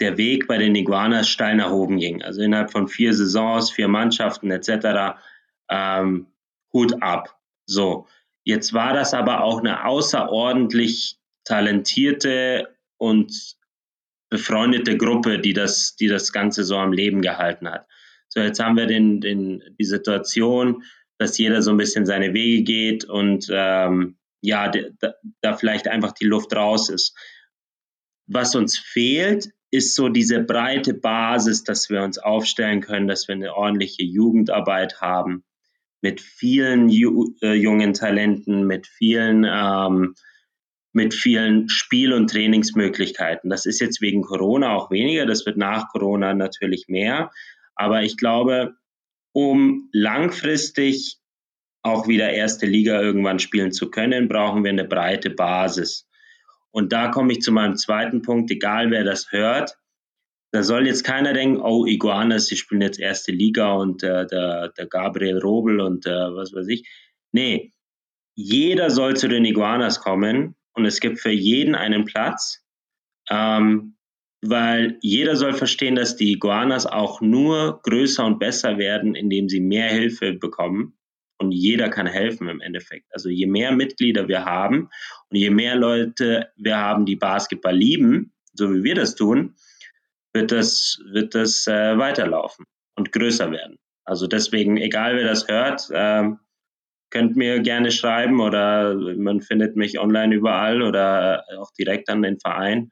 der 0.01 0.19
Weg 0.19 0.47
bei 0.47 0.59
den 0.59 0.75
Iguanas 0.75 1.29
steil 1.29 1.57
nach 1.57 1.71
oben 1.71 1.99
ging. 1.99 2.23
Also 2.23 2.43
innerhalb 2.43 2.71
von 2.71 2.89
vier 2.89 3.15
Saisons, 3.15 3.71
vier 3.71 3.89
Mannschaften 3.89 4.51
etc. 4.51 5.19
Ähm, 5.71 6.27
Hut 6.73 7.03
ab. 7.03 7.39
So. 7.67 8.07
Jetzt 8.45 8.73
war 8.73 8.93
das 8.93 9.15
aber 9.15 9.43
auch 9.43 9.59
eine 9.61 9.85
außerordentlich 9.85 11.19
talentierte 11.45 12.77
und 12.99 13.57
befreundete 14.31 14.97
Gruppe, 14.97 15.39
die 15.39 15.53
das, 15.53 15.97
die 15.97 16.09
das 16.09 16.33
Ganze 16.33 16.65
so 16.65 16.77
am 16.77 16.93
Leben 16.93 17.23
gehalten 17.23 17.69
hat. 17.69 17.87
So, 18.29 18.41
jetzt 18.41 18.61
haben 18.61 18.77
wir 18.77 18.87
den, 18.87 19.21
den, 19.21 19.63
die 19.79 19.85
Situation, 19.85 20.83
dass 21.19 21.39
jeder 21.39 21.63
so 21.63 21.71
ein 21.71 21.77
bisschen 21.77 22.07
seine 22.07 22.35
Wege 22.35 22.63
geht 22.63 23.05
und 23.05 23.49
ähm, 23.51 24.19
ja, 24.43 24.69
da, 24.69 25.15
da 25.41 25.55
vielleicht 25.55 25.89
einfach 25.89 26.13
die 26.13 26.27
Luft 26.27 26.55
raus 26.55 26.89
ist. 26.89 27.17
Was 28.27 28.55
uns 28.55 28.79
fehlt, 28.79 29.51
ist 29.71 29.95
so 29.95 30.09
diese 30.09 30.41
breite 30.41 30.95
Basis, 30.95 31.65
dass 31.65 31.91
wir 31.91 32.03
uns 32.03 32.19
aufstellen 32.19 32.81
können, 32.81 33.09
dass 33.09 33.29
wir 33.29 33.35
eine 33.35 33.55
ordentliche 33.55 34.05
Jugendarbeit 34.05 35.01
haben 35.01 35.45
mit 36.03 36.21
vielen 36.21 36.89
ju 36.89 37.35
äh, 37.43 37.55
jungen 37.55 37.93
Talenten, 37.95 38.67
mit 38.67 38.87
vielen 38.87 39.45
ähm, 39.49 40.15
mit 40.93 41.13
vielen 41.13 41.69
Spiel- 41.69 42.15
und 42.15 42.31
Trainingsmöglichkeiten. 42.31 43.51
Das 43.51 43.67
ist 43.67 43.81
jetzt 43.81 44.01
wegen 44.01 44.23
Corona 44.23 44.75
auch 44.75 44.91
weniger, 44.91 45.27
das 45.27 45.45
wird 45.45 45.59
nach 45.59 45.89
Corona 45.89 46.33
natürlich 46.33 46.87
mehr. 46.89 47.31
Aber 47.75 48.03
ich 48.03 48.17
glaube, 48.17 48.77
um 49.33 49.91
langfristig 49.93 51.19
auch 51.83 52.09
wieder 52.09 52.31
erste 52.31 52.65
Liga 52.65 53.01
irgendwann 53.03 53.39
spielen 53.39 53.73
zu 53.73 53.91
können, 53.91 54.29
brauchen 54.29 54.65
wir 54.65 54.71
eine 54.71 54.87
breite 54.87 55.29
Basis. 55.29 56.06
Und 56.77 56.93
da 56.93 57.09
komme 57.09 57.33
ich 57.33 57.41
zu 57.41 57.53
meinem 57.53 57.77
zweiten 57.77 58.21
Punkt, 58.21 58.51
egal 58.51 58.91
wer 58.91 59.03
das 59.03 59.33
hört, 59.33 59.79
da 60.53 60.63
soll 60.63 60.87
jetzt 60.87 61.05
keiner 61.05 61.33
denken, 61.33 61.63
oh, 61.63 61.87
Iguanas, 61.87 62.49
die 62.49 62.57
spielen 62.57 62.83
jetzt 62.83 63.01
erste 63.01 63.33
Liga 63.33 63.73
und 63.73 64.03
äh, 64.03 64.27
der, 64.27 64.75
der 64.77 64.87
Gabriel 64.87 65.39
Robel 65.39 65.81
und 65.81 66.05
äh, 66.05 66.11
was 66.11 66.53
weiß 66.53 66.69
ich. 66.69 66.87
Nee, 67.33 67.73
jeder 68.35 68.91
soll 68.91 69.17
zu 69.17 69.27
den 69.27 69.47
Iguanas 69.47 70.01
kommen 70.01 70.55
und 70.75 70.85
es 70.85 71.01
gibt 71.01 71.19
für 71.19 71.31
jeden 71.31 71.75
einen 71.75 72.05
Platz. 72.05 72.63
Ähm, 73.31 73.97
weil 74.43 74.99
jeder 75.01 75.35
soll 75.35 75.55
verstehen, 75.55 75.95
dass 75.95 76.17
die 76.17 76.33
Iguanas 76.33 76.85
auch 76.85 77.23
nur 77.23 77.81
größer 77.85 78.27
und 78.27 78.39
besser 78.39 78.77
werden, 78.77 79.15
indem 79.15 79.49
sie 79.49 79.61
mehr 79.61 79.89
Hilfe 79.89 80.35
bekommen. 80.35 80.96
Und 81.39 81.53
jeder 81.53 81.91
kann 81.91 82.07
helfen 82.07 82.49
im 82.49 82.61
Endeffekt. 82.61 83.07
Also 83.13 83.29
je 83.29 83.47
mehr 83.47 83.73
Mitglieder 83.73 84.27
wir 84.29 84.45
haben 84.45 84.89
und 85.29 85.37
je 85.37 85.51
mehr 85.51 85.77
Leute 85.77 86.51
wir 86.57 86.79
haben, 86.79 87.05
die 87.05 87.17
Basketball 87.17 87.77
lieben, 87.77 88.33
so 88.55 88.73
wie 88.73 88.83
wir 88.83 88.95
das 88.95 89.15
tun, 89.15 89.55
wird 90.33 90.53
das, 90.53 90.99
wird 91.13 91.35
das 91.35 91.67
äh, 91.67 91.99
weiterlaufen 91.99 92.65
und 92.95 93.13
größer 93.13 93.51
werden. 93.51 93.77
Also 94.05 94.27
deswegen, 94.27 94.77
egal 94.77 95.17
wer 95.17 95.27
das 95.27 95.47
hört, 95.49 95.91
äh, 95.91 96.31
könnt 97.11 97.37
mir 97.37 97.61
gerne 97.61 97.91
schreiben 97.91 98.41
oder 98.41 98.95
man 98.95 99.41
findet 99.41 99.77
mich 99.77 99.99
online 99.99 100.35
überall 100.35 100.83
oder 100.83 101.45
auch 101.59 101.71
direkt 101.79 102.09
an 102.09 102.23
den 102.23 102.39
Verein. 102.39 102.91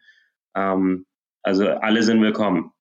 Ähm, 0.56 1.06
also 1.42 1.68
alle 1.68 2.02
sind 2.02 2.20
willkommen. 2.20 2.73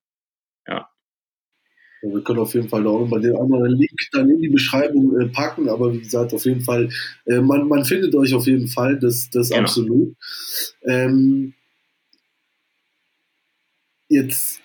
Ja. 2.04 2.14
wir 2.14 2.22
können 2.22 2.40
auf 2.40 2.54
jeden 2.54 2.70
Fall 2.70 2.86
auch 2.88 3.00
nochmal 3.00 3.22
den 3.22 3.36
anderen 3.36 3.72
Link 3.72 3.98
dann 4.12 4.30
in 4.30 4.42
die 4.42 4.50
Beschreibung 4.50 5.20
äh, 5.20 5.28
packen, 5.28 5.70
aber 5.70 5.94
wie 5.94 6.00
gesagt, 6.00 6.34
auf 6.34 6.46
jeden 6.46 6.62
Fall, 6.62 6.90
äh, 7.26 7.40
man, 7.40 7.68
man 7.68 7.86
findet 7.86 8.14
euch 8.16 8.34
auf 8.34 8.46
jeden 8.46 8.68
Fall, 8.68 9.00
das, 9.00 9.30
das 9.30 9.50
genau. 9.50 9.62
absolut. 9.62 10.16
Ähm, 10.84 11.54
jetzt 14.10 14.62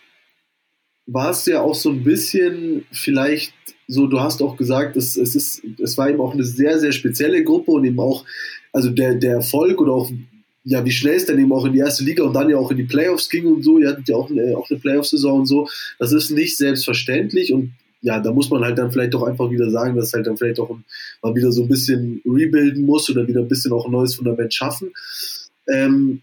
war 1.07 1.30
es 1.30 1.47
ja 1.47 1.62
auch 1.62 1.74
so 1.74 1.91
ein 1.91 2.05
bisschen 2.05 2.84
vielleicht 2.93 3.55
so, 3.86 4.07
du 4.07 4.20
hast 4.20 4.43
auch 4.43 4.57
gesagt, 4.57 4.97
es, 4.97 5.16
es, 5.16 5.34
ist, 5.34 5.62
es 5.80 5.97
war 5.97 6.11
eben 6.11 6.20
auch 6.20 6.34
eine 6.34 6.45
sehr, 6.45 6.78
sehr 6.78 6.93
spezielle 6.93 7.43
Gruppe 7.43 7.70
und 7.70 7.84
eben 7.84 7.99
auch, 7.99 8.26
also 8.72 8.91
der, 8.91 9.14
der 9.14 9.36
Erfolg 9.36 9.80
oder 9.80 9.93
auch 9.93 10.11
ja, 10.68 10.84
wie 10.84 10.90
schnell 10.90 11.16
es 11.16 11.24
dann 11.24 11.38
eben 11.38 11.52
auch 11.52 11.64
in 11.64 11.72
die 11.72 11.78
erste 11.78 12.04
Liga 12.04 12.24
und 12.24 12.34
dann 12.34 12.50
ja 12.50 12.58
auch 12.58 12.70
in 12.70 12.76
die 12.76 12.84
Playoffs 12.84 13.30
ging 13.30 13.46
und 13.46 13.62
so. 13.62 13.78
Ihr 13.78 13.88
hattet 13.88 14.08
ja 14.08 14.16
auch 14.16 14.30
eine, 14.30 14.56
auch 14.56 14.68
eine 14.68 14.78
Playoff-Saison 14.78 15.40
und 15.40 15.46
so. 15.46 15.66
Das 15.98 16.12
ist 16.12 16.30
nicht 16.30 16.58
selbstverständlich 16.58 17.54
und 17.54 17.72
ja, 18.02 18.20
da 18.20 18.32
muss 18.32 18.50
man 18.50 18.62
halt 18.62 18.76
dann 18.76 18.92
vielleicht 18.92 19.14
doch 19.14 19.22
einfach 19.22 19.50
wieder 19.50 19.70
sagen, 19.70 19.96
dass 19.96 20.12
halt 20.12 20.26
dann 20.26 20.36
vielleicht 20.36 20.60
auch 20.60 20.78
mal 21.22 21.34
wieder 21.34 21.50
so 21.52 21.62
ein 21.62 21.68
bisschen 21.68 22.20
rebuilden 22.26 22.84
muss 22.84 23.08
oder 23.08 23.26
wieder 23.26 23.40
ein 23.40 23.48
bisschen 23.48 23.72
auch 23.72 23.86
ein 23.86 23.92
neues 23.92 24.14
Fundament 24.14 24.52
schaffen. 24.52 24.92
Ähm, 25.66 26.20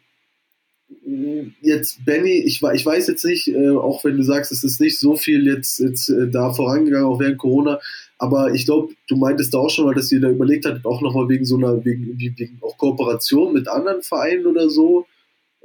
jetzt, 1.61 2.05
Benny, 2.05 2.43
ich, 2.45 2.61
ich 2.61 2.85
weiß 2.85 3.07
jetzt 3.07 3.25
nicht, 3.25 3.47
äh, 3.47 3.71
auch 3.71 4.03
wenn 4.03 4.15
du 4.15 4.23
sagst, 4.23 4.51
es 4.51 4.63
ist 4.63 4.79
nicht 4.79 4.99
so 4.99 5.15
viel 5.15 5.45
jetzt, 5.47 5.79
jetzt 5.79 6.09
äh, 6.09 6.29
da 6.29 6.53
vorangegangen, 6.53 7.07
auch 7.07 7.19
während 7.19 7.39
Corona, 7.39 7.79
aber 8.17 8.53
ich 8.53 8.65
glaube, 8.65 8.93
du 9.07 9.17
meintest 9.17 9.53
da 9.53 9.57
auch 9.59 9.69
schon 9.69 9.85
mal, 9.85 9.93
dass 9.93 10.11
ihr 10.11 10.21
da 10.21 10.29
überlegt 10.29 10.65
habt, 10.65 10.85
auch 10.85 11.01
nochmal 11.01 11.27
wegen 11.27 11.45
so 11.45 11.57
einer, 11.57 11.83
wegen, 11.83 12.17
wegen 12.17 12.59
auch 12.61 12.77
Kooperation 12.77 13.53
mit 13.53 13.67
anderen 13.67 14.01
Vereinen 14.01 14.45
oder 14.45 14.69
so. 14.69 15.05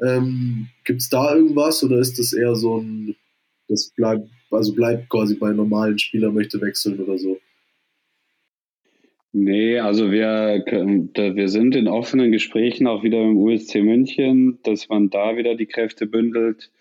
Ähm, 0.02 0.68
Gibt 0.84 1.02
es 1.02 1.08
da 1.08 1.34
irgendwas 1.34 1.84
oder 1.84 1.98
ist 1.98 2.18
das 2.18 2.32
eher 2.32 2.54
so 2.56 2.78
ein, 2.78 3.14
das 3.68 3.92
bleibt, 3.94 4.28
also 4.50 4.74
bleibt 4.74 5.08
quasi 5.08 5.36
bei 5.36 5.52
normalen 5.52 5.98
Spielern 5.98 6.34
möchte 6.34 6.60
wechseln 6.60 6.98
oder 6.98 7.18
so? 7.18 7.38
Nee, 9.32 9.78
also 9.78 10.10
wir, 10.10 10.64
wir 10.66 11.48
sind 11.48 11.76
in 11.76 11.86
offenen 11.86 12.32
Gesprächen 12.32 12.88
auch 12.88 13.04
wieder 13.04 13.22
im 13.22 13.36
USC 13.36 13.80
München, 13.80 14.58
dass 14.64 14.88
man 14.88 15.08
da 15.08 15.36
wieder 15.36 15.54
die 15.54 15.66
Kräfte 15.66 16.06
bündelt. 16.06 16.72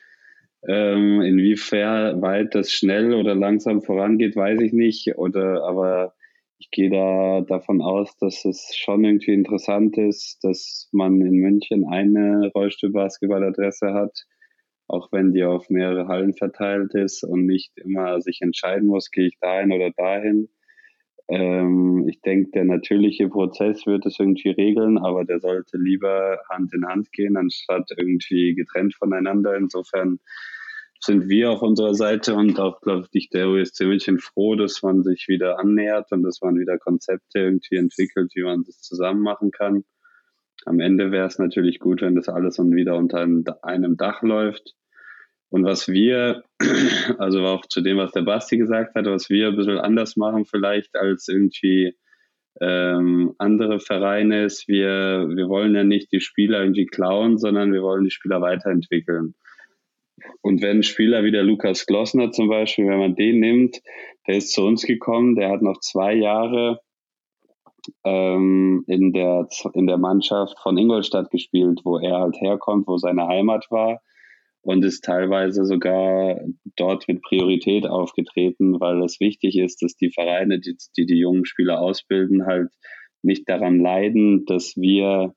Ähm, 0.68 1.22
inwiefern 1.22 2.22
weit 2.22 2.54
das 2.54 2.72
schnell 2.72 3.14
oder 3.14 3.34
langsam 3.36 3.82
vorangeht, 3.82 4.36
weiß 4.36 4.60
ich 4.62 4.74
nicht. 4.74 5.18
Oder 5.18 5.64
aber 5.64 6.14
ich 6.60 6.70
gehe 6.72 6.90
da 6.90 7.42
davon 7.42 7.82
aus, 7.82 8.16
dass 8.18 8.44
es 8.44 8.76
schon 8.76 9.06
irgendwie 9.06 9.34
interessant 9.34 9.98
ist, 9.98 10.40
dass 10.44 10.90
man 10.92 11.22
in 11.22 11.36
München 11.36 11.86
eine 11.88 12.52
Rollstuhlbasketballadresse 12.54 13.94
hat, 13.94 14.26
auch 14.88 15.12
wenn 15.14 15.34
die 15.34 15.44
auf 15.44 15.70
mehrere 15.70 16.08
Hallen 16.08 16.34
verteilt 16.34 16.94
ist 16.94 17.24
und 17.24 17.46
nicht 17.46 17.72
immer 17.78 18.20
sich 18.22 18.42
entscheiden 18.42 18.88
muss, 18.88 19.12
gehe 19.12 19.28
ich 19.28 19.40
dahin 19.40 19.72
oder 19.72 19.92
dahin. 19.92 20.50
Ähm, 21.30 22.08
ich 22.08 22.22
denke, 22.22 22.50
der 22.52 22.66
natürliche 22.66 23.30
Prozess 23.30 23.86
wird 23.86 24.06
es 24.08 24.20
irgendwie 24.20 24.50
regeln, 24.50 24.98
aber 24.98 25.26
der 25.26 25.40
sollte 25.40 25.78
lieber 25.78 26.40
Hand 26.50 26.74
in 26.74 26.88
Hand 26.88 27.12
gehen, 27.12 27.38
anstatt 27.38 27.92
irgendwie 27.96 28.56
getrennt 28.56 28.96
voneinander. 28.96 29.56
Insofern 29.56 30.20
sind 31.00 31.30
wir 31.30 31.52
auf 31.52 31.62
unserer 31.62 31.94
Seite 31.94 32.34
und 32.34 32.60
auch, 32.60 32.82
glaube 32.82 33.08
ich, 33.12 33.30
der 33.30 33.48
USC 33.48 33.86
München 33.86 34.18
froh, 34.18 34.56
dass 34.56 34.82
man 34.82 35.04
sich 35.04 35.28
wieder 35.28 35.60
annähert 35.60 36.12
und 36.12 36.24
dass 36.24 36.42
man 36.42 36.60
wieder 36.60 36.80
Konzepte 36.80 37.40
irgendwie 37.40 37.76
entwickelt, 37.76 38.32
wie 38.34 38.44
man 38.44 38.64
das 38.64 38.82
zusammen 38.82 39.22
machen 39.22 39.52
kann. 39.52 39.86
Am 40.66 40.80
Ende 40.80 41.12
wäre 41.12 41.28
es 41.28 41.38
natürlich 41.38 41.80
gut, 41.80 42.02
wenn 42.02 42.16
das 42.16 42.28
alles 42.28 42.58
wieder 42.58 42.98
unter 42.98 43.20
einem 43.62 43.98
Dach 43.98 44.24
läuft. 44.24 44.76
Und 45.50 45.64
was 45.64 45.88
wir, 45.88 46.44
also 47.18 47.46
auch 47.46 47.66
zu 47.66 47.82
dem, 47.82 47.98
was 47.98 48.12
der 48.12 48.22
Basti 48.22 48.58
gesagt 48.58 48.96
hat, 48.96 49.06
was 49.06 49.30
wir 49.30 49.48
ein 49.48 49.56
bisschen 49.56 49.80
anders 49.80 50.16
machen 50.16 50.46
vielleicht 50.46 50.96
als 50.96 51.28
irgendwie 51.28 51.96
ähm, 52.62 53.34
andere 53.38 53.80
Vereine 53.80 54.46
ist, 54.46 54.68
wir, 54.68 55.28
wir 55.30 55.48
wollen 55.48 55.76
ja 55.76 55.84
nicht 55.84 56.12
die 56.12 56.22
Spieler 56.22 56.62
irgendwie 56.62 56.86
klauen, 56.86 57.38
sondern 57.38 57.74
wir 57.74 57.82
wollen 57.82 58.04
die 58.04 58.12
Spieler 58.12 58.42
weiterentwickeln. 58.42 59.34
Und 60.42 60.62
wenn 60.62 60.80
ein 60.80 60.84
Spieler 60.84 61.24
wie 61.24 61.32
der 61.32 61.44
Lukas 61.44 61.86
Glossner 61.86 62.32
zum 62.32 62.50
Beispiel, 62.50 62.88
wenn 62.88 63.00
man 63.00 63.16
den 63.16 63.40
nimmt, 63.40 63.80
der 64.28 64.38
ist 64.38 64.52
zu 64.52 64.64
uns 64.64 64.84
gekommen, 64.84 65.36
der 65.36 65.50
hat 65.50 65.62
noch 65.62 65.80
zwei 65.80 66.14
Jahre 66.14 66.82
ähm, 68.04 68.84
in, 68.88 69.14
der, 69.14 69.48
in 69.74 69.88
der 69.88 69.98
Mannschaft 69.98 70.60
von 70.60 70.78
Ingolstadt 70.78 71.32
gespielt, 71.32 71.82
wo 71.86 71.98
er 71.98 72.20
halt 72.20 72.36
herkommt, 72.42 72.88
wo 72.88 72.98
seine 72.98 73.28
Heimat 73.28 73.68
war 73.70 74.02
und 74.62 74.84
ist 74.84 75.04
teilweise 75.04 75.66
sogar 75.66 76.42
dort 76.76 77.08
mit 77.08 77.22
Priorität 77.22 77.86
aufgetreten, 77.86 78.80
weil 78.80 79.02
es 79.04 79.20
wichtig 79.20 79.58
ist, 79.58 79.82
dass 79.82 79.96
die 79.96 80.12
Vereine, 80.12 80.60
die 80.60 80.76
die, 80.98 81.06
die 81.06 81.18
jungen 81.20 81.46
Spieler 81.46 81.80
ausbilden, 81.80 82.46
halt 82.46 82.70
nicht 83.22 83.48
daran 83.48 83.80
leiden, 83.80 84.46
dass 84.46 84.76
wir 84.76 85.34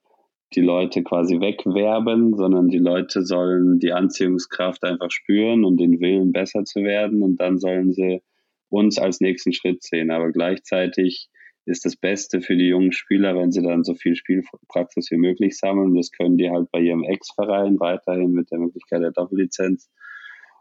die 0.54 0.60
Leute 0.60 1.02
quasi 1.02 1.40
wegwerben, 1.40 2.36
sondern 2.36 2.68
die 2.68 2.78
Leute 2.78 3.24
sollen 3.24 3.78
die 3.78 3.92
Anziehungskraft 3.92 4.84
einfach 4.84 5.10
spüren 5.10 5.64
und 5.64 5.78
den 5.78 6.00
Willen 6.00 6.32
besser 6.32 6.64
zu 6.64 6.82
werden 6.82 7.22
und 7.22 7.40
dann 7.40 7.58
sollen 7.58 7.92
sie 7.92 8.20
uns 8.68 8.98
als 8.98 9.20
nächsten 9.20 9.52
Schritt 9.52 9.82
sehen. 9.82 10.10
Aber 10.10 10.30
gleichzeitig 10.30 11.28
ist 11.64 11.84
das 11.84 11.96
Beste 11.96 12.40
für 12.40 12.56
die 12.56 12.68
jungen 12.68 12.92
Spieler, 12.92 13.36
wenn 13.36 13.52
sie 13.52 13.62
dann 13.62 13.84
so 13.84 13.94
viel 13.94 14.16
Spielpraxis 14.16 15.10
wie 15.10 15.16
möglich 15.16 15.58
sammeln. 15.58 15.94
Das 15.94 16.10
können 16.10 16.36
die 16.36 16.50
halt 16.50 16.70
bei 16.70 16.80
ihrem 16.80 17.04
Ex-Verein 17.04 17.78
weiterhin 17.78 18.32
mit 18.32 18.50
der 18.50 18.58
Möglichkeit 18.58 19.02
der 19.02 19.12
Doppellizenz. 19.12 19.90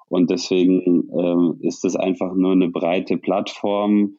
Und 0.08 0.30
deswegen 0.30 1.10
ähm, 1.18 1.60
ist 1.62 1.86
es 1.86 1.96
einfach 1.96 2.36
nur 2.36 2.52
eine 2.52 2.70
breite 2.70 3.18
Plattform, 3.18 4.18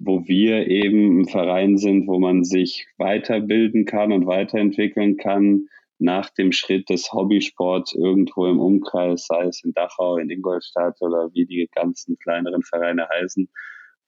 wo 0.00 0.26
wir 0.26 0.68
eben 0.68 1.20
ein 1.20 1.28
Verein 1.28 1.76
sind, 1.76 2.06
wo 2.06 2.18
man 2.18 2.44
sich 2.44 2.86
weiterbilden 2.98 3.84
kann 3.84 4.12
und 4.12 4.26
weiterentwickeln 4.26 5.16
kann 5.16 5.66
nach 5.98 6.30
dem 6.30 6.52
Schritt 6.52 6.88
des 6.88 7.12
Hobbysports 7.12 7.94
irgendwo 7.94 8.46
im 8.46 8.60
Umkreis, 8.60 9.26
sei 9.26 9.46
es 9.46 9.64
in 9.64 9.72
Dachau, 9.72 10.16
in 10.16 10.30
Ingolstadt 10.30 11.02
oder 11.02 11.30
wie 11.34 11.44
die 11.44 11.68
ganzen 11.74 12.16
kleineren 12.18 12.62
Vereine 12.62 13.08
heißen 13.08 13.48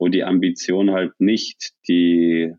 wo 0.01 0.09
die 0.09 0.25
Ambition 0.25 0.91
halt 0.91 1.13
nicht 1.21 1.75
die, 1.87 2.53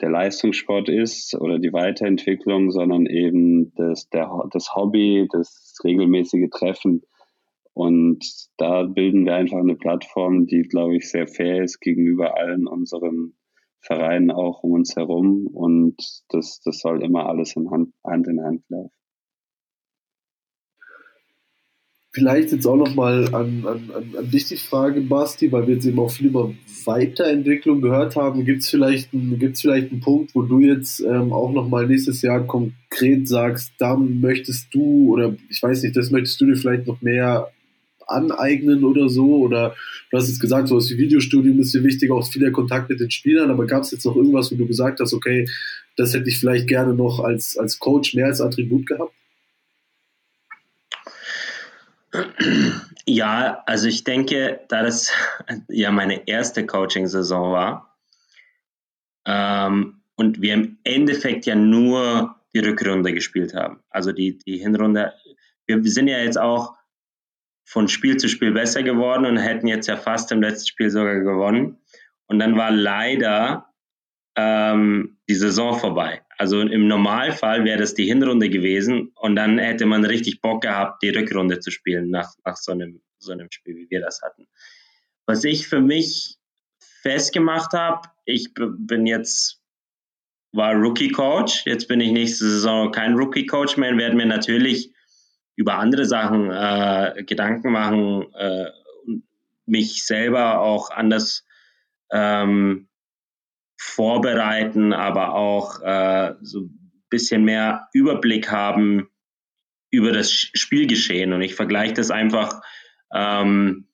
der 0.00 0.08
Leistungssport 0.08 0.88
ist 0.88 1.34
oder 1.34 1.58
die 1.58 1.74
Weiterentwicklung, 1.74 2.70
sondern 2.70 3.04
eben 3.04 3.74
das, 3.74 4.08
der, 4.08 4.30
das 4.50 4.74
Hobby, 4.74 5.28
das 5.30 5.76
regelmäßige 5.84 6.48
Treffen. 6.50 7.02
Und 7.74 8.24
da 8.56 8.84
bilden 8.84 9.26
wir 9.26 9.34
einfach 9.34 9.58
eine 9.58 9.76
Plattform, 9.76 10.46
die, 10.46 10.62
glaube 10.62 10.96
ich, 10.96 11.10
sehr 11.10 11.28
fair 11.28 11.62
ist 11.62 11.80
gegenüber 11.80 12.38
allen 12.38 12.66
unseren 12.66 13.34
Vereinen 13.80 14.30
auch 14.30 14.62
um 14.62 14.72
uns 14.72 14.96
herum. 14.96 15.46
Und 15.52 15.96
das, 16.30 16.62
das 16.64 16.80
soll 16.80 17.04
immer 17.04 17.28
alles 17.28 17.56
in 17.56 17.70
Hand, 17.70 17.92
Hand 18.04 18.26
in 18.26 18.40
Hand 18.42 18.62
laufen. 18.70 18.99
Vielleicht 22.12 22.50
jetzt 22.50 22.66
auch 22.66 22.76
nochmal 22.76 23.32
an, 23.32 23.64
an, 23.64 23.90
an, 23.94 24.14
an 24.18 24.30
dich 24.30 24.46
die 24.46 24.56
Frage, 24.56 25.00
Basti, 25.00 25.52
weil 25.52 25.68
wir 25.68 25.74
jetzt 25.74 25.86
eben 25.86 26.00
auch 26.00 26.10
viel 26.10 26.26
über 26.26 26.52
Weiterentwicklung 26.84 27.80
gehört 27.80 28.16
haben. 28.16 28.44
Gibt 28.44 28.62
es 28.62 28.68
vielleicht, 28.68 29.10
gibt's 29.12 29.60
vielleicht 29.60 29.92
einen 29.92 30.00
Punkt, 30.00 30.34
wo 30.34 30.42
du 30.42 30.58
jetzt 30.58 31.00
ähm, 31.00 31.32
auch 31.32 31.52
nochmal 31.52 31.86
nächstes 31.86 32.22
Jahr 32.22 32.44
konkret 32.48 33.28
sagst, 33.28 33.74
da 33.78 33.96
möchtest 33.96 34.74
du 34.74 35.12
oder 35.12 35.36
ich 35.48 35.62
weiß 35.62 35.84
nicht, 35.84 35.96
das 35.96 36.10
möchtest 36.10 36.40
du 36.40 36.46
dir 36.46 36.56
vielleicht 36.56 36.88
noch 36.88 37.00
mehr 37.00 37.52
aneignen 38.08 38.82
oder 38.82 39.08
so? 39.08 39.36
Oder 39.36 39.76
du 40.10 40.16
hast 40.16 40.28
jetzt 40.28 40.40
gesagt, 40.40 40.66
so 40.66 40.74
das 40.74 40.90
Videostudium 40.90 41.60
ist 41.60 41.72
dir 41.72 41.84
wichtig, 41.84 42.10
auch 42.10 42.26
viel 42.26 42.42
der 42.42 42.50
Kontakt 42.50 42.90
mit 42.90 42.98
den 42.98 43.12
Spielern, 43.12 43.52
aber 43.52 43.66
gab 43.66 43.82
es 43.82 43.92
jetzt 43.92 44.04
noch 44.04 44.16
irgendwas, 44.16 44.50
wo 44.50 44.56
du 44.56 44.66
gesagt 44.66 44.98
hast, 44.98 45.12
okay, 45.12 45.48
das 45.96 46.12
hätte 46.12 46.28
ich 46.28 46.40
vielleicht 46.40 46.66
gerne 46.66 46.94
noch 46.94 47.20
als, 47.20 47.56
als 47.56 47.78
Coach 47.78 48.14
mehr 48.14 48.26
als 48.26 48.40
Attribut 48.40 48.86
gehabt? 48.86 49.12
Ja, 53.06 53.62
also 53.66 53.88
ich 53.88 54.04
denke, 54.04 54.60
da 54.68 54.82
das 54.82 55.12
ja 55.68 55.90
meine 55.90 56.26
erste 56.26 56.66
Coaching-Saison 56.66 57.52
war 57.52 57.98
ähm, 59.26 60.02
und 60.16 60.40
wir 60.40 60.54
im 60.54 60.78
Endeffekt 60.84 61.46
ja 61.46 61.54
nur 61.54 62.36
die 62.52 62.58
Rückrunde 62.60 63.12
gespielt 63.12 63.54
haben, 63.54 63.82
also 63.90 64.12
die, 64.12 64.38
die 64.38 64.58
Hinrunde, 64.58 65.12
wir, 65.66 65.82
sind 65.84 66.08
ja 66.08 66.18
jetzt 66.18 66.38
auch 66.38 66.74
von 67.64 67.86
Spiel 67.86 68.16
zu 68.16 68.28
Spiel 68.28 68.50
besser 68.50 68.82
geworden 68.82 69.24
und 69.24 69.36
hätten 69.36 69.68
jetzt 69.68 69.86
ja 69.86 69.96
fast 69.96 70.32
im 70.32 70.42
letzten 70.42 70.66
Spiel 70.66 70.90
sogar 70.90 71.20
gewonnen. 71.20 71.78
Und 72.26 72.40
dann 72.40 72.56
war 72.56 72.72
leider 72.72 73.72
ähm, 74.36 75.18
die 75.28 75.34
Saison 75.34 75.78
vorbei. 75.78 76.22
Also 76.40 76.62
im 76.62 76.88
Normalfall 76.88 77.66
wäre 77.66 77.80
das 77.80 77.92
die 77.92 78.06
Hinrunde 78.06 78.48
gewesen 78.48 79.12
und 79.16 79.36
dann 79.36 79.58
hätte 79.58 79.84
man 79.84 80.06
richtig 80.06 80.40
Bock 80.40 80.62
gehabt, 80.62 81.02
die 81.02 81.10
Rückrunde 81.10 81.60
zu 81.60 81.70
spielen 81.70 82.08
nach, 82.08 82.32
nach 82.46 82.56
so, 82.56 82.72
einem, 82.72 83.02
so 83.18 83.32
einem 83.32 83.48
Spiel, 83.50 83.76
wie 83.76 83.90
wir 83.90 84.00
das 84.00 84.22
hatten. 84.22 84.48
Was 85.26 85.44
ich 85.44 85.68
für 85.68 85.82
mich 85.82 86.38
festgemacht 87.02 87.74
habe, 87.74 88.08
ich 88.24 88.54
bin 88.54 89.06
jetzt, 89.06 89.60
war 90.52 90.72
Rookie-Coach, 90.72 91.66
jetzt 91.66 91.88
bin 91.88 92.00
ich 92.00 92.10
nächste 92.10 92.48
Saison 92.48 92.90
kein 92.90 93.16
Rookie-Coach 93.16 93.76
mehr 93.76 93.90
und 93.90 93.98
werde 93.98 94.16
mir 94.16 94.24
natürlich 94.24 94.94
über 95.56 95.74
andere 95.74 96.06
Sachen 96.06 96.50
äh, 96.50 97.22
Gedanken 97.22 97.70
machen, 97.70 98.32
äh, 98.32 98.70
mich 99.66 100.06
selber 100.06 100.60
auch 100.60 100.88
anders 100.88 101.44
ähm, 102.10 102.88
vorbereiten, 103.82 104.92
aber 104.92 105.34
auch 105.34 105.80
äh, 105.80 106.34
so 106.42 106.60
ein 106.60 107.02
bisschen 107.08 107.44
mehr 107.44 107.88
Überblick 107.94 108.52
haben 108.52 109.08
über 109.90 110.12
das 110.12 110.30
Spielgeschehen. 110.30 111.32
Und 111.32 111.40
ich 111.40 111.54
vergleiche 111.54 111.94
das 111.94 112.10
einfach 112.10 112.60
ähm, 113.14 113.86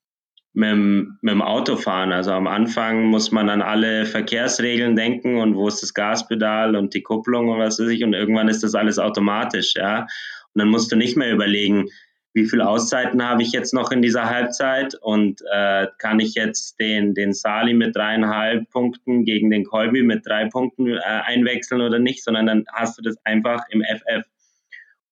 mit, 0.55 0.70
dem, 0.70 1.18
mit 1.22 1.32
dem 1.32 1.41
Autofahren. 1.41 2.12
Also 2.12 2.32
am 2.32 2.49
Anfang 2.49 3.05
muss 3.05 3.30
man 3.30 3.49
an 3.49 3.62
alle 3.62 4.07
Verkehrsregeln 4.07 4.97
denken 4.97 5.37
und 5.37 5.55
wo 5.55 5.68
ist 5.68 5.84
das 5.84 5.95
Gaspedal 5.95 6.74
und 6.74 6.93
die 6.93 7.03
Kupplung 7.03 7.49
und 7.49 7.61
was 7.61 7.78
weiß 7.78 7.89
ich. 7.89 8.03
Und 8.03 8.12
irgendwann 8.12 8.49
ist 8.49 8.64
das 8.64 8.74
alles 8.74 8.99
automatisch, 8.99 9.74
ja. 9.76 10.01
Und 10.01 10.59
dann 10.59 10.68
musst 10.68 10.91
du 10.91 10.97
nicht 10.97 11.16
mehr 11.16 11.32
überlegen, 11.32 11.91
wie 12.37 12.45
viele 12.45 12.68
Auszeiten 12.68 13.26
habe 13.26 13.43
ich 13.43 13.53
jetzt 13.53 13.72
noch 13.72 13.91
in 13.91 14.03
dieser 14.03 14.28
Halbzeit 14.28 14.95
und 14.95 15.41
äh, 15.51 15.87
kann 15.97 16.20
ich 16.20 16.34
jetzt 16.34 16.78
den, 16.78 17.14
den 17.14 17.32
Sali 17.32 17.72
mit 17.72 17.97
dreieinhalb 17.97 18.68
Punkten 18.68 19.24
gegen 19.24 19.51
den 19.51 19.64
Kolby 19.64 20.03
mit 20.03 20.26
drei 20.26 20.45
Punkten 20.45 20.99
äh, 20.99 21.01
einwechseln 21.01 21.80
oder 21.80 21.99
nicht, 21.99 22.22
sondern 22.22 22.45
dann 22.45 22.64
hast 22.70 22.99
du 22.99 23.03
das 23.03 23.16
einfach 23.24 23.64
im 23.70 23.82
FF. 23.82 24.26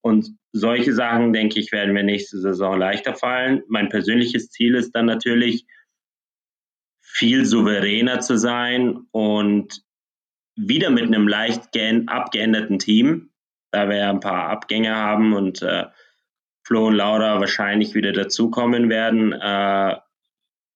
Und 0.01 0.37
solche 0.51 0.93
Sachen, 0.93 1.33
denke 1.33 1.59
ich, 1.59 1.71
werden 1.71 1.95
mir 1.95 2.03
nächste 2.03 2.37
Saison 2.37 2.77
leichter 2.77 3.15
fallen. 3.15 3.63
Mein 3.69 3.89
persönliches 3.89 4.51
Ziel 4.51 4.75
ist 4.75 4.91
dann 4.91 5.07
natürlich, 5.07 5.65
viel 7.01 7.45
souveräner 7.45 8.19
zu 8.19 8.37
sein 8.37 8.99
und 9.09 9.81
wieder 10.55 10.91
mit 10.91 11.05
einem 11.05 11.27
leicht 11.27 11.75
abgeänderten 12.05 12.77
Team, 12.77 13.31
da 13.71 13.89
wir 13.89 13.97
ja 13.97 14.09
ein 14.11 14.19
paar 14.19 14.49
Abgänge 14.49 14.95
haben 14.95 15.33
und 15.33 15.63
äh, 15.63 15.85
Flo 16.65 16.87
und 16.87 16.95
Laura 16.95 17.39
wahrscheinlich 17.39 17.93
wieder 17.93 18.11
dazukommen 18.11 18.89
werden, 18.89 19.33
äh, 19.33 19.95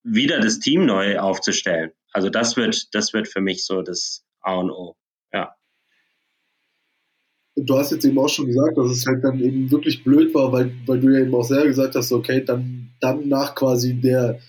wieder 0.04 0.40
das 0.40 0.60
Team 0.60 0.86
neu 0.86 1.20
aufzustellen. 1.20 1.92
Also 2.14 2.30
das 2.30 2.56
wird, 2.58 2.94
das 2.94 3.14
wird 3.14 3.28
für 3.28 3.42
mich 3.42 3.66
so 3.66 3.82
das 3.82 4.24
A 4.42 4.56
und 4.56 4.70
O. 4.70 4.96
Ja. 5.34 5.56
Du 7.56 7.78
hast 7.78 7.92
jetzt 7.92 8.06
eben 8.06 8.20
auch 8.20 8.30
schon 8.30 8.46
gesagt, 8.46 8.78
dass 8.78 8.92
es 8.92 9.06
halt 9.08 9.24
dann 9.24 9.40
eben 9.40 9.72
wirklich 9.72 10.04
blöd 10.04 10.34
war, 10.34 10.52
weil, 10.52 10.72
weil 10.86 11.00
du 11.00 11.10
ja 11.10 11.22
eben 11.22 11.34
auch 11.34 11.44
selber 11.44 11.68
gesagt 11.68 11.96
hast, 11.96 12.12
okay, 12.12 12.44
dann, 12.46 12.92
dann 13.02 13.28
nach 13.28 13.56
quasi 13.56 13.96
der 13.96 14.40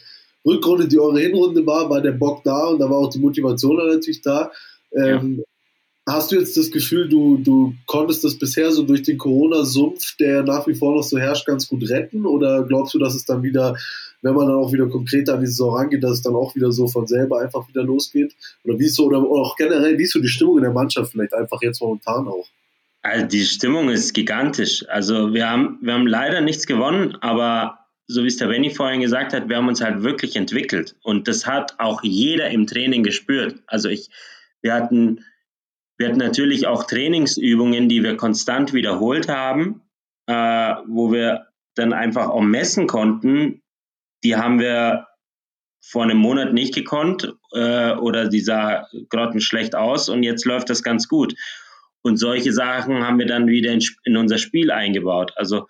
Rückrunde, 0.47 0.88
die 0.88 0.99
eure 0.99 1.20
Hinrunde 1.20 1.66
war, 1.66 1.88
war 1.88 2.03
der 2.03 2.12
Bock 2.12 2.45
da 2.45 2.66
und 2.66 2.78
da 2.78 2.88
war 2.88 2.99
auch 2.99 3.11
die 3.11 3.18
Motivation 3.18 3.76
natürlich 3.76 4.20
da. 4.20 4.51
Ähm, 4.93 5.38
ja. 5.38 5.45
Hast 6.13 6.33
du 6.33 6.37
jetzt 6.37 6.57
das 6.57 6.71
Gefühl, 6.71 7.09
du, 7.09 7.39
du 7.39 7.75
konntest 7.87 8.25
das 8.25 8.39
bisher 8.39 8.71
so 8.71 8.83
durch 8.83 9.03
den 9.03 9.19
Corona-Sumpf, 9.19 10.17
der 10.17 10.43
nach 10.43 10.67
wie 10.67 10.75
vor 10.75 10.95
noch 10.95 11.03
so 11.03 11.19
herrscht, 11.19 11.47
ganz 11.47 11.69
gut 11.69 11.89
retten? 11.89 12.27
Oder 12.27 12.65
glaubst 12.65 12.95
du, 12.95 12.99
dass 12.99 13.15
es 13.15 13.25
dann 13.25 13.43
wieder 13.43 13.77
wenn 14.23 14.35
man 14.35 14.49
dann 14.49 14.57
auch 14.57 14.73
wieder 14.73 14.87
konkreter 14.87 15.35
an 15.35 15.41
die 15.41 15.47
Saison 15.47 15.77
rangeht, 15.77 16.03
dass 16.03 16.13
es 16.13 16.23
dann 16.23 16.35
auch 16.35 16.55
wieder 16.55 16.73
so 16.73 16.87
von 16.89 17.07
selber 17.07 17.41
einfach 17.41 17.67
wieder 17.69 17.83
losgeht? 17.83 18.35
Oder 18.65 18.79
wie 18.79 18.87
ist 18.87 18.97
so, 18.97 19.07
oder 19.07 19.19
auch 19.19 19.57
generell, 19.57 19.99
wie 19.99 20.03
ist 20.03 20.13
so 20.13 20.21
die 20.21 20.29
Stimmung 20.29 20.59
in 20.59 20.65
der 20.65 20.73
Mannschaft 20.73 21.13
vielleicht 21.13 21.35
einfach 21.35 21.63
jetzt 21.63 21.81
momentan 21.81 22.29
auch? 22.29 22.47
Also 23.03 23.27
die 23.27 23.45
Stimmung 23.45 23.89
ist 23.89 24.13
gigantisch. 24.13 24.85
Also 24.89 25.33
wir 25.33 25.49
haben, 25.49 25.79
wir 25.81 25.95
haben 25.95 26.07
leider 26.07 26.43
nichts 26.43 26.67
gewonnen, 26.67 27.17
aber 27.23 27.79
so 28.09 28.25
wie 28.25 28.29
es 28.29 28.37
der 28.37 28.49
Benny 28.49 28.71
vorhin 28.71 29.01
gesagt 29.01 29.33
hat, 29.33 29.49
wir 29.49 29.57
haben 29.57 29.69
uns 29.69 29.81
halt 29.81 30.03
wirklich 30.03 30.37
entwickelt. 30.37 30.97
Und 31.03 31.29
das 31.29 31.47
hat 31.47 31.77
auch 31.79 32.03
jeder 32.03 32.51
im 32.51 32.67
Training 32.67 33.03
gespürt. 33.03 33.63
Also 33.67 33.89
ich, 33.89 34.11
wir 34.61 34.75
hatten, 34.75 35.25
wir 36.01 36.09
hatten 36.09 36.18
natürlich 36.18 36.66
auch 36.66 36.84
Trainingsübungen, 36.84 37.90
die 37.90 38.03
wir 38.03 38.16
konstant 38.16 38.72
wiederholt 38.72 39.28
haben, 39.28 39.82
äh, 40.26 40.32
wo 40.86 41.12
wir 41.12 41.48
dann 41.74 41.92
einfach 41.92 42.28
auch 42.28 42.40
messen 42.40 42.86
konnten. 42.86 43.61
Die 44.24 44.34
haben 44.34 44.59
wir 44.59 45.09
vor 45.84 46.05
einem 46.05 46.16
Monat 46.16 46.55
nicht 46.55 46.74
gekonnt 46.74 47.34
äh, 47.53 47.92
oder 47.96 48.28
die 48.28 48.40
sah 48.40 48.88
grottenschlecht 49.11 49.74
aus 49.74 50.09
und 50.09 50.22
jetzt 50.22 50.46
läuft 50.46 50.70
das 50.70 50.82
ganz 50.82 51.07
gut. 51.07 51.34
Und 52.01 52.16
solche 52.16 52.55
Sachen 52.55 53.07
haben 53.07 53.18
wir 53.18 53.26
dann 53.26 53.46
wieder 53.46 53.70
in, 53.70 53.82
in 54.05 54.16
unser 54.16 54.38
Spiel 54.38 54.70
eingebaut. 54.70 55.34
Also, 55.36 55.66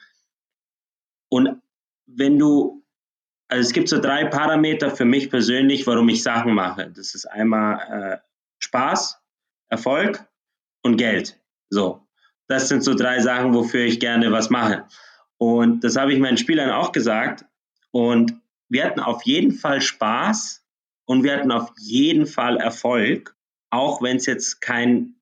und 1.28 1.60
wenn 2.06 2.38
du, 2.38 2.84
also 3.48 3.66
es 3.66 3.72
gibt 3.72 3.88
so 3.88 4.00
drei 4.00 4.26
Parameter 4.26 4.94
für 4.94 5.04
mich 5.04 5.28
persönlich, 5.28 5.88
warum 5.88 6.08
ich 6.08 6.22
Sachen 6.22 6.54
mache. 6.54 6.92
Das 6.94 7.16
ist 7.16 7.26
einmal 7.26 7.80
äh, 7.90 8.18
Spaß, 8.60 9.19
Erfolg 9.70 10.26
und 10.82 10.96
Geld. 10.96 11.40
So, 11.70 12.06
das 12.48 12.68
sind 12.68 12.82
so 12.82 12.94
drei 12.94 13.20
Sachen, 13.20 13.54
wofür 13.54 13.84
ich 13.84 14.00
gerne 14.00 14.32
was 14.32 14.50
mache. 14.50 14.84
Und 15.38 15.84
das 15.84 15.96
habe 15.96 16.12
ich 16.12 16.18
meinen 16.18 16.36
Spielern 16.36 16.70
auch 16.70 16.92
gesagt. 16.92 17.46
Und 17.92 18.34
wir 18.68 18.84
hatten 18.84 19.00
auf 19.00 19.22
jeden 19.24 19.52
Fall 19.52 19.80
Spaß 19.80 20.64
und 21.06 21.24
wir 21.24 21.36
hatten 21.36 21.50
auf 21.50 21.72
jeden 21.78 22.26
Fall 22.26 22.56
Erfolg, 22.56 23.34
auch 23.70 24.02
wenn 24.02 24.16
es 24.16 24.26
jetzt 24.26 24.60
keine 24.60 25.14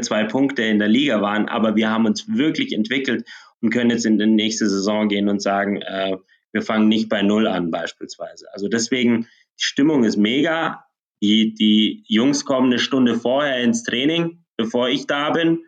zwei 0.00 0.24
Punkte 0.24 0.62
in 0.62 0.78
der 0.78 0.88
Liga 0.88 1.20
waren. 1.20 1.48
Aber 1.48 1.74
wir 1.74 1.90
haben 1.90 2.06
uns 2.06 2.28
wirklich 2.28 2.72
entwickelt 2.72 3.26
und 3.60 3.70
können 3.70 3.90
jetzt 3.90 4.06
in 4.06 4.18
die 4.18 4.26
nächste 4.26 4.68
Saison 4.68 5.08
gehen 5.08 5.28
und 5.28 5.42
sagen, 5.42 5.82
äh, 5.82 6.16
wir 6.52 6.62
fangen 6.62 6.88
nicht 6.88 7.08
bei 7.08 7.22
Null 7.22 7.46
an 7.46 7.70
beispielsweise. 7.70 8.46
Also 8.52 8.68
deswegen, 8.68 9.26
die 9.58 9.64
Stimmung 9.64 10.04
ist 10.04 10.16
mega. 10.16 10.83
Die, 11.24 11.54
die 11.54 12.04
Jungs 12.06 12.44
kommen 12.44 12.66
eine 12.66 12.78
Stunde 12.78 13.14
vorher 13.14 13.62
ins 13.62 13.82
Training, 13.82 14.44
bevor 14.58 14.90
ich 14.90 15.06
da 15.06 15.30
bin 15.30 15.64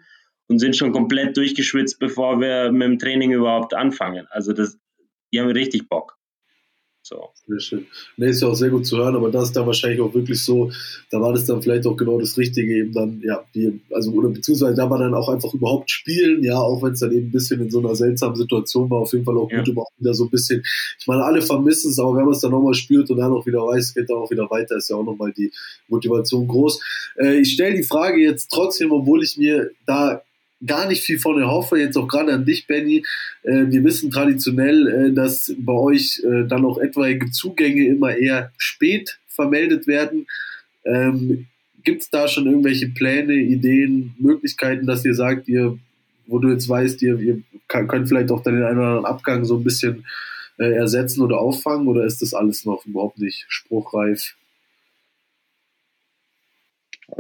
und 0.49 0.59
sind 0.59 0.77
schon 0.77 0.93
komplett 0.93 1.35
durchgeschwitzt, 1.35 1.99
bevor 1.99 2.43
wir 2.43 2.71
mit 2.73 2.83
dem 2.83 2.99
Training 2.99 3.33
überhaupt 3.33 3.73
anfangen. 3.73 4.27
Also 4.29 4.53
das, 4.53 4.79
die 5.33 5.41
haben 5.41 5.51
richtig 5.51 5.89
Bock. 5.89 6.16
So. 7.09 7.29
Sehr 7.47 7.61
schön. 7.61 7.87
Nee, 8.17 8.31
ist 8.31 8.43
ja 8.43 8.49
auch 8.49 8.57
sehr 8.57 8.71
gut 8.71 8.85
zu 8.85 8.97
hören, 8.97 9.15
aber 9.15 9.31
das 9.31 9.45
ist 9.45 9.57
dann 9.57 9.65
wahrscheinlich 9.65 10.01
auch 10.01 10.13
wirklich 10.13 10.43
so, 10.43 10.73
da 11.13 11.21
war 11.21 11.33
das 11.33 11.45
dann 11.45 11.63
vielleicht 11.63 11.87
auch 11.87 11.97
genau 11.97 12.19
das 12.19 12.37
Richtige, 12.37 12.79
eben 12.79 12.93
dann, 12.93 13.23
ja, 13.25 13.45
die, 13.55 13.81
also, 13.93 14.11
oder 14.11 14.29
beziehungsweise 14.29 14.75
da 14.75 14.91
war 14.91 14.99
dann 14.99 15.15
auch 15.15 15.29
einfach 15.29 15.55
überhaupt 15.55 15.89
spielen, 15.89 16.43
ja, 16.43 16.59
auch 16.59 16.83
wenn 16.83 16.95
es 16.95 16.99
dann 16.99 17.13
eben 17.13 17.29
ein 17.29 17.31
bisschen 17.31 17.61
in 17.61 17.71
so 17.71 17.79
einer 17.79 17.95
seltsamen 17.95 18.35
Situation 18.35 18.91
war, 18.91 19.03
auf 19.03 19.13
jeden 19.13 19.25
Fall 19.25 19.37
auch 19.37 19.49
ja. 19.53 19.59
gut, 19.59 19.69
überhaupt 19.69 19.93
wieder 20.01 20.15
so 20.15 20.25
ein 20.25 20.31
bisschen, 20.31 20.65
ich 20.99 21.07
meine, 21.07 21.23
alle 21.23 21.43
vermissen 21.43 21.93
es, 21.93 21.99
aber 22.01 22.17
wenn 22.17 22.25
man 22.25 22.35
es 22.35 22.41
dann 22.41 22.51
nochmal 22.51 22.75
spürt 22.75 23.09
und 23.09 23.19
dann 23.19 23.31
auch 23.31 23.47
wieder 23.47 23.61
weiß, 23.61 23.95
geht 23.95 24.11
dann 24.11 24.17
auch 24.17 24.31
wieder 24.33 24.51
weiter, 24.51 24.77
ist 24.77 24.91
ja 24.91 24.97
auch 24.97 25.05
nochmal 25.05 25.33
die 25.33 25.53
Motivation 25.87 26.49
groß. 26.49 26.81
Äh, 27.21 27.39
ich 27.39 27.53
stelle 27.53 27.77
die 27.77 27.85
Frage 27.85 28.21
jetzt 28.21 28.51
trotzdem, 28.51 28.91
obwohl 28.91 29.23
ich 29.23 29.37
mir 29.37 29.71
da 29.87 30.23
gar 30.65 30.89
nicht 30.89 31.03
viel 31.03 31.19
von 31.19 31.41
erhoffe, 31.41 31.79
jetzt 31.79 31.97
auch 31.97 32.09
gerade 32.09 32.33
an 32.33 32.45
dich, 32.45 32.67
Benny. 32.67 33.05
Äh, 33.43 33.67
wir 33.69 33.85
wissen 33.85 34.11
traditionell, 34.11 34.89
äh, 34.89 35.13
dass 35.13 35.55
bei 35.59 35.73
euch 35.73 36.23
äh, 36.25 36.47
dann 36.47 36.65
auch 36.65 36.79
etwaige 36.79 37.31
Zugänge 37.31 37.87
immer 37.87 38.17
eher 38.17 38.53
spät 38.57 39.19
vermeldet 39.29 39.87
werden. 39.87 40.27
Ähm, 40.85 41.47
Gibt 41.85 42.03
es 42.03 42.11
da 42.11 42.27
schon 42.27 42.47
irgendwelche 42.47 42.89
Pläne, 42.89 43.35
Ideen, 43.35 44.15
Möglichkeiten, 44.19 44.87
dass 44.87 45.05
ihr 45.05 45.15
sagt, 45.15 45.47
ihr, 45.49 45.79
wo 46.27 46.39
du 46.39 46.51
jetzt 46.51 46.69
weißt, 46.69 47.01
ihr, 47.03 47.19
ihr 47.19 47.43
könnt 47.69 48.09
vielleicht 48.09 48.31
auch 48.31 48.43
dann 48.43 48.55
den 48.55 48.65
einen 48.65 48.79
oder 48.79 48.89
anderen 48.89 49.05
Abgang 49.07 49.45
so 49.45 49.57
ein 49.57 49.65
bisschen 49.65 50.05
äh, 50.59 50.73
ersetzen 50.73 51.23
oder 51.23 51.39
auffangen 51.39 51.87
oder 51.87 52.05
ist 52.05 52.23
das 52.23 52.35
alles 52.35 52.65
noch 52.65 52.85
überhaupt 52.87 53.19
nicht 53.19 53.45
spruchreif? 53.49 54.35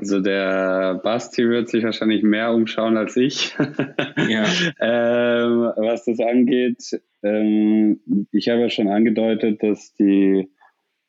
Also 0.06 0.20
der 0.20 1.00
Basti 1.02 1.48
wird 1.48 1.68
sich 1.68 1.82
wahrscheinlich 1.82 2.22
mehr 2.22 2.52
umschauen 2.52 2.96
als 2.96 3.16
ich, 3.16 3.56
ja. 4.28 4.44
ähm, 4.78 5.72
was 5.74 6.04
das 6.04 6.20
angeht. 6.20 7.00
Ähm, 7.24 7.98
ich 8.30 8.48
habe 8.48 8.60
ja 8.60 8.70
schon 8.70 8.86
angedeutet, 8.86 9.64
dass 9.64 9.94
die, 9.94 10.48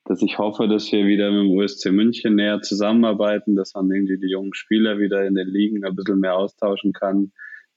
dass 0.06 0.24
ich 0.24 0.40
hoffe, 0.40 0.68
dass 0.68 0.92
wir 0.92 1.06
wieder 1.06 1.30
mit 1.30 1.42
dem 1.42 1.52
USC 1.52 1.92
München 1.92 2.34
näher 2.34 2.64
zusammenarbeiten, 2.64 3.56
dass 3.56 3.76
man 3.76 3.92
irgendwie 3.92 4.18
die 4.18 4.32
jungen 4.32 4.56
Spieler 4.56 4.98
wieder 4.98 5.28
in 5.28 5.36
den 5.36 5.48
Ligen 5.48 5.86
ein 5.86 5.96
bisschen 5.96 6.20
mehr 6.20 6.36
austauschen 6.36 6.92
kann. 6.92 7.34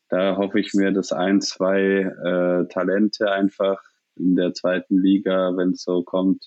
Da 0.08 0.38
hoffe 0.38 0.58
ich 0.58 0.72
mir, 0.72 0.90
dass 0.90 1.12
ein, 1.12 1.42
zwei 1.42 2.10
äh, 2.24 2.66
Talente 2.72 3.30
einfach 3.30 3.78
in 4.16 4.36
der 4.36 4.54
zweiten 4.54 4.96
Liga, 5.02 5.54
wenn 5.54 5.72
es 5.72 5.82
so 5.82 6.02
kommt, 6.02 6.46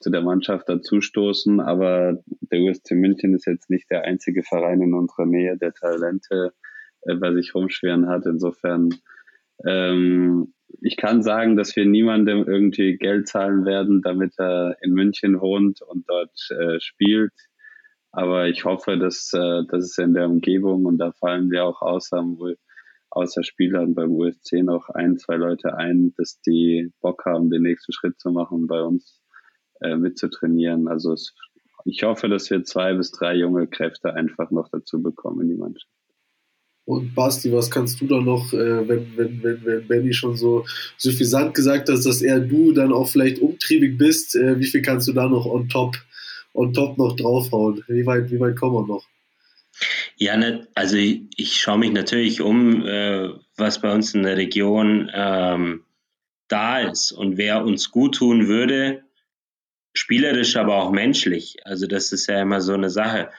zu 0.00 0.10
der 0.10 0.22
Mannschaft 0.22 0.68
dazustoßen. 0.68 1.60
Aber 1.60 2.18
der 2.40 2.60
USC 2.60 2.94
München 2.94 3.34
ist 3.34 3.46
jetzt 3.46 3.70
nicht 3.70 3.90
der 3.90 4.04
einzige 4.04 4.42
Verein 4.42 4.80
in 4.80 4.94
unserer 4.94 5.26
Nähe, 5.26 5.56
der 5.56 5.72
Talente 5.74 6.52
äh, 7.02 7.14
bei 7.14 7.32
sich 7.34 7.54
rumschweren 7.54 8.08
hat. 8.08 8.26
Insofern, 8.26 8.94
ähm, 9.66 10.54
ich 10.80 10.96
kann 10.96 11.22
sagen, 11.22 11.56
dass 11.56 11.76
wir 11.76 11.84
niemandem 11.84 12.44
irgendwie 12.46 12.96
Geld 12.96 13.28
zahlen 13.28 13.64
werden, 13.64 14.00
damit 14.02 14.34
er 14.38 14.76
in 14.80 14.92
München 14.92 15.40
wohnt 15.40 15.82
und 15.82 16.08
dort 16.08 16.48
äh, 16.50 16.80
spielt. 16.80 17.32
Aber 18.12 18.48
ich 18.48 18.64
hoffe, 18.64 18.98
dass, 18.98 19.32
äh, 19.34 19.62
dass 19.68 19.84
es 19.84 19.98
in 19.98 20.14
der 20.14 20.28
Umgebung, 20.28 20.86
und 20.86 20.98
da 20.98 21.12
fallen 21.12 21.50
wir 21.50 21.64
auch 21.64 21.82
außer, 21.82 22.24
außer 23.10 23.44
Spielern 23.44 23.94
beim 23.94 24.10
USC 24.12 24.62
noch 24.62 24.88
ein, 24.88 25.18
zwei 25.18 25.36
Leute 25.36 25.76
ein, 25.76 26.14
dass 26.16 26.40
die 26.40 26.92
Bock 27.00 27.24
haben, 27.26 27.50
den 27.50 27.62
nächsten 27.62 27.92
Schritt 27.92 28.18
zu 28.18 28.30
machen 28.30 28.66
bei 28.66 28.82
uns 28.82 29.19
äh, 29.80 29.96
mitzutrainieren. 29.96 30.88
Also 30.88 31.12
es, 31.12 31.34
ich 31.84 32.02
hoffe, 32.02 32.28
dass 32.28 32.50
wir 32.50 32.64
zwei 32.64 32.94
bis 32.94 33.10
drei 33.12 33.36
junge 33.36 33.66
Kräfte 33.66 34.14
einfach 34.14 34.50
noch 34.50 34.68
dazu 34.68 35.02
bekommen 35.02 35.42
in 35.42 35.48
die 35.48 35.56
Mannschaft. 35.56 35.90
Und 36.84 37.14
Basti, 37.14 37.52
was 37.52 37.70
kannst 37.70 38.00
du 38.00 38.06
da 38.06 38.20
noch, 38.20 38.52
äh, 38.52 38.88
wenn, 38.88 39.16
wenn, 39.16 39.42
wenn, 39.42 39.64
wenn 39.64 39.86
Benny 39.86 40.12
schon 40.12 40.36
so 40.36 40.64
suffisant 40.96 41.54
gesagt 41.54 41.88
hat, 41.88 42.04
dass 42.04 42.22
eher 42.22 42.40
du 42.40 42.72
dann 42.72 42.92
auch 42.92 43.08
vielleicht 43.08 43.40
umtriebig 43.40 43.96
bist, 43.96 44.34
äh, 44.34 44.58
wie 44.58 44.66
viel 44.66 44.82
kannst 44.82 45.06
du 45.06 45.12
da 45.12 45.28
noch 45.28 45.46
on 45.46 45.68
top, 45.68 45.96
on 46.52 46.72
top 46.72 46.98
noch 46.98 47.14
draufhauen? 47.14 47.84
Wie 47.86 48.04
weit, 48.06 48.30
wie 48.30 48.40
weit 48.40 48.56
kommen 48.56 48.74
wir 48.74 48.86
noch? 48.86 49.04
Ja, 50.16 50.36
ne, 50.36 50.66
also 50.74 50.96
ich, 50.96 51.22
ich 51.36 51.60
schaue 51.60 51.78
mich 51.78 51.92
natürlich 51.92 52.40
um, 52.40 52.84
äh, 52.84 53.30
was 53.56 53.80
bei 53.80 53.94
uns 53.94 54.14
in 54.14 54.24
der 54.24 54.36
Region 54.36 55.10
ähm, 55.14 55.84
da 56.48 56.80
ist 56.80 57.12
und 57.12 57.36
wer 57.36 57.64
uns 57.64 57.90
gut 57.90 58.16
tun 58.16 58.48
würde, 58.48 59.04
spielerisch, 60.00 60.56
aber 60.56 60.76
auch 60.76 60.90
menschlich. 60.90 61.56
Also 61.64 61.86
das 61.86 62.12
ist 62.12 62.26
ja 62.26 62.40
immer 62.40 62.60
so 62.60 62.72
eine 62.72 62.90
Sache. 62.90 63.30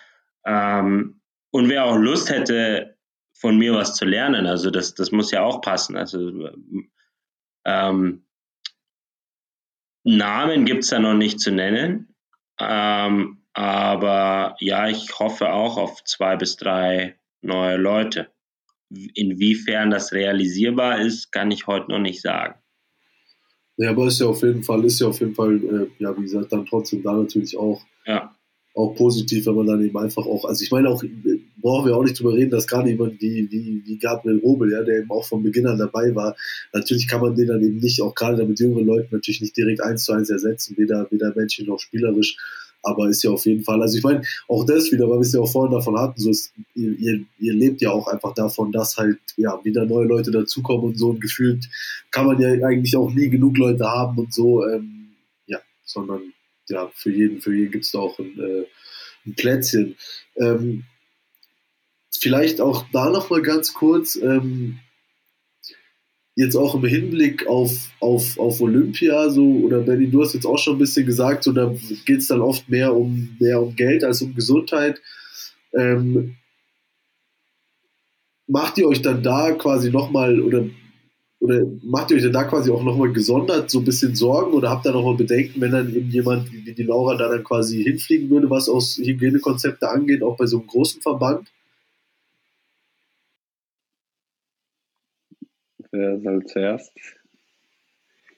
Ähm, 0.45 1.21
und 1.51 1.69
wer 1.69 1.85
auch 1.85 1.97
Lust 1.97 2.29
hätte, 2.29 2.97
von 3.33 3.57
mir 3.57 3.73
was 3.73 3.95
zu 3.95 4.05
lernen, 4.05 4.45
also 4.45 4.69
das, 4.69 4.93
das 4.93 5.11
muss 5.11 5.31
ja 5.31 5.41
auch 5.41 5.61
passen. 5.61 5.97
Also 5.97 6.51
ähm, 7.65 8.25
Namen 10.03 10.65
gibt 10.65 10.83
es 10.83 10.89
da 10.89 10.99
noch 10.99 11.15
nicht 11.15 11.39
zu 11.39 11.51
nennen. 11.51 12.15
Ähm, 12.59 13.43
aber 13.53 14.55
ja, 14.59 14.87
ich 14.87 15.19
hoffe 15.19 15.51
auch 15.51 15.77
auf 15.77 16.03
zwei 16.03 16.35
bis 16.37 16.55
drei 16.57 17.19
neue 17.41 17.77
Leute. 17.77 18.31
Inwiefern 18.89 19.89
das 19.89 20.13
realisierbar 20.13 20.99
ist, 20.99 21.31
kann 21.31 21.49
ich 21.49 21.65
heute 21.65 21.89
noch 21.89 21.99
nicht 21.99 22.21
sagen. 22.21 22.60
Ja, 23.81 23.89
aber 23.89 24.05
ist 24.05 24.19
ja 24.19 24.27
auf 24.27 24.43
jeden 24.43 24.61
Fall, 24.61 24.85
ist 24.85 24.99
ja 24.99 25.07
auf 25.07 25.19
jeden 25.19 25.33
Fall, 25.33 25.55
äh, 25.55 25.87
ja, 26.03 26.15
wie 26.15 26.21
gesagt, 26.21 26.51
dann 26.51 26.67
trotzdem 26.67 27.01
da 27.01 27.13
natürlich 27.13 27.57
auch, 27.57 27.81
ja. 28.05 28.31
auch 28.75 28.93
positiv, 28.93 29.47
wenn 29.47 29.55
man 29.55 29.65
dann 29.65 29.83
eben 29.83 29.97
einfach 29.97 30.23
auch, 30.27 30.45
also 30.45 30.63
ich 30.63 30.69
meine 30.69 30.87
auch, 30.87 31.03
brauchen 31.57 31.87
wir 31.87 31.97
auch 31.97 32.03
nicht 32.03 32.19
drüber 32.19 32.35
reden, 32.35 32.51
dass 32.51 32.67
gerade 32.67 32.91
jemand 32.91 33.19
wie, 33.19 33.49
wie, 33.49 33.81
wie 33.83 33.97
Gabriel 33.97 34.37
Robel, 34.37 34.71
ja, 34.71 34.83
der 34.83 34.99
eben 34.99 35.09
auch 35.09 35.25
von 35.25 35.41
Beginn 35.41 35.65
an 35.65 35.79
dabei 35.79 36.13
war, 36.13 36.35
natürlich 36.73 37.07
kann 37.07 37.21
man 37.21 37.35
den 37.35 37.47
dann 37.47 37.63
eben 37.63 37.77
nicht, 37.77 38.03
auch 38.03 38.13
gerade 38.13 38.45
mit 38.45 38.59
jüngeren 38.59 38.85
Leuten 38.85 39.15
natürlich 39.15 39.41
nicht 39.41 39.57
direkt 39.57 39.81
eins 39.81 40.03
zu 40.03 40.11
eins 40.11 40.29
ersetzen, 40.29 40.77
weder, 40.77 41.07
weder 41.09 41.33
menschlich 41.35 41.67
noch 41.67 41.79
spielerisch. 41.79 42.37
Aber 42.83 43.09
ist 43.09 43.23
ja 43.23 43.31
auf 43.31 43.45
jeden 43.45 43.63
Fall, 43.63 43.81
also 43.81 43.97
ich 43.97 44.03
meine, 44.03 44.23
auch 44.47 44.65
das 44.65 44.91
wieder, 44.91 45.07
weil 45.09 45.17
wir 45.17 45.21
es 45.21 45.33
ja 45.33 45.39
auch 45.39 45.51
vorhin 45.51 45.71
davon 45.71 45.99
hatten, 45.99 46.19
so 46.19 46.29
ist, 46.29 46.51
ihr, 46.73 47.25
ihr 47.39 47.53
lebt 47.53 47.81
ja 47.81 47.91
auch 47.91 48.07
einfach 48.07 48.33
davon, 48.33 48.71
dass 48.71 48.97
halt 48.97 49.19
ja 49.37 49.59
wieder 49.63 49.85
neue 49.85 50.05
Leute 50.07 50.31
dazukommen 50.31 50.85
und 50.85 50.97
so 50.97 51.09
und 51.09 51.21
gefühlt 51.21 51.69
kann 52.09 52.25
man 52.25 52.41
ja 52.41 52.49
eigentlich 52.65 52.95
auch 52.97 53.11
nie 53.11 53.29
genug 53.29 53.57
Leute 53.57 53.85
haben 53.85 54.17
und 54.17 54.33
so, 54.33 54.67
ähm, 54.67 55.09
ja, 55.45 55.59
sondern 55.85 56.33
ja, 56.69 56.91
für 56.95 57.11
jeden, 57.11 57.41
für 57.41 57.53
jeden 57.53 57.71
gibt 57.71 57.85
es 57.85 57.91
da 57.91 57.99
auch 57.99 58.17
ein, 58.19 58.39
äh, 58.39 58.65
ein 59.25 59.35
Plätzchen. 59.35 59.95
Ähm, 60.37 60.85
vielleicht 62.11 62.61
auch 62.61 62.85
da 62.91 63.09
nochmal 63.09 63.41
ganz 63.41 63.73
kurz, 63.73 64.15
ähm, 64.15 64.79
jetzt 66.35 66.55
auch 66.55 66.75
im 66.75 66.85
Hinblick 66.85 67.47
auf, 67.47 67.71
auf, 67.99 68.39
auf 68.39 68.61
Olympia, 68.61 69.29
so, 69.29 69.43
oder 69.43 69.81
Benny, 69.81 70.09
du 70.09 70.21
hast 70.21 70.33
jetzt 70.33 70.45
auch 70.45 70.57
schon 70.57 70.75
ein 70.75 70.79
bisschen 70.79 71.05
gesagt, 71.05 71.43
so, 71.43 71.51
da 71.51 71.73
geht 72.05 72.19
es 72.19 72.27
dann 72.27 72.41
oft 72.41 72.69
mehr 72.69 72.95
um, 72.95 73.35
mehr 73.39 73.61
um 73.61 73.75
Geld 73.75 74.03
als 74.03 74.21
um 74.21 74.33
Gesundheit. 74.33 75.01
Ähm, 75.73 76.35
macht 78.47 78.77
ihr 78.77 78.87
euch 78.87 79.01
dann 79.01 79.23
da 79.23 79.51
quasi 79.53 79.91
nochmal, 79.91 80.39
oder, 80.41 80.65
oder 81.39 81.65
macht 81.83 82.11
ihr 82.11 82.17
euch 82.17 82.23
dann 82.23 82.33
da 82.33 82.43
quasi 82.43 82.71
auch 82.71 82.83
nochmal 82.83 83.11
gesondert 83.11 83.69
so 83.69 83.79
ein 83.79 83.85
bisschen 83.85 84.15
Sorgen 84.15 84.53
oder 84.53 84.69
habt 84.69 84.85
ihr 84.85 84.91
nochmal 84.91 85.15
Bedenken, 85.15 85.59
wenn 85.59 85.71
dann 85.71 85.93
eben 85.93 86.09
jemand 86.09 86.51
wie 86.51 86.73
die 86.73 86.83
Laura 86.83 87.15
da 87.15 87.29
dann 87.29 87.43
quasi 87.43 87.83
hinfliegen 87.83 88.29
würde, 88.29 88.49
was 88.49 88.69
aus 88.69 88.97
Hygienekonzepte 88.97 89.89
angeht, 89.89 90.23
auch 90.23 90.37
bei 90.37 90.45
so 90.45 90.59
einem 90.59 90.67
großen 90.67 91.01
Verband? 91.01 91.51
Wer 95.91 96.19
soll 96.19 96.45
zuerst? 96.45 96.93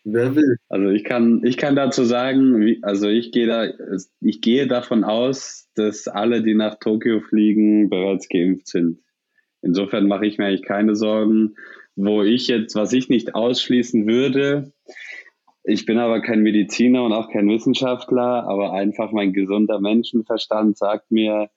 Wer 0.03 0.35
will? 0.35 0.57
Also 0.67 0.89
ich 0.89 1.03
kann, 1.03 1.41
ich 1.45 1.55
kann 1.55 1.75
dazu 1.75 2.03
sagen, 2.03 2.59
wie, 2.59 2.79
also 2.83 3.07
ich 3.07 3.31
gehe 3.31 3.47
da, 3.47 3.67
ich 4.19 4.41
gehe 4.41 4.67
davon 4.67 5.03
aus, 5.03 5.69
dass 5.75 6.07
alle, 6.07 6.43
die 6.43 6.55
nach 6.55 6.79
Tokio 6.79 7.21
fliegen, 7.21 7.89
bereits 7.89 8.27
geimpft 8.27 8.67
sind. 8.67 8.99
Insofern 9.61 10.07
mache 10.07 10.25
ich 10.25 10.37
mir 10.37 10.47
eigentlich 10.47 10.63
keine 10.63 10.95
Sorgen. 10.95 11.55
Wo 11.95 12.23
ich 12.23 12.47
jetzt, 12.47 12.75
was 12.75 12.91
ich 12.91 13.07
nicht 13.07 13.35
ausschließen 13.35 14.07
würde, 14.07 14.73
ich 15.63 15.85
bin 15.85 15.99
aber 15.99 16.21
kein 16.21 16.41
Mediziner 16.41 17.03
und 17.03 17.13
auch 17.13 17.31
kein 17.31 17.47
Wissenschaftler, 17.47 18.45
aber 18.45 18.73
einfach 18.73 19.11
mein 19.11 19.31
gesunder 19.31 19.79
Menschenverstand 19.79 20.77
sagt 20.77 21.11
mir, 21.11 21.49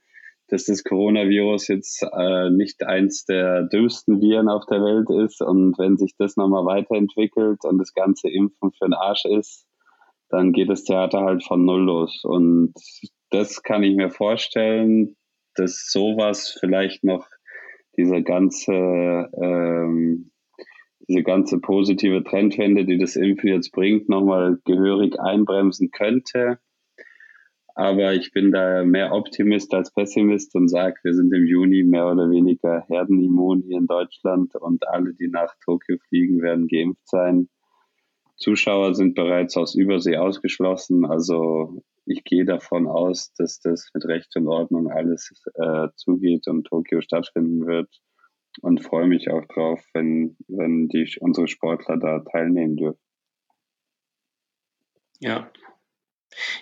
dass 0.48 0.66
das 0.66 0.84
Coronavirus 0.84 1.68
jetzt 1.68 2.02
äh, 2.02 2.50
nicht 2.50 2.84
eins 2.84 3.24
der 3.24 3.64
dümmsten 3.64 4.20
Viren 4.20 4.48
auf 4.48 4.64
der 4.66 4.80
Welt 4.80 5.10
ist. 5.24 5.42
Und 5.42 5.76
wenn 5.78 5.96
sich 5.96 6.14
das 6.18 6.36
nochmal 6.36 6.64
weiterentwickelt 6.64 7.64
und 7.64 7.78
das 7.78 7.92
ganze 7.94 8.28
Impfen 8.30 8.70
für 8.72 8.86
den 8.86 8.94
Arsch 8.94 9.24
ist, 9.24 9.66
dann 10.28 10.52
geht 10.52 10.68
das 10.68 10.84
Theater 10.84 11.22
halt 11.22 11.44
von 11.44 11.64
Null 11.64 11.84
los. 11.84 12.22
Und 12.24 12.74
das 13.30 13.62
kann 13.62 13.82
ich 13.82 13.96
mir 13.96 14.10
vorstellen, 14.10 15.16
dass 15.54 15.90
sowas 15.90 16.56
vielleicht 16.60 17.02
noch 17.02 17.26
diese 17.96 18.22
ganze, 18.22 18.72
ähm, 18.72 20.30
diese 21.08 21.22
ganze 21.22 21.60
positive 21.60 22.22
Trendwende, 22.24 22.84
die 22.84 22.98
das 22.98 23.16
Impfen 23.16 23.48
jetzt 23.48 23.72
bringt, 23.72 24.08
nochmal 24.08 24.58
gehörig 24.64 25.18
einbremsen 25.18 25.90
könnte. 25.90 26.58
Aber 27.78 28.14
ich 28.14 28.32
bin 28.32 28.52
da 28.52 28.84
mehr 28.84 29.12
Optimist 29.12 29.74
als 29.74 29.92
Pessimist 29.92 30.54
und 30.54 30.68
sage, 30.68 30.96
wir 31.02 31.12
sind 31.12 31.30
im 31.34 31.46
Juni 31.46 31.82
mehr 31.82 32.10
oder 32.10 32.30
weniger 32.30 32.86
herdenimmun 32.88 33.64
hier 33.66 33.76
in 33.76 33.86
Deutschland 33.86 34.54
und 34.54 34.88
alle, 34.88 35.12
die 35.12 35.28
nach 35.28 35.54
Tokio 35.62 35.98
fliegen, 36.08 36.40
werden 36.40 36.68
geimpft 36.68 37.06
sein. 37.06 37.50
Zuschauer 38.36 38.94
sind 38.94 39.14
bereits 39.14 39.58
aus 39.58 39.74
Übersee 39.74 40.16
ausgeschlossen. 40.16 41.04
Also 41.04 41.82
ich 42.06 42.24
gehe 42.24 42.46
davon 42.46 42.86
aus, 42.86 43.34
dass 43.34 43.60
das 43.60 43.90
mit 43.92 44.06
Recht 44.06 44.34
und 44.36 44.48
Ordnung 44.48 44.90
alles 44.90 45.30
äh, 45.52 45.88
zugeht 45.96 46.48
und 46.48 46.64
Tokio 46.64 47.02
stattfinden 47.02 47.66
wird 47.66 47.90
und 48.62 48.82
freue 48.82 49.06
mich 49.06 49.30
auch 49.30 49.44
drauf, 49.44 49.84
wenn, 49.92 50.38
wenn 50.48 50.88
die, 50.88 51.14
unsere 51.20 51.46
Sportler 51.46 51.98
da 51.98 52.20
teilnehmen 52.20 52.76
dürfen. 52.76 53.00
Ja, 55.20 55.50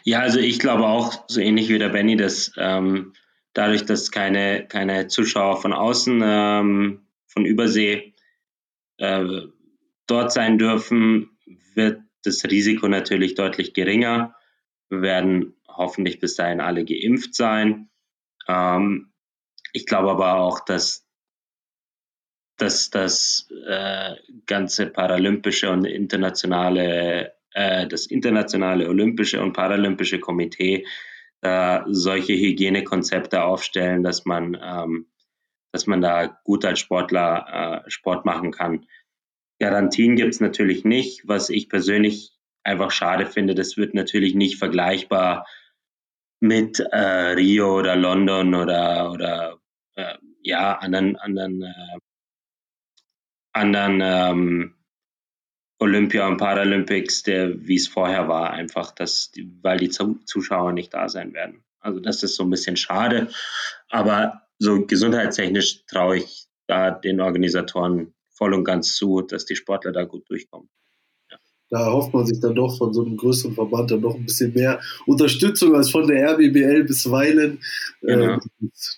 ja, 0.02 0.20
also 0.20 0.38
ich 0.38 0.58
glaube 0.58 0.86
auch, 0.86 1.24
so 1.28 1.40
ähnlich 1.40 1.68
wie 1.68 1.78
der 1.78 1.88
Benny, 1.88 2.16
dass 2.16 2.52
ähm, 2.56 3.12
dadurch, 3.52 3.84
dass 3.84 4.10
keine, 4.10 4.66
keine 4.66 5.08
Zuschauer 5.08 5.60
von 5.60 5.72
außen, 5.72 6.20
ähm, 6.24 7.06
von 7.26 7.44
Übersee 7.44 8.14
äh, 8.98 9.24
dort 10.06 10.32
sein 10.32 10.58
dürfen, 10.58 11.30
wird 11.74 12.00
das 12.22 12.44
Risiko 12.44 12.88
natürlich 12.88 13.34
deutlich 13.34 13.74
geringer. 13.74 14.34
Wir 14.88 15.02
werden 15.02 15.54
hoffentlich 15.68 16.20
bis 16.20 16.36
dahin 16.36 16.60
alle 16.60 16.84
geimpft 16.84 17.34
sein. 17.34 17.90
Ähm, 18.46 19.12
ich 19.72 19.86
glaube 19.86 20.10
aber 20.10 20.36
auch, 20.36 20.60
dass, 20.60 21.06
dass 22.56 22.90
das 22.90 23.48
äh, 23.66 24.14
ganze 24.46 24.86
paralympische 24.86 25.70
und 25.70 25.84
internationale 25.84 27.33
äh, 27.54 27.86
das 27.86 28.06
Internationale 28.06 28.88
Olympische 28.88 29.42
und 29.42 29.52
Paralympische 29.52 30.20
Komitee 30.20 30.84
äh, 31.40 31.80
solche 31.86 32.34
Hygienekonzepte 32.34 33.42
aufstellen, 33.42 34.02
dass 34.02 34.24
man, 34.24 34.58
ähm, 34.62 35.06
dass 35.72 35.86
man 35.86 36.00
da 36.00 36.26
gut 36.44 36.64
als 36.64 36.80
Sportler 36.80 37.82
äh, 37.86 37.90
Sport 37.90 38.24
machen 38.24 38.50
kann. 38.50 38.86
Garantien 39.60 40.16
gibt 40.16 40.34
es 40.34 40.40
natürlich 40.40 40.84
nicht, 40.84 41.26
was 41.28 41.50
ich 41.50 41.68
persönlich 41.68 42.32
einfach 42.64 42.90
schade 42.90 43.26
finde. 43.26 43.54
Das 43.54 43.76
wird 43.76 43.94
natürlich 43.94 44.34
nicht 44.34 44.58
vergleichbar 44.58 45.46
mit 46.40 46.80
äh, 46.80 47.32
Rio 47.32 47.78
oder 47.78 47.94
London 47.94 48.54
oder, 48.54 49.12
oder 49.12 49.58
äh, 49.94 50.16
ja, 50.40 50.78
anderen, 50.78 51.16
anderen, 51.16 51.62
äh, 51.62 51.98
anderen 53.52 54.00
ähm, 54.02 54.74
Olympia 55.84 56.26
und 56.26 56.38
Paralympics, 56.38 57.22
der, 57.24 57.66
wie 57.66 57.76
es 57.76 57.88
vorher 57.88 58.26
war, 58.26 58.50
einfach, 58.50 58.90
dass, 58.90 59.30
weil 59.60 59.76
die 59.76 59.90
Zuschauer 59.90 60.72
nicht 60.72 60.94
da 60.94 61.10
sein 61.10 61.34
werden. 61.34 61.62
Also 61.78 62.00
das 62.00 62.22
ist 62.22 62.36
so 62.36 62.42
ein 62.44 62.50
bisschen 62.50 62.76
schade. 62.76 63.28
Aber 63.90 64.42
so 64.58 64.86
gesundheitstechnisch 64.86 65.84
traue 65.84 66.16
ich 66.18 66.46
da 66.66 66.90
den 66.90 67.20
Organisatoren 67.20 68.14
voll 68.30 68.54
und 68.54 68.64
ganz 68.64 68.96
zu, 68.96 69.20
dass 69.20 69.44
die 69.44 69.56
Sportler 69.56 69.92
da 69.92 70.04
gut 70.04 70.28
durchkommen 70.30 70.70
da 71.74 71.90
hofft 71.90 72.14
man 72.14 72.24
sich 72.24 72.38
dann 72.38 72.54
doch 72.54 72.78
von 72.78 72.94
so 72.94 73.04
einem 73.04 73.16
größeren 73.16 73.54
Verband 73.54 73.90
dann 73.90 74.00
noch 74.00 74.14
ein 74.14 74.24
bisschen 74.24 74.54
mehr 74.54 74.80
Unterstützung 75.06 75.74
als 75.74 75.90
von 75.90 76.06
der 76.06 76.30
RBBL 76.30 76.84
bisweilen. 76.84 77.58
Genau. 78.00 78.36
Äh, 78.36 78.38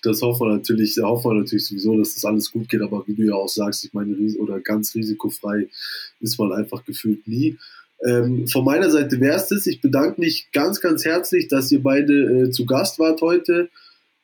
das 0.03 0.21
hoffen 0.21 0.47
wir 0.47 0.57
natürlich, 0.57 0.93
da 0.93 1.07
hoffen 1.07 1.31
wir 1.31 1.39
natürlich 1.39 1.65
sowieso, 1.65 1.97
dass 1.97 2.13
das 2.13 2.23
alles 2.23 2.51
gut 2.51 2.69
geht, 2.69 2.83
aber 2.83 3.03
wie 3.07 3.15
du 3.15 3.23
ja 3.23 3.33
auch 3.33 3.49
sagst, 3.49 3.83
ich 3.83 3.93
meine, 3.93 4.15
oder 4.37 4.59
ganz 4.59 4.93
risikofrei 4.93 5.69
ist 6.19 6.37
man 6.37 6.53
einfach 6.53 6.85
gefühlt 6.85 7.27
nie. 7.27 7.57
Ähm, 8.05 8.47
von 8.47 8.63
meiner 8.63 8.91
Seite 8.91 9.19
wäre 9.19 9.37
es 9.37 9.47
das. 9.47 9.65
Ich 9.65 9.81
bedanke 9.81 10.21
mich 10.21 10.49
ganz, 10.53 10.79
ganz 10.79 11.03
herzlich, 11.03 11.47
dass 11.47 11.71
ihr 11.71 11.81
beide 11.81 12.43
äh, 12.43 12.51
zu 12.51 12.67
Gast 12.67 12.99
wart 12.99 13.21
heute. 13.21 13.69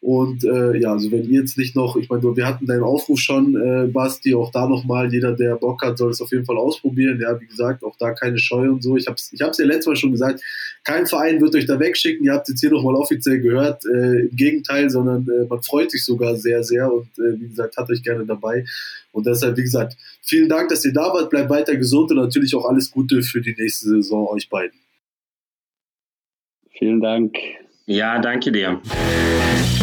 Und 0.04 0.44
äh, 0.44 0.78
ja, 0.80 0.92
also 0.92 1.10
wenn 1.14 1.24
ihr 1.30 1.40
jetzt 1.40 1.58
nicht 1.58 1.78
noch, 1.78 1.96
ich 1.96 2.10
meine, 2.10 2.24
wir 2.36 2.46
hatten 2.46 2.66
deinen 2.66 2.84
Aufruf 2.84 3.20
schon, 3.20 3.56
äh, 3.56 3.88
Basti, 3.88 4.36
auch 4.36 4.52
da 4.52 4.68
nochmal, 4.68 5.14
jeder, 5.14 5.32
der 5.32 5.56
Bock 5.56 5.82
hat, 5.82 5.98
soll 5.98 6.12
es 6.12 6.20
auf 6.20 6.30
jeden 6.34 6.44
Fall 6.44 6.58
ausprobieren. 6.58 7.22
Ja, 7.22 7.40
wie 7.40 7.46
gesagt, 7.46 7.86
auch 7.86 7.96
da 7.98 8.12
keine 8.12 8.38
Scheu 8.38 8.70
und 8.70 8.84
so. 8.84 8.98
Ich 8.98 9.08
habe 9.08 9.16
es 9.16 9.32
ich 9.32 9.42
hab's 9.42 9.60
ja 9.60 9.66
letztes 9.66 9.88
Mal 9.88 9.96
schon 9.96 10.12
gesagt, 10.12 10.42
kein 10.84 11.06
Verein 11.06 11.40
wird 11.40 11.56
euch 11.56 11.68
da 11.68 11.80
wegschicken. 11.80 12.26
Ihr 12.26 12.34
habt 12.34 12.50
jetzt 12.50 12.60
hier 12.60 12.72
nochmal 12.72 12.96
offiziell 12.96 13.40
gehört. 13.40 13.86
Äh, 13.86 14.28
Im 14.28 14.36
Gegenteil, 14.36 14.90
sondern 14.90 15.26
äh, 15.30 15.46
man 15.48 15.64
freut 15.64 15.90
sich 15.90 16.04
sogar 16.04 16.36
sehr, 16.36 16.66
sehr 16.66 16.92
und 16.92 17.08
äh, 17.18 17.40
wie 17.40 17.48
gesagt, 17.48 17.78
hat 17.78 17.90
euch 17.90 18.04
gerne 18.04 18.26
dabei. 18.26 18.66
Und 19.14 19.26
deshalb, 19.26 19.56
wie 19.56 19.64
gesagt, 19.64 19.96
vielen 20.22 20.50
Dank, 20.50 20.68
dass 20.68 20.84
ihr 20.84 20.92
da 20.92 21.14
wart. 21.14 21.30
Bleibt 21.30 21.50
weiter 21.50 21.78
gesund 21.78 22.12
und 22.12 22.18
natürlich 22.18 22.54
auch 22.56 22.66
alles 22.66 22.92
Gute 22.92 23.22
für 23.22 23.40
die 23.40 23.56
nächste 23.58 23.88
Saison 23.88 24.28
euch 24.28 24.50
beiden. 24.50 24.78
Vielen 26.78 27.00
Dank. 27.00 27.38
Ja, 27.86 28.20
danke 28.20 28.52
dir. 28.52 28.82